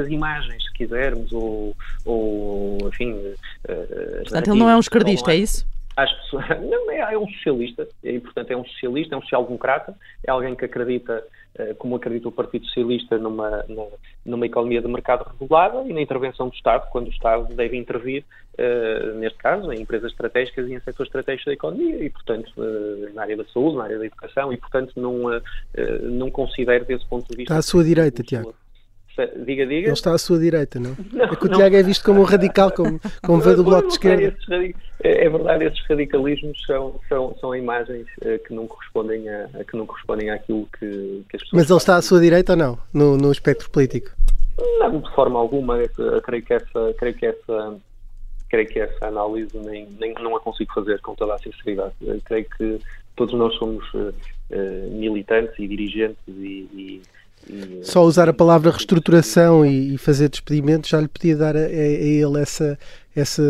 as 0.00 0.08
imagens, 0.08 0.62
se 0.64 0.72
quisermos, 0.72 1.32
ou, 1.32 1.74
ou 2.04 2.78
enfim... 2.88 3.16
Portanto, 4.22 4.50
ele 4.50 4.58
não 4.58 4.70
é 4.70 4.76
um 4.76 4.80
esquerdista, 4.80 5.32
é 5.32 5.36
isso? 5.36 5.66
às 5.96 6.12
pessoas. 6.12 6.46
Não, 6.60 6.90
é, 6.90 7.14
é 7.14 7.18
um 7.18 7.26
socialista, 7.28 7.88
e 8.04 8.20
portanto 8.20 8.50
é 8.50 8.56
um 8.56 8.64
socialista, 8.64 9.14
é 9.14 9.18
um 9.18 9.22
social-democrata, 9.22 9.94
é 10.24 10.30
alguém 10.30 10.54
que 10.54 10.64
acredita, 10.64 11.24
como 11.78 11.96
acredita 11.96 12.28
o 12.28 12.32
Partido 12.32 12.66
Socialista, 12.66 13.18
numa, 13.18 13.64
numa 14.24 14.46
economia 14.46 14.80
de 14.80 14.88
mercado 14.88 15.26
regulada 15.38 15.82
e 15.88 15.92
na 15.92 16.00
intervenção 16.00 16.48
do 16.48 16.54
Estado, 16.54 16.88
quando 16.90 17.06
o 17.06 17.10
Estado 17.10 17.54
deve 17.54 17.76
intervir, 17.76 18.24
uh, 18.58 19.18
neste 19.18 19.38
caso, 19.38 19.72
em 19.72 19.80
empresas 19.80 20.10
estratégicas 20.10 20.68
e 20.68 20.74
em 20.74 20.80
setores 20.80 21.08
estratégicos 21.08 21.46
da 21.46 21.52
economia, 21.52 22.04
e 22.04 22.10
portanto 22.10 22.52
uh, 22.56 23.14
na 23.14 23.22
área 23.22 23.36
da 23.36 23.44
saúde, 23.46 23.76
na 23.76 23.84
área 23.84 23.98
da 23.98 24.06
educação, 24.06 24.52
e 24.52 24.56
portanto 24.56 24.92
não, 24.96 25.26
uh, 25.26 25.42
não 26.02 26.30
considero 26.30 26.84
desse 26.84 27.06
ponto 27.06 27.28
de 27.28 27.36
vista. 27.36 27.52
Está 27.52 27.58
à 27.58 27.62
sua 27.62 27.84
direita, 27.84 28.22
Tiago. 28.22 28.54
Diga, 29.44 29.66
diga. 29.66 29.88
Ele 29.88 29.92
está 29.92 30.12
à 30.12 30.18
sua 30.18 30.38
direita, 30.38 30.78
não? 30.78 30.94
não 31.12 31.24
é 31.24 31.36
que 31.36 31.46
o 31.46 31.48
Tiago 31.48 31.74
é 31.74 31.82
visto 31.82 32.04
como 32.04 32.20
um 32.20 32.24
radical, 32.24 32.70
como, 32.70 33.00
como 33.24 33.40
veio 33.40 33.56
do 33.56 33.64
Bloco 33.64 33.88
de 33.88 33.94
Esquerda. 33.94 34.36
É, 35.02 35.24
é 35.24 35.28
verdade, 35.28 35.64
esses 35.64 35.86
radicalismos 35.88 36.58
são, 36.66 37.00
são, 37.08 37.34
são 37.40 37.54
imagens 37.54 38.06
uh, 38.22 38.38
que, 38.46 38.52
não 38.52 38.66
correspondem 38.66 39.28
a, 39.28 39.48
que 39.64 39.76
não 39.76 39.86
correspondem 39.86 40.30
àquilo 40.30 40.68
que, 40.78 41.24
que 41.30 41.36
as 41.36 41.42
pessoas. 41.42 41.62
Mas 41.62 41.70
ele 41.70 41.78
está 41.78 41.96
à 41.96 42.02
sua 42.02 42.20
direita 42.20 42.52
ou 42.52 42.58
não? 42.58 42.78
No, 42.92 43.16
no 43.16 43.32
espectro 43.32 43.70
político? 43.70 44.10
Não, 44.80 45.00
de 45.00 45.14
forma 45.14 45.38
alguma. 45.38 45.78
Eu, 45.78 46.22
creio 46.22 46.42
que 46.42 46.54
essa. 46.54 46.94
Creio 46.98 47.14
que 47.14 47.26
essa 47.26 47.76
creio 48.48 48.68
que 48.68 48.78
essa 48.78 49.08
análise 49.08 49.56
nem, 49.58 49.88
nem 49.98 50.14
não 50.14 50.36
a 50.36 50.40
consigo 50.40 50.72
fazer 50.72 51.00
com 51.00 51.14
toda 51.14 51.34
a 51.34 51.38
sinceridade. 51.38 51.94
Eu 52.00 52.20
creio 52.24 52.46
que 52.56 52.78
todos 53.16 53.34
nós 53.34 53.54
somos 53.56 53.84
uh, 53.94 54.14
militantes 54.92 55.58
e 55.58 55.66
dirigentes 55.66 56.22
e, 56.28 56.68
e 56.72 57.02
só 57.82 58.02
usar 58.02 58.28
a 58.28 58.32
palavra 58.32 58.70
reestruturação 58.70 59.64
e, 59.64 59.94
e 59.94 59.98
fazer 59.98 60.28
despedimentos 60.28 60.90
já 60.90 61.00
lhe 61.00 61.08
podia 61.08 61.36
dar 61.36 61.56
a, 61.56 61.60
a, 61.60 61.62
ele 61.62 62.40
essa, 62.40 62.78
essa, 63.14 63.42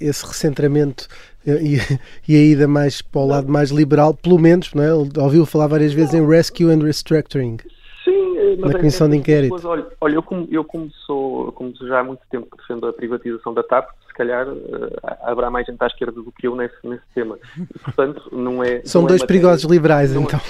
esse 0.00 0.26
recentramento 0.26 1.08
e, 1.46 1.78
e 2.28 2.36
a 2.36 2.40
ida 2.40 2.68
mais 2.68 3.00
para 3.00 3.20
o 3.20 3.26
lado 3.26 3.50
mais 3.50 3.70
liberal, 3.70 4.14
pelo 4.14 4.38
menos, 4.38 4.72
não 4.74 4.82
é? 4.82 4.92
ouviu 4.92 5.46
falar 5.46 5.68
várias 5.68 5.92
vezes 5.92 6.14
em 6.14 6.26
rescue 6.26 6.70
and 6.70 6.82
restructuring. 6.82 7.58
Sim, 8.04 8.38
eh, 8.38 8.56
na 8.56 8.72
comissão 8.74 9.08
de 9.08 9.16
inquérito. 9.16 9.54
olha, 9.66 9.86
olha, 10.00 10.14
eu, 10.14 10.22
como, 10.22 10.48
eu 10.50 10.64
como 10.64 10.90
sou, 11.06 11.52
como 11.52 11.72
já 11.86 12.00
há 12.00 12.04
muito 12.04 12.20
tempo 12.30 12.48
que 12.50 12.56
defendo 12.56 12.86
a 12.86 12.92
privatização 12.92 13.54
da 13.54 13.62
TAP, 13.62 13.88
calhar 14.16 14.48
uh, 14.48 14.90
haverá 15.22 15.50
mais 15.50 15.66
gente 15.66 15.82
à 15.82 15.86
esquerda 15.86 16.20
do 16.20 16.32
que 16.32 16.46
eu 16.46 16.56
nesse, 16.56 16.74
nesse 16.84 17.04
tema. 17.14 17.38
E, 17.58 17.78
portanto, 17.78 18.28
não 18.32 18.62
é. 18.62 18.82
São 18.86 19.02
não 19.02 19.08
dois 19.08 19.22
é 19.22 19.26
perigosos 19.26 19.70
liberais, 19.70 20.14
é, 20.14 20.18
então. 20.18 20.40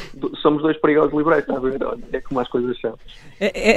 somos 0.43 0.62
dois 0.62 0.77
perigosos 0.79 1.12
liberais, 1.12 1.43
está 1.43 1.57
a 1.57 1.61
ver? 1.61 1.79
É 2.12 2.21
como 2.21 2.41
as 2.41 2.49
coisas 2.49 2.79
são. 2.81 2.99
É, 3.41 3.73
é, 3.73 3.77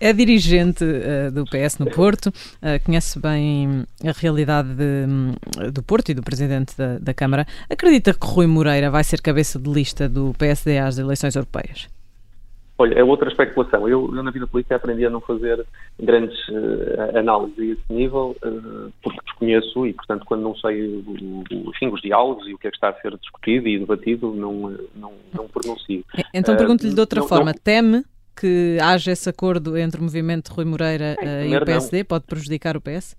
é 0.00 0.12
dirigente 0.12 0.84
uh, 0.84 1.30
do 1.30 1.44
PS 1.44 1.78
no 1.78 1.90
Porto, 1.90 2.26
uh, 2.26 2.84
conhece 2.84 3.18
bem 3.18 3.86
a 4.04 4.12
realidade 4.12 4.74
de, 4.74 5.06
um, 5.08 5.34
do 5.70 5.82
Porto 5.82 6.10
e 6.10 6.14
do 6.14 6.22
presidente 6.22 6.76
da, 6.76 6.98
da 6.98 7.14
Câmara. 7.14 7.46
Acredita 7.68 8.12
que 8.12 8.26
Rui 8.26 8.46
Moreira 8.46 8.90
vai 8.90 9.04
ser 9.04 9.20
cabeça 9.20 9.58
de 9.58 9.70
lista 9.70 10.08
do 10.08 10.34
PSD 10.38 10.78
às 10.78 10.98
eleições 10.98 11.36
europeias? 11.36 11.88
Olha, 12.80 12.94
é 12.94 13.04
outra 13.04 13.28
especulação. 13.28 13.86
Eu, 13.86 14.10
eu, 14.16 14.22
na 14.22 14.30
vida 14.30 14.46
política 14.46 14.76
aprendi 14.76 15.04
a 15.04 15.10
não 15.10 15.20
fazer 15.20 15.66
grandes 15.98 16.34
uh, 16.48 17.18
análises 17.18 17.58
a 17.58 17.64
esse 17.64 17.92
nível, 17.92 18.34
uh, 18.42 18.90
porque 19.02 19.20
desconheço 19.22 19.86
e, 19.86 19.92
portanto, 19.92 20.24
quando 20.24 20.40
não 20.40 20.56
sei 20.56 20.86
o, 20.86 21.04
o, 21.10 21.70
enfim, 21.72 21.88
os 21.88 22.00
diálogos 22.00 22.48
e 22.48 22.54
o 22.54 22.58
que 22.58 22.68
é 22.68 22.70
que 22.70 22.78
está 22.78 22.88
a 22.88 22.94
ser 23.02 23.14
discutido 23.18 23.68
e 23.68 23.78
debatido, 23.78 24.32
não, 24.34 24.74
não, 24.96 25.12
não 25.34 25.46
pronuncio. 25.46 26.02
Então 26.32 26.56
pergunto-lhe 26.56 26.94
de 26.94 27.00
outra 27.00 27.22
uh, 27.22 27.28
forma, 27.28 27.52
não, 27.52 27.60
teme 27.62 28.02
que 28.34 28.78
haja 28.80 29.12
esse 29.12 29.28
acordo 29.28 29.76
entre 29.76 30.00
o 30.00 30.02
movimento 30.02 30.48
Rui 30.48 30.64
Moreira 30.64 31.16
é, 31.20 31.48
e 31.48 31.54
o 31.54 31.62
PSD? 31.62 31.98
Não. 31.98 32.04
Pode 32.06 32.24
prejudicar 32.24 32.78
o 32.78 32.80
PS? 32.80 33.14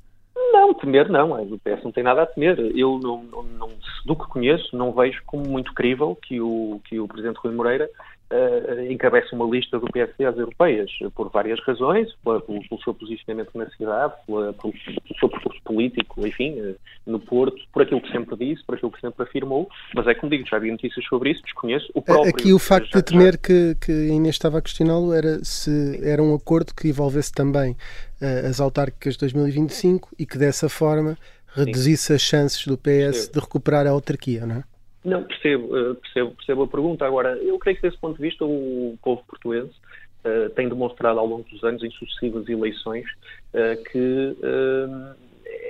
Não, 0.51 0.73
temer 0.73 1.07
não. 1.07 1.31
O 1.33 1.59
PS 1.59 1.83
não 1.83 1.91
tem 1.91 2.03
nada 2.03 2.23
a 2.23 2.25
temer. 2.25 2.57
Eu, 2.75 2.99
não, 3.01 3.23
não, 3.23 3.43
não, 3.43 3.69
do 4.05 4.15
que 4.15 4.27
conheço, 4.27 4.75
não 4.75 4.91
vejo 4.91 5.21
como 5.27 5.47
muito 5.47 5.71
crível 5.73 6.17
que 6.19 6.41
o, 6.41 6.81
que 6.85 6.99
o 6.99 7.07
Presidente 7.07 7.37
Rui 7.37 7.53
Moreira 7.53 7.87
uh, 8.31 8.91
encabeça 8.91 9.35
uma 9.35 9.45
lista 9.45 9.79
do 9.79 9.87
PSD 9.87 10.25
às 10.25 10.37
europeias, 10.37 10.89
por 11.15 11.29
várias 11.29 11.59
razões, 11.65 12.09
pelo, 12.23 12.41
pelo 12.41 12.81
seu 12.83 12.93
posicionamento 12.93 13.51
na 13.55 13.69
cidade, 13.71 14.13
pela, 14.25 14.53
pelo, 14.53 14.73
pelo, 14.73 15.19
seu 15.19 15.29
percurso 15.29 15.61
político, 15.63 16.25
enfim, 16.25 16.59
uh, 16.59 16.75
no 17.05 17.19
Porto, 17.19 17.61
por 17.71 17.83
aquilo 17.83 18.01
que 18.01 18.11
sempre 18.11 18.35
disse, 18.37 18.65
por 18.65 18.75
aquilo 18.75 18.91
que 18.91 19.01
sempre 19.01 19.23
afirmou, 19.23 19.69
mas 19.95 20.07
é 20.07 20.13
como 20.13 20.31
digo, 20.31 20.47
já 20.47 20.57
havia 20.57 20.71
notícias 20.71 21.05
sobre 21.05 21.31
isso, 21.31 21.41
desconheço. 21.43 21.87
O 21.93 22.01
próprio, 22.01 22.29
Aqui 22.29 22.53
o 22.53 22.59
facto 22.59 22.91
já, 22.91 22.99
de 22.99 23.05
temer 23.05 23.33
já... 23.33 23.37
que, 23.37 23.75
que 23.75 23.91
Inês 23.91 24.35
estava 24.35 24.59
a 24.59 24.61
questioná-lo 24.61 25.13
era 25.13 25.43
se 25.43 25.99
era 26.03 26.21
um 26.21 26.33
acordo 26.33 26.73
que 26.73 26.87
envolvesse 26.87 27.31
também 27.31 27.71
uh, 27.71 28.47
as 28.49 28.59
autárquicas 28.59 29.13
de 29.13 29.19
2025 29.19 30.09
e 30.17 30.25
que 30.25 30.37
dessa 30.37 30.69
forma 30.69 31.17
reduzisse 31.53 32.07
Sim. 32.07 32.13
as 32.13 32.21
chances 32.21 32.65
do 32.65 32.77
PS 32.77 33.25
Sim. 33.25 33.31
de 33.33 33.39
recuperar 33.39 33.85
a 33.85 33.89
autarquia, 33.89 34.45
não 34.45 34.55
é? 34.55 34.70
Não, 35.03 35.23
percebo, 35.23 35.75
eh, 35.75 35.93
percebo, 35.95 36.31
percebo 36.35 36.63
a 36.63 36.67
pergunta. 36.67 37.05
Agora, 37.05 37.35
eu 37.37 37.57
creio 37.57 37.77
que 37.77 37.83
desse 37.83 37.97
ponto 37.97 38.17
de 38.17 38.21
vista 38.21 38.45
o 38.45 38.97
povo 39.01 39.23
português 39.27 39.65
uh, 39.65 40.49
tem 40.55 40.69
demonstrado 40.69 41.19
ao 41.19 41.25
longo 41.25 41.43
dos 41.49 41.63
anos, 41.63 41.83
em 41.83 41.89
sucessivas 41.91 42.47
eleições, 42.47 43.05
uh, 43.53 43.83
que 43.91 44.37
uh, 44.37 45.15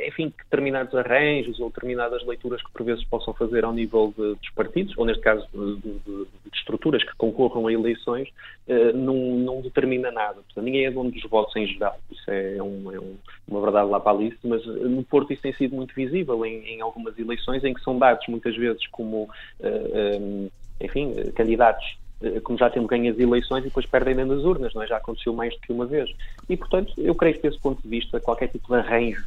enfim, 0.07 0.33
determinados 0.37 0.93
arranjos 0.95 1.59
ou 1.59 1.69
determinadas 1.69 2.25
leituras 2.25 2.61
que 2.61 2.71
por 2.71 2.83
vezes 2.83 3.03
possam 3.05 3.33
fazer 3.33 3.63
ao 3.63 3.73
nível 3.73 4.13
de, 4.17 4.35
dos 4.35 4.49
partidos, 4.55 4.97
ou 4.97 5.05
neste 5.05 5.21
caso 5.21 5.47
de, 5.53 5.75
de, 5.75 5.99
de 5.99 6.27
estruturas 6.53 7.03
que 7.03 7.15
concorram 7.15 7.67
a 7.67 7.73
eleições, 7.73 8.29
uh, 8.67 8.95
não, 8.95 9.15
não, 9.15 9.61
determina 9.61 10.11
nada. 10.11 10.35
Portanto, 10.35 10.63
ninguém 10.63 10.85
é 10.85 10.91
dono 10.91 11.11
dos 11.11 11.23
votos 11.23 11.55
em 11.55 11.67
geral. 11.67 11.97
Isso 12.11 12.29
é, 12.29 12.61
um, 12.61 12.91
é 12.91 12.99
um, 12.99 13.15
uma 13.47 13.61
verdade 13.61 13.89
lá 13.89 13.99
para 13.99 14.17
a 14.17 14.21
lista, 14.21 14.39
mas 14.43 14.61
eh, 14.65 14.69
no 14.69 15.03
Porto 15.03 15.33
isso 15.33 15.41
tem 15.41 15.53
sido 15.53 15.75
muito 15.75 15.93
visível 15.93 16.45
em, 16.45 16.65
em 16.65 16.81
algumas 16.81 17.17
eleições 17.17 17.63
em 17.63 17.73
que 17.73 17.81
são 17.81 17.97
dados 17.97 18.25
muitas 18.27 18.55
vezes 18.55 18.85
como, 18.87 19.29
eh, 19.59 20.17
um, 20.19 20.49
enfim, 20.79 21.13
candidatos 21.35 22.00
como 22.43 22.57
já 22.57 22.69
temos 22.69 22.89
ganho 22.89 23.11
as 23.11 23.19
eleições 23.19 23.61
e 23.61 23.67
depois 23.67 23.85
perdem 23.85 24.15
das 24.15 24.43
urnas, 24.43 24.73
não 24.73 24.83
é? 24.83 24.87
Já 24.87 24.97
aconteceu 24.97 25.33
mais 25.33 25.53
do 25.53 25.61
que 25.61 25.73
uma 25.73 25.85
vez. 25.85 26.09
E, 26.49 26.55
portanto, 26.55 26.93
eu 26.97 27.15
creio 27.15 27.35
que 27.35 27.41
desse 27.41 27.59
ponto 27.59 27.81
de 27.81 27.87
vista, 27.87 28.19
qualquer 28.19 28.47
tipo 28.47 28.67
de 28.67 28.79
arranjo, 28.79 29.23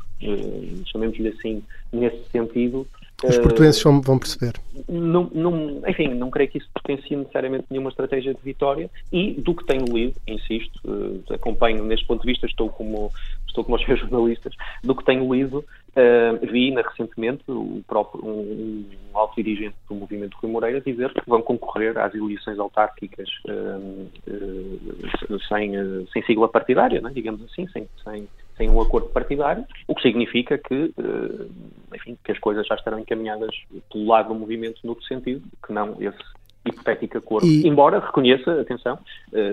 chamemos-lhe 0.86 1.28
assim, 1.28 1.62
nesse 1.92 2.22
sentido, 2.30 2.86
os 3.22 3.38
portugueses 3.38 3.82
vão, 3.82 4.18
perceber. 4.18 4.54
Não, 4.88 5.30
não, 5.32 5.82
enfim, 5.88 6.08
não 6.08 6.30
creio 6.30 6.50
que 6.50 6.58
isso 6.58 6.68
potencie 6.74 7.16
necessariamente 7.16 7.64
nenhuma 7.70 7.88
estratégia 7.88 8.34
de 8.34 8.40
vitória 8.42 8.90
e 9.12 9.32
do 9.32 9.54
que 9.54 9.64
tenho 9.64 9.84
lido, 9.84 10.14
insisto, 10.26 10.80
acompanho 11.30 11.84
neste 11.84 12.06
ponto 12.06 12.22
de 12.22 12.26
vista, 12.26 12.46
estou 12.46 12.68
como, 12.68 13.10
estou 13.54 13.64
como 13.64 13.76
os 13.76 13.86
meus 13.86 14.00
jornalistas, 14.00 14.54
do 14.82 14.94
que 14.94 15.04
tenho 15.04 15.32
lido, 15.32 15.58
uh, 15.58 16.46
vi 16.50 16.72
na, 16.72 16.82
recentemente 16.82 17.44
o 17.48 17.82
próprio, 17.86 18.24
um, 18.24 18.84
um 19.12 19.18
alto 19.18 19.36
dirigente 19.36 19.76
do 19.88 19.94
movimento 19.94 20.36
Rui 20.42 20.50
Moreira 20.50 20.80
dizer 20.80 21.12
que 21.12 21.22
vão 21.26 21.40
concorrer 21.40 21.96
às 21.96 22.14
eleições 22.14 22.58
autárquicas 22.58 23.28
uh, 23.48 24.10
sem, 25.48 25.72
sem 26.12 26.22
sigla 26.24 26.48
partidária, 26.48 27.00
né, 27.00 27.10
digamos 27.14 27.42
assim, 27.44 27.66
sem, 27.68 27.88
sem 28.02 28.28
sem 28.56 28.70
um 28.70 28.80
acordo 28.80 29.08
partidário, 29.08 29.64
o 29.88 29.96
que 29.96 30.02
significa 30.02 30.56
que, 30.56 30.94
enfim, 31.92 32.16
que 32.22 32.30
as 32.30 32.38
coisas 32.38 32.64
já 32.64 32.76
estarão 32.76 33.00
encaminhadas 33.00 33.50
pelo 33.92 34.06
lado 34.06 34.28
do 34.28 34.34
movimento 34.36 34.80
no 34.84 34.90
outro 34.90 35.04
sentido, 35.06 35.42
que 35.66 35.72
não 35.72 35.96
esse 36.00 36.16
hipotético 36.64 37.18
acordo. 37.18 37.48
E... 37.48 37.66
Embora 37.66 37.98
reconheça, 37.98 38.60
atenção, 38.60 38.96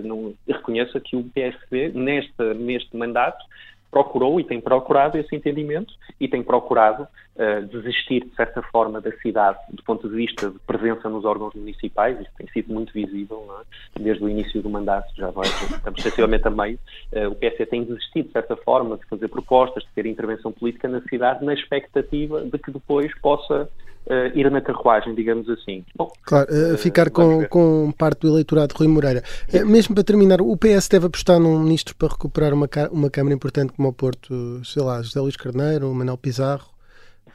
não, 0.03 0.35
reconheça 0.47 0.99
que 0.99 1.15
o 1.15 1.23
PSB, 1.23 1.89
neste, 1.95 2.53
neste 2.53 2.95
mandato, 2.95 3.43
procurou 3.91 4.39
e 4.39 4.43
tem 4.43 4.61
procurado 4.61 5.17
esse 5.17 5.35
entendimento 5.35 5.93
e 6.19 6.27
tem 6.27 6.41
procurado 6.41 7.05
uh, 7.41 7.65
desistir, 7.67 8.23
de 8.23 8.35
certa 8.35 8.61
forma, 8.61 9.01
da 9.01 9.11
cidade 9.17 9.57
do 9.71 9.83
ponto 9.83 10.07
de 10.07 10.15
vista 10.15 10.49
de 10.49 10.59
presença 10.59 11.09
nos 11.09 11.25
órgãos 11.25 11.53
municipais. 11.55 12.19
Isso 12.19 12.29
tem 12.37 12.47
sido 12.49 12.73
muito 12.73 12.93
visível 12.93 13.43
é? 13.59 13.99
desde 13.99 14.23
o 14.23 14.29
início 14.29 14.61
do 14.61 14.69
mandato, 14.69 15.07
já 15.15 15.31
vai, 15.31 15.47
estamos 15.47 16.01
sensivelmente 16.01 16.47
a 16.47 16.51
meio. 16.51 16.79
Uh, 17.11 17.29
o 17.29 17.35
PS 17.35 17.67
tem 17.69 17.83
desistido, 17.83 18.27
de 18.27 18.33
certa 18.33 18.55
forma, 18.55 18.97
de 18.97 19.05
fazer 19.05 19.27
propostas, 19.27 19.83
de 19.83 19.89
ter 19.95 20.05
intervenção 20.05 20.51
política 20.51 20.87
na 20.87 21.01
cidade, 21.01 21.43
na 21.43 21.53
expectativa 21.53 22.41
de 22.41 22.57
que 22.57 22.71
depois 22.71 23.11
possa 23.19 23.67
uh, 24.07 24.37
ir 24.37 24.49
na 24.49 24.61
carruagem, 24.61 25.13
digamos 25.15 25.49
assim. 25.49 25.83
Bom, 25.95 26.11
claro, 26.23 26.47
uh, 26.51 26.77
ficar 26.77 27.09
com, 27.09 27.45
com 27.47 27.91
parte 27.91 28.21
do 28.21 28.29
eleitorado 28.29 28.73
de 28.73 28.79
Rui 28.79 28.87
Moreira. 28.87 29.23
Uh, 29.53 29.65
mesmo 29.65 29.95
para 29.95 30.03
terminar, 30.03 30.41
o 30.41 30.55
PS 30.57 30.87
deve 30.87 31.07
apostar 31.07 31.39
num 31.39 31.59
ministro 31.59 31.95
para 31.95 32.09
recuperar 32.09 32.53
uma, 32.53 32.67
uma 32.91 33.09
Câmara 33.09 33.35
importante 33.35 33.73
como 33.73 33.89
o 33.89 33.93
Porto, 33.93 34.63
sei 34.63 34.81
lá, 34.81 35.01
José 35.01 35.19
Luís 35.19 35.35
Carneiro, 35.35 35.93
Manuel 35.93 36.17
Pizarro. 36.17 36.70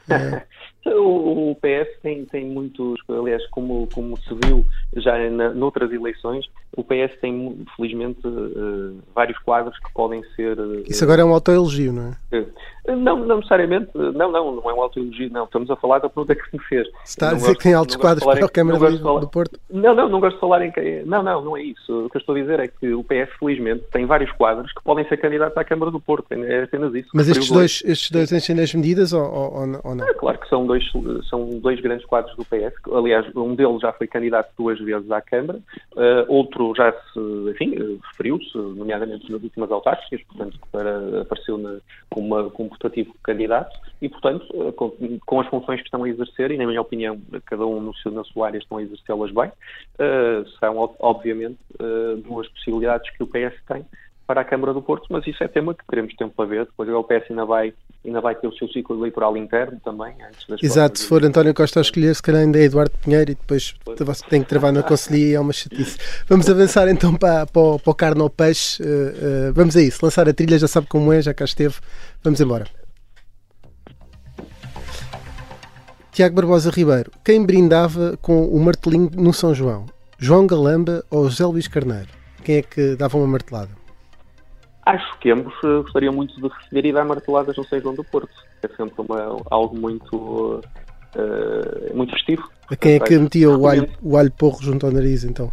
Yeah. 0.07 0.43
O, 0.85 1.51
o, 1.51 1.55
PS 1.55 1.99
tem, 2.01 2.23
tem 2.25 2.45
muitos, 2.45 2.99
aliás, 3.09 3.45
como, 3.49 3.87
como 3.93 4.17
se 4.17 4.33
viu 4.45 4.63
já 4.95 5.17
na, 5.29 5.49
noutras 5.49 5.91
eleições, 5.91 6.45
o 6.75 6.83
PS 6.83 7.19
tem, 7.19 7.65
felizmente, 7.75 8.25
uh, 8.25 8.97
vários 9.13 9.37
quadros 9.39 9.77
que 9.79 9.91
podem 9.93 10.23
ser. 10.35 10.59
Uh, 10.59 10.83
Isso 10.87 11.03
agora 11.03 11.21
é 11.21 11.25
um 11.25 11.33
autoelogio, 11.33 11.91
não 11.91 12.15
é? 12.31 12.37
Uh, 12.37 12.95
não, 12.95 13.17
não 13.17 13.37
necessariamente, 13.37 13.89
não, 13.95 14.31
não, 14.31 14.55
não 14.55 14.69
é 14.69 14.73
um 14.73 14.81
autoelogio, 14.81 15.29
não. 15.31 15.45
Estamos 15.45 15.69
a 15.71 15.75
falar 15.75 15.99
da 15.99 16.07
pergunta 16.07 16.35
que 16.35 16.43
me 16.53 16.63
fez. 16.63 16.87
Está 17.03 17.27
não 17.27 17.31
a 17.31 17.35
dizer 17.35 17.47
gosto, 17.47 17.57
que 17.57 17.63
tem 17.63 17.73
altos 17.73 17.95
quadros 17.95 18.23
para 18.23 18.45
a 18.45 18.49
Câmara 18.49 18.77
do, 18.77 18.99
falar, 18.99 19.19
do 19.19 19.27
Porto? 19.27 19.59
Não, 19.69 19.95
não, 19.95 20.07
não 20.07 20.19
gosto 20.19 20.35
de 20.35 20.39
falar 20.39 20.63
em 20.63 20.71
quem. 20.71 21.03
Não, 21.05 21.23
não, 21.23 21.43
não 21.43 21.57
é 21.57 21.63
isso. 21.63 22.05
O 22.05 22.09
que 22.09 22.17
eu 22.17 22.19
estou 22.19 22.35
a 22.35 22.39
dizer 22.39 22.59
é 22.59 22.67
que 22.67 22.93
o 22.93 23.03
PS, 23.03 23.33
felizmente, 23.39 23.83
tem 23.91 24.05
vários 24.05 24.31
quadros 24.33 24.71
que 24.71 24.83
podem 24.83 25.07
ser 25.07 25.17
candidatos 25.17 25.57
à 25.57 25.63
Câmara 25.63 25.91
do 25.91 25.99
Porto. 25.99 26.31
É 26.31 26.63
apenas 26.63 26.93
isso. 26.93 27.09
Mas 27.13 27.27
estes 27.27 27.49
dois, 27.49 27.81
estes 27.85 28.11
dois 28.11 28.31
enchem 28.31 28.59
as 28.61 28.73
medidas 28.73 29.13
ou, 29.13 29.23
ou, 29.23 29.53
ou 29.83 29.95
não? 29.95 30.07
É 30.07 30.13
claro 30.13 30.37
que 30.37 30.47
são 30.47 30.66
dois 30.67 30.83
são 31.29 31.59
dois 31.59 31.79
grandes 31.79 32.05
quadros 32.05 32.35
do 32.35 32.45
PS. 32.45 32.73
Aliás, 32.93 33.25
um 33.35 33.55
deles 33.55 33.81
já 33.81 33.91
foi 33.93 34.07
candidato 34.07 34.51
duas 34.57 34.79
vezes 34.79 35.09
à 35.09 35.21
Câmara, 35.21 35.59
uh, 35.93 36.25
outro 36.27 36.73
já 36.75 36.91
se, 36.91 37.19
enfim, 37.51 37.99
referiu-se, 38.11 38.57
nomeadamente 38.57 39.31
nas 39.31 39.41
últimas 39.41 39.71
autárquicas, 39.71 40.21
portanto, 40.27 40.59
para, 40.71 41.21
apareceu 41.21 41.57
na, 41.57 41.77
com, 42.09 42.21
uma, 42.21 42.43
um 42.43 42.69
portativo 42.69 43.15
candidato 43.23 43.75
e, 44.01 44.09
portanto, 44.09 44.45
uh, 44.53 44.71
com, 44.73 44.91
com, 45.25 45.41
as 45.41 45.47
funções 45.47 45.79
que 45.79 45.87
estão 45.87 46.03
a 46.03 46.09
exercer, 46.09 46.51
e 46.51 46.57
na 46.57 46.67
minha 46.67 46.81
opinião, 46.81 47.19
cada 47.45 47.65
um 47.65 47.81
no 47.81 47.95
seu, 47.95 48.11
na 48.11 48.23
sua 48.25 48.47
área 48.47 48.57
estão 48.57 48.77
a 48.77 48.83
exercê-las 48.83 49.31
bem, 49.31 49.49
uh, 49.49 50.47
são, 50.59 50.95
obviamente, 50.99 51.57
duas 52.27 52.47
possibilidades 52.49 53.09
que 53.15 53.23
o 53.23 53.27
PS 53.27 53.55
tem 53.67 53.85
para 54.27 54.41
a 54.41 54.45
Câmara 54.45 54.73
do 54.73 54.81
Porto, 54.81 55.07
mas 55.09 55.25
isso 55.25 55.41
é 55.41 55.47
tema 55.47 55.73
que 55.73 55.85
teremos 55.87 56.13
tempo 56.15 56.33
para 56.35 56.45
ver. 56.45 56.65
Depois 56.65 56.89
o 56.89 57.03
PS 57.03 57.31
ainda 57.31 57.45
vai, 57.45 57.73
ainda 58.05 58.19
vai 58.19 58.35
ter 58.35 58.45
o 58.45 58.53
seu 58.53 58.67
ciclo 58.67 58.97
eleitoral 58.97 59.37
interno 59.37 59.79
também. 59.83 60.13
Exato, 60.61 60.99
se 60.99 61.07
for 61.07 61.23
António 61.23 61.53
Costa 61.53 61.79
a 61.79 61.81
escolher, 61.81 62.13
se 62.13 62.21
calhar 62.21 62.41
ainda 62.41 62.59
é 62.59 62.63
Eduardo 62.63 62.91
Pinheiro 63.01 63.31
e 63.31 63.35
depois 63.35 63.73
você 63.85 64.25
tem 64.29 64.43
que 64.43 64.49
travar 64.49 64.73
na 64.73 64.83
Conselhia 64.83 65.27
e 65.31 65.33
é 65.33 65.39
uma 65.39 65.53
chatice. 65.53 65.97
Vamos 66.27 66.49
avançar 66.49 66.89
então 66.89 67.15
para, 67.15 67.45
para, 67.47 67.79
para 67.79 67.91
o 67.91 67.95
carne 67.95 68.21
ao 68.21 68.29
peixe. 68.29 68.83
Uh, 68.83 69.49
uh, 69.49 69.53
vamos 69.53 69.77
a 69.77 69.81
isso, 69.81 70.03
lançar 70.03 70.27
a 70.27 70.33
trilha, 70.33 70.59
já 70.59 70.67
sabe 70.67 70.87
como 70.87 71.13
é, 71.13 71.21
já 71.21 71.33
cá 71.33 71.45
esteve. 71.45 71.75
Vamos 72.21 72.41
embora. 72.41 72.65
Tiago 76.11 76.35
Barbosa 76.35 76.71
Ribeiro, 76.71 77.11
quem 77.23 77.45
brindava 77.45 78.17
com 78.21 78.45
o 78.47 78.59
martelinho 78.59 79.09
no 79.15 79.31
São 79.31 79.53
João? 79.53 79.85
João 80.17 80.47
Galamba 80.47 81.05
ou 81.11 81.29
José 81.29 81.45
Luís 81.45 81.67
Carneiro? 81.67 82.09
Quem 82.43 82.57
é 82.57 82.61
que 82.63 82.95
dava 82.95 83.17
uma 83.17 83.27
martelada? 83.27 83.76
Acho 84.87 85.19
que 85.19 85.29
ambos 85.31 85.53
uh, 85.63 85.83
gostariam 85.83 86.13
muito 86.13 86.33
de 86.39 86.47
receber 86.47 86.87
e 86.87 86.93
dar 86.93 87.03
marteladas 87.03 87.57
no 87.57 87.65
São 87.65 87.77
João 87.81 87.93
do 87.93 88.05
Porto. 88.05 88.29
É 88.63 88.69
sempre 88.69 88.93
uma, 89.05 89.37
algo 89.51 89.77
muito, 89.77 90.15
uh, 90.15 91.93
muito 91.93 92.13
festivo. 92.13 92.49
A 92.71 92.75
quem 92.77 92.95
é 92.95 92.99
que 93.01 93.17
metia 93.17 93.49
o 93.49 93.67
alho, 93.67 93.89
o 94.01 94.15
alho 94.15 94.31
porro 94.31 94.61
junto 94.61 94.85
ao 94.85 94.91
nariz, 94.93 95.25
então? 95.25 95.51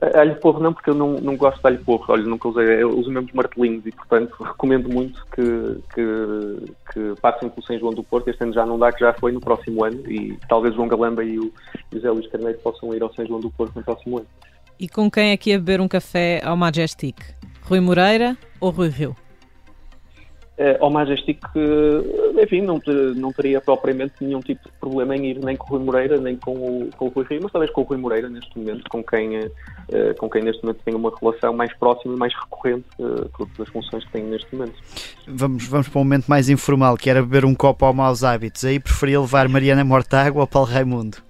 Alho 0.00 0.34
porro 0.40 0.58
não, 0.58 0.74
porque 0.74 0.90
eu 0.90 0.94
não, 0.94 1.12
não 1.14 1.36
gosto 1.36 1.60
de 1.60 1.66
alho 1.68 1.84
porro. 1.84 2.06
Olha, 2.08 2.24
nunca 2.24 2.48
usei, 2.48 2.82
eu 2.82 2.90
uso 2.90 3.08
mesmo 3.08 3.30
martelinhos 3.32 3.86
e, 3.86 3.92
portanto, 3.92 4.34
recomendo 4.42 4.88
muito 4.88 5.24
que, 5.26 5.80
que, 5.94 6.74
que 6.92 7.20
passem 7.20 7.48
pelo 7.48 7.64
São 7.64 7.78
João 7.78 7.94
do 7.94 8.02
Porto. 8.02 8.26
Este 8.26 8.42
ano 8.42 8.52
já 8.52 8.66
não 8.66 8.80
dá, 8.80 8.90
que 8.90 8.98
já 8.98 9.12
foi 9.12 9.30
no 9.30 9.40
próximo 9.40 9.84
ano 9.84 10.02
e 10.10 10.36
talvez 10.48 10.74
o 10.74 10.78
João 10.78 10.88
Galamba 10.88 11.22
e 11.22 11.38
o 11.38 11.52
José 11.92 12.10
Luís 12.10 12.26
Carneiro 12.26 12.58
possam 12.58 12.92
ir 12.92 13.00
ao 13.00 13.14
São 13.14 13.24
João 13.24 13.38
do 13.38 13.50
Porto 13.50 13.76
no 13.76 13.84
próximo 13.84 14.18
ano. 14.18 14.26
E 14.78 14.88
com 14.88 15.08
quem 15.08 15.30
é 15.30 15.36
que 15.36 15.50
ia 15.50 15.58
beber 15.58 15.80
um 15.80 15.88
café 15.88 16.40
ao 16.44 16.56
Majestic? 16.56 17.35
Rui 17.66 17.80
Moreira 17.80 18.36
ou 18.60 18.70
Rui 18.70 18.88
Rio? 18.88 19.16
É, 20.58 20.78
ao 20.80 20.88
Majestic, 20.88 21.38
enfim, 22.40 22.62
não, 22.62 22.80
não 23.14 23.30
teria 23.30 23.60
propriamente 23.60 24.14
nenhum 24.22 24.40
tipo 24.40 24.62
de 24.64 24.74
problema 24.80 25.14
em 25.14 25.26
ir 25.26 25.38
nem 25.44 25.54
com 25.54 25.66
o 25.66 25.76
Rui 25.76 25.84
Moreira, 25.84 26.16
nem 26.18 26.34
com 26.34 26.52
o, 26.52 26.90
com 26.96 27.06
o 27.06 27.08
Rui 27.08 27.26
Rio, 27.28 27.40
mas 27.42 27.52
talvez 27.52 27.70
com 27.72 27.82
o 27.82 27.84
Rui 27.84 27.98
Moreira 27.98 28.30
neste 28.30 28.56
momento, 28.56 28.84
com 28.88 29.04
quem, 29.04 29.38
uh, 29.38 29.50
com 30.16 30.30
quem 30.30 30.42
neste 30.42 30.62
momento 30.62 30.80
tem 30.82 30.94
uma 30.94 31.12
relação 31.20 31.52
mais 31.52 31.74
próxima 31.74 32.14
e 32.14 32.18
mais 32.18 32.32
recorrente, 32.32 32.86
uh, 33.00 33.28
por 33.36 33.46
das 33.58 33.68
funções 33.68 34.04
que 34.04 34.12
tenho 34.12 34.28
neste 34.28 34.54
momento. 34.54 34.76
Vamos, 35.26 35.66
vamos 35.66 35.88
para 35.88 36.00
um 36.00 36.04
momento 36.04 36.26
mais 36.26 36.48
informal, 36.48 36.96
que 36.96 37.10
era 37.10 37.20
beber 37.20 37.44
um 37.44 37.54
copo 37.54 37.84
ao 37.84 37.92
maus 37.92 38.24
hábitos. 38.24 38.64
Aí 38.64 38.80
preferia 38.80 39.20
levar 39.20 39.48
Mariana 39.50 39.84
Mortágua 39.84 40.40
ou 40.40 40.46
Paulo 40.46 40.68
Raimundo? 40.68 41.25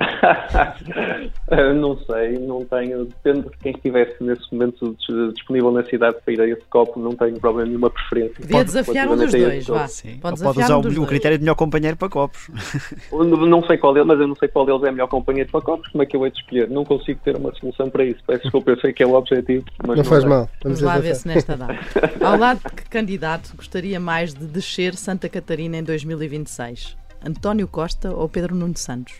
não 1.76 1.98
sei, 1.98 2.38
não 2.38 2.64
tenho. 2.64 3.04
Depende 3.04 3.48
de 3.48 3.56
quem 3.58 3.72
estivesse 3.72 4.14
nesse 4.20 4.42
momento 4.52 4.96
disponível 5.34 5.70
na 5.70 5.84
cidade 5.84 6.16
para 6.24 6.34
ir 6.34 6.40
a 6.40 6.48
esse 6.48 6.64
copo, 6.70 6.98
não 6.98 7.12
tenho 7.12 7.38
problema 7.38 7.68
nenhuma 7.68 7.90
preferência. 7.90 8.36
Podia 8.40 8.64
desafiar 8.64 9.08
um 9.08 9.16
dos 9.16 9.32
dois, 9.32 9.66
vá. 9.66 9.86
Pode, 10.20 10.42
pode 10.42 10.58
usar 10.60 10.76
o, 10.76 11.02
o 11.02 11.06
critério 11.06 11.36
de 11.36 11.44
melhor 11.44 11.54
companheiro 11.54 11.96
para 11.96 12.08
copos. 12.08 12.48
Não 13.12 13.64
sei 13.66 13.76
qual 13.76 13.92
deles, 13.92 14.06
mas 14.06 14.20
eu 14.20 14.26
não 14.28 14.36
sei 14.36 14.48
qual 14.48 14.64
deles 14.64 14.82
é 14.84 14.90
melhor 14.90 15.08
companheiro 15.08 15.50
para 15.50 15.60
copos. 15.60 15.88
Como 15.90 16.02
é 16.02 16.06
que 16.06 16.16
eu 16.16 16.24
hei 16.24 16.30
de 16.30 16.38
escolher? 16.38 16.70
Não 16.70 16.84
consigo 16.84 17.20
ter 17.24 17.36
uma 17.36 17.52
solução 17.54 17.90
para 17.90 18.04
isso. 18.04 18.20
Peço 18.26 18.42
desculpa, 18.42 18.70
eu 18.70 18.80
sei 18.80 18.92
que 18.92 19.02
é 19.02 19.06
o 19.06 19.14
objetivo. 19.14 19.64
Mas 19.78 19.88
não, 19.88 19.96
não 19.96 20.04
faz 20.04 20.24
é. 20.24 20.28
mal. 20.28 20.48
Vamos, 20.62 20.80
Vamos 20.80 20.82
lá 20.82 20.98
ver 20.98 21.14
se 21.16 21.26
nesta 21.26 21.56
dá. 21.56 21.68
Ao 22.24 22.38
lado 22.38 22.60
de 22.68 22.74
que 22.76 22.88
candidato 22.88 23.54
gostaria 23.56 23.98
mais 23.98 24.32
de 24.32 24.46
descer 24.46 24.94
Santa 24.94 25.28
Catarina 25.28 25.76
em 25.76 25.82
2026? 25.82 26.96
António 27.24 27.68
Costa 27.68 28.12
ou 28.12 28.28
Pedro 28.28 28.54
Nuno 28.54 28.76
Santos? 28.76 29.14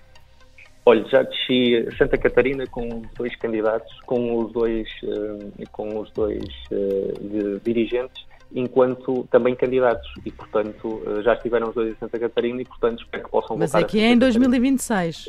Olha, 0.84 1.04
já 1.08 1.22
desci 1.22 1.86
Santa 1.98 2.16
Catarina 2.16 2.66
com 2.66 2.88
os 2.88 3.08
dois 3.16 3.36
candidatos, 3.36 3.92
com 4.06 4.38
os 4.38 4.52
dois, 4.52 4.88
uh, 5.02 5.52
com 5.70 6.00
os 6.00 6.10
dois 6.12 6.42
uh, 6.72 7.60
dirigentes, 7.62 8.24
enquanto 8.52 9.28
também 9.30 9.54
candidatos. 9.54 10.10
E, 10.24 10.32
portanto, 10.32 11.02
uh, 11.06 11.22
já 11.22 11.34
estiveram 11.34 11.68
os 11.68 11.74
dois 11.74 11.92
em 11.92 11.96
Santa 11.96 12.18
Catarina 12.18 12.62
e, 12.62 12.64
portanto, 12.64 13.02
espero 13.02 13.24
que 13.24 13.30
possam 13.30 13.58
Mas 13.58 13.72
voltar 13.72 13.86
aqui 13.86 14.00
é 14.00 14.10
em 14.10 14.18
2026. 14.18 15.28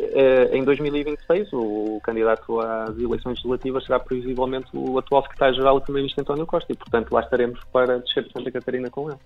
em 0.53 0.63
2026, 0.63 1.49
o, 1.51 1.99
candidato 2.01 2.61
às 2.61 2.97
eleições 2.97 3.35
legislativas 3.35 3.85
será 3.85 3.99
previsivelmente 3.99 4.67
o 4.73 4.97
atual 4.97 5.21
secretário-geral 5.23 5.79
e 5.79 5.81
primeiro-ministro 5.81 6.21
António 6.21 6.45
Costa. 6.45 6.71
E, 6.71 6.75
portanto, 6.77 7.11
lá 7.11 7.19
estaremos 7.19 7.59
para 7.73 7.99
descer 7.99 8.23
de 8.23 8.31
Santa 8.31 8.49
Catarina 8.51 8.89
com 8.89 9.09
ele. 9.09 9.19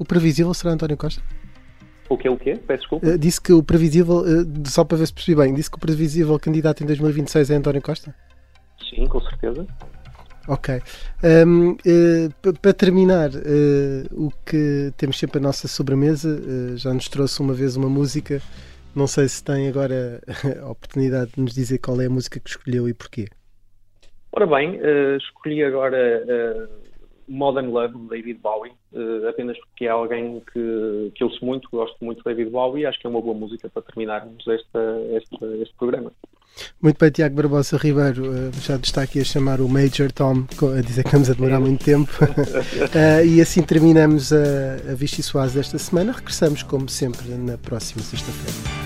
O 0.00 0.04
previsível 0.04 0.52
será 0.52 0.74
António 0.74 0.96
Costa? 0.96 1.22
O 2.10 2.18
que 2.18 2.26
é 2.26 2.30
o 2.30 2.36
quê? 2.36 2.58
Peço 2.66 2.80
desculpa. 2.80 3.06
Uh, 3.06 3.16
disse 3.16 3.40
que 3.40 3.52
o 3.52 3.62
previsível, 3.62 4.16
uh, 4.18 4.68
só 4.68 4.84
para 4.84 4.98
ver 4.98 5.06
se 5.06 5.14
percebi 5.14 5.40
bem, 5.40 5.54
disse 5.54 5.70
que 5.70 5.76
o 5.76 5.80
previsível 5.80 6.36
candidato 6.40 6.82
em 6.82 6.86
2026 6.86 7.50
é 7.50 7.54
António 7.54 7.80
Costa? 7.80 8.12
Sim, 8.90 9.06
com 9.06 9.20
certeza. 9.20 9.64
Ok. 10.48 10.82
Um, 11.22 11.70
uh, 11.70 11.76
eh, 11.86 12.28
para 12.60 12.72
terminar, 12.72 13.30
o 14.10 14.32
que 14.44 14.92
temos 14.96 15.16
sempre 15.20 15.38
a 15.38 15.40
nossa 15.40 15.68
sobremesa, 15.68 16.76
já 16.76 16.92
nos 16.92 17.08
trouxe 17.08 17.40
uma 17.40 17.54
vez 17.54 17.76
uma 17.76 17.88
música. 17.88 18.42
Não 18.92 19.06
sei 19.06 19.28
se 19.28 19.44
tem 19.44 19.68
agora 19.68 20.20
a 20.60 20.68
oportunidade 20.68 21.30
de 21.36 21.40
nos 21.40 21.54
dizer 21.54 21.78
qual 21.78 22.00
é 22.00 22.06
a 22.06 22.10
música 22.10 22.40
que 22.40 22.50
escolheu 22.50 22.88
e 22.88 22.94
porquê. 22.94 23.28
Ora 24.32 24.48
bem, 24.48 24.80
escolhi 25.16 25.62
agora 25.62 26.68
Modern 27.30 27.70
Love, 27.70 27.96
de 27.96 28.08
David 28.08 28.40
Bowie, 28.42 28.72
uh, 28.92 29.28
apenas 29.28 29.56
porque 29.58 29.86
é 29.86 29.88
alguém 29.88 30.42
que, 30.52 31.12
que 31.14 31.22
eu 31.22 31.28
ouço 31.28 31.44
muito, 31.44 31.68
gosto 31.70 31.96
muito 32.04 32.18
de 32.18 32.24
David 32.24 32.50
Bowie 32.50 32.82
e 32.82 32.86
acho 32.86 32.98
que 32.98 33.06
é 33.06 33.10
uma 33.10 33.22
boa 33.22 33.34
música 33.34 33.68
para 33.68 33.82
terminarmos 33.82 34.46
esta, 34.48 35.00
este, 35.12 35.44
este 35.62 35.74
programa. 35.76 36.12
Muito 36.82 36.98
bem, 36.98 37.10
Tiago 37.10 37.36
Barbosa 37.36 37.76
Ribeiro, 37.76 38.28
uh, 38.28 38.52
já 38.60 38.74
está 38.76 39.02
aqui 39.02 39.20
a 39.20 39.24
chamar 39.24 39.60
o 39.60 39.68
Major 39.68 40.10
Tom, 40.10 40.44
a 40.76 40.80
dizer 40.80 41.02
que 41.02 41.08
estamos 41.08 41.30
a 41.30 41.34
demorar 41.34 41.60
muito 41.60 41.84
tempo. 41.84 42.10
uh, 42.24 43.24
e 43.24 43.40
assim 43.40 43.62
terminamos 43.62 44.32
a, 44.32 44.90
a 44.90 44.94
Vichy 44.94 45.22
Soares 45.22 45.54
desta 45.54 45.78
semana. 45.78 46.10
Regressamos, 46.12 46.64
como 46.64 46.88
sempre, 46.88 47.28
na 47.28 47.56
próxima 47.56 48.02
sexta-feira. 48.02 48.80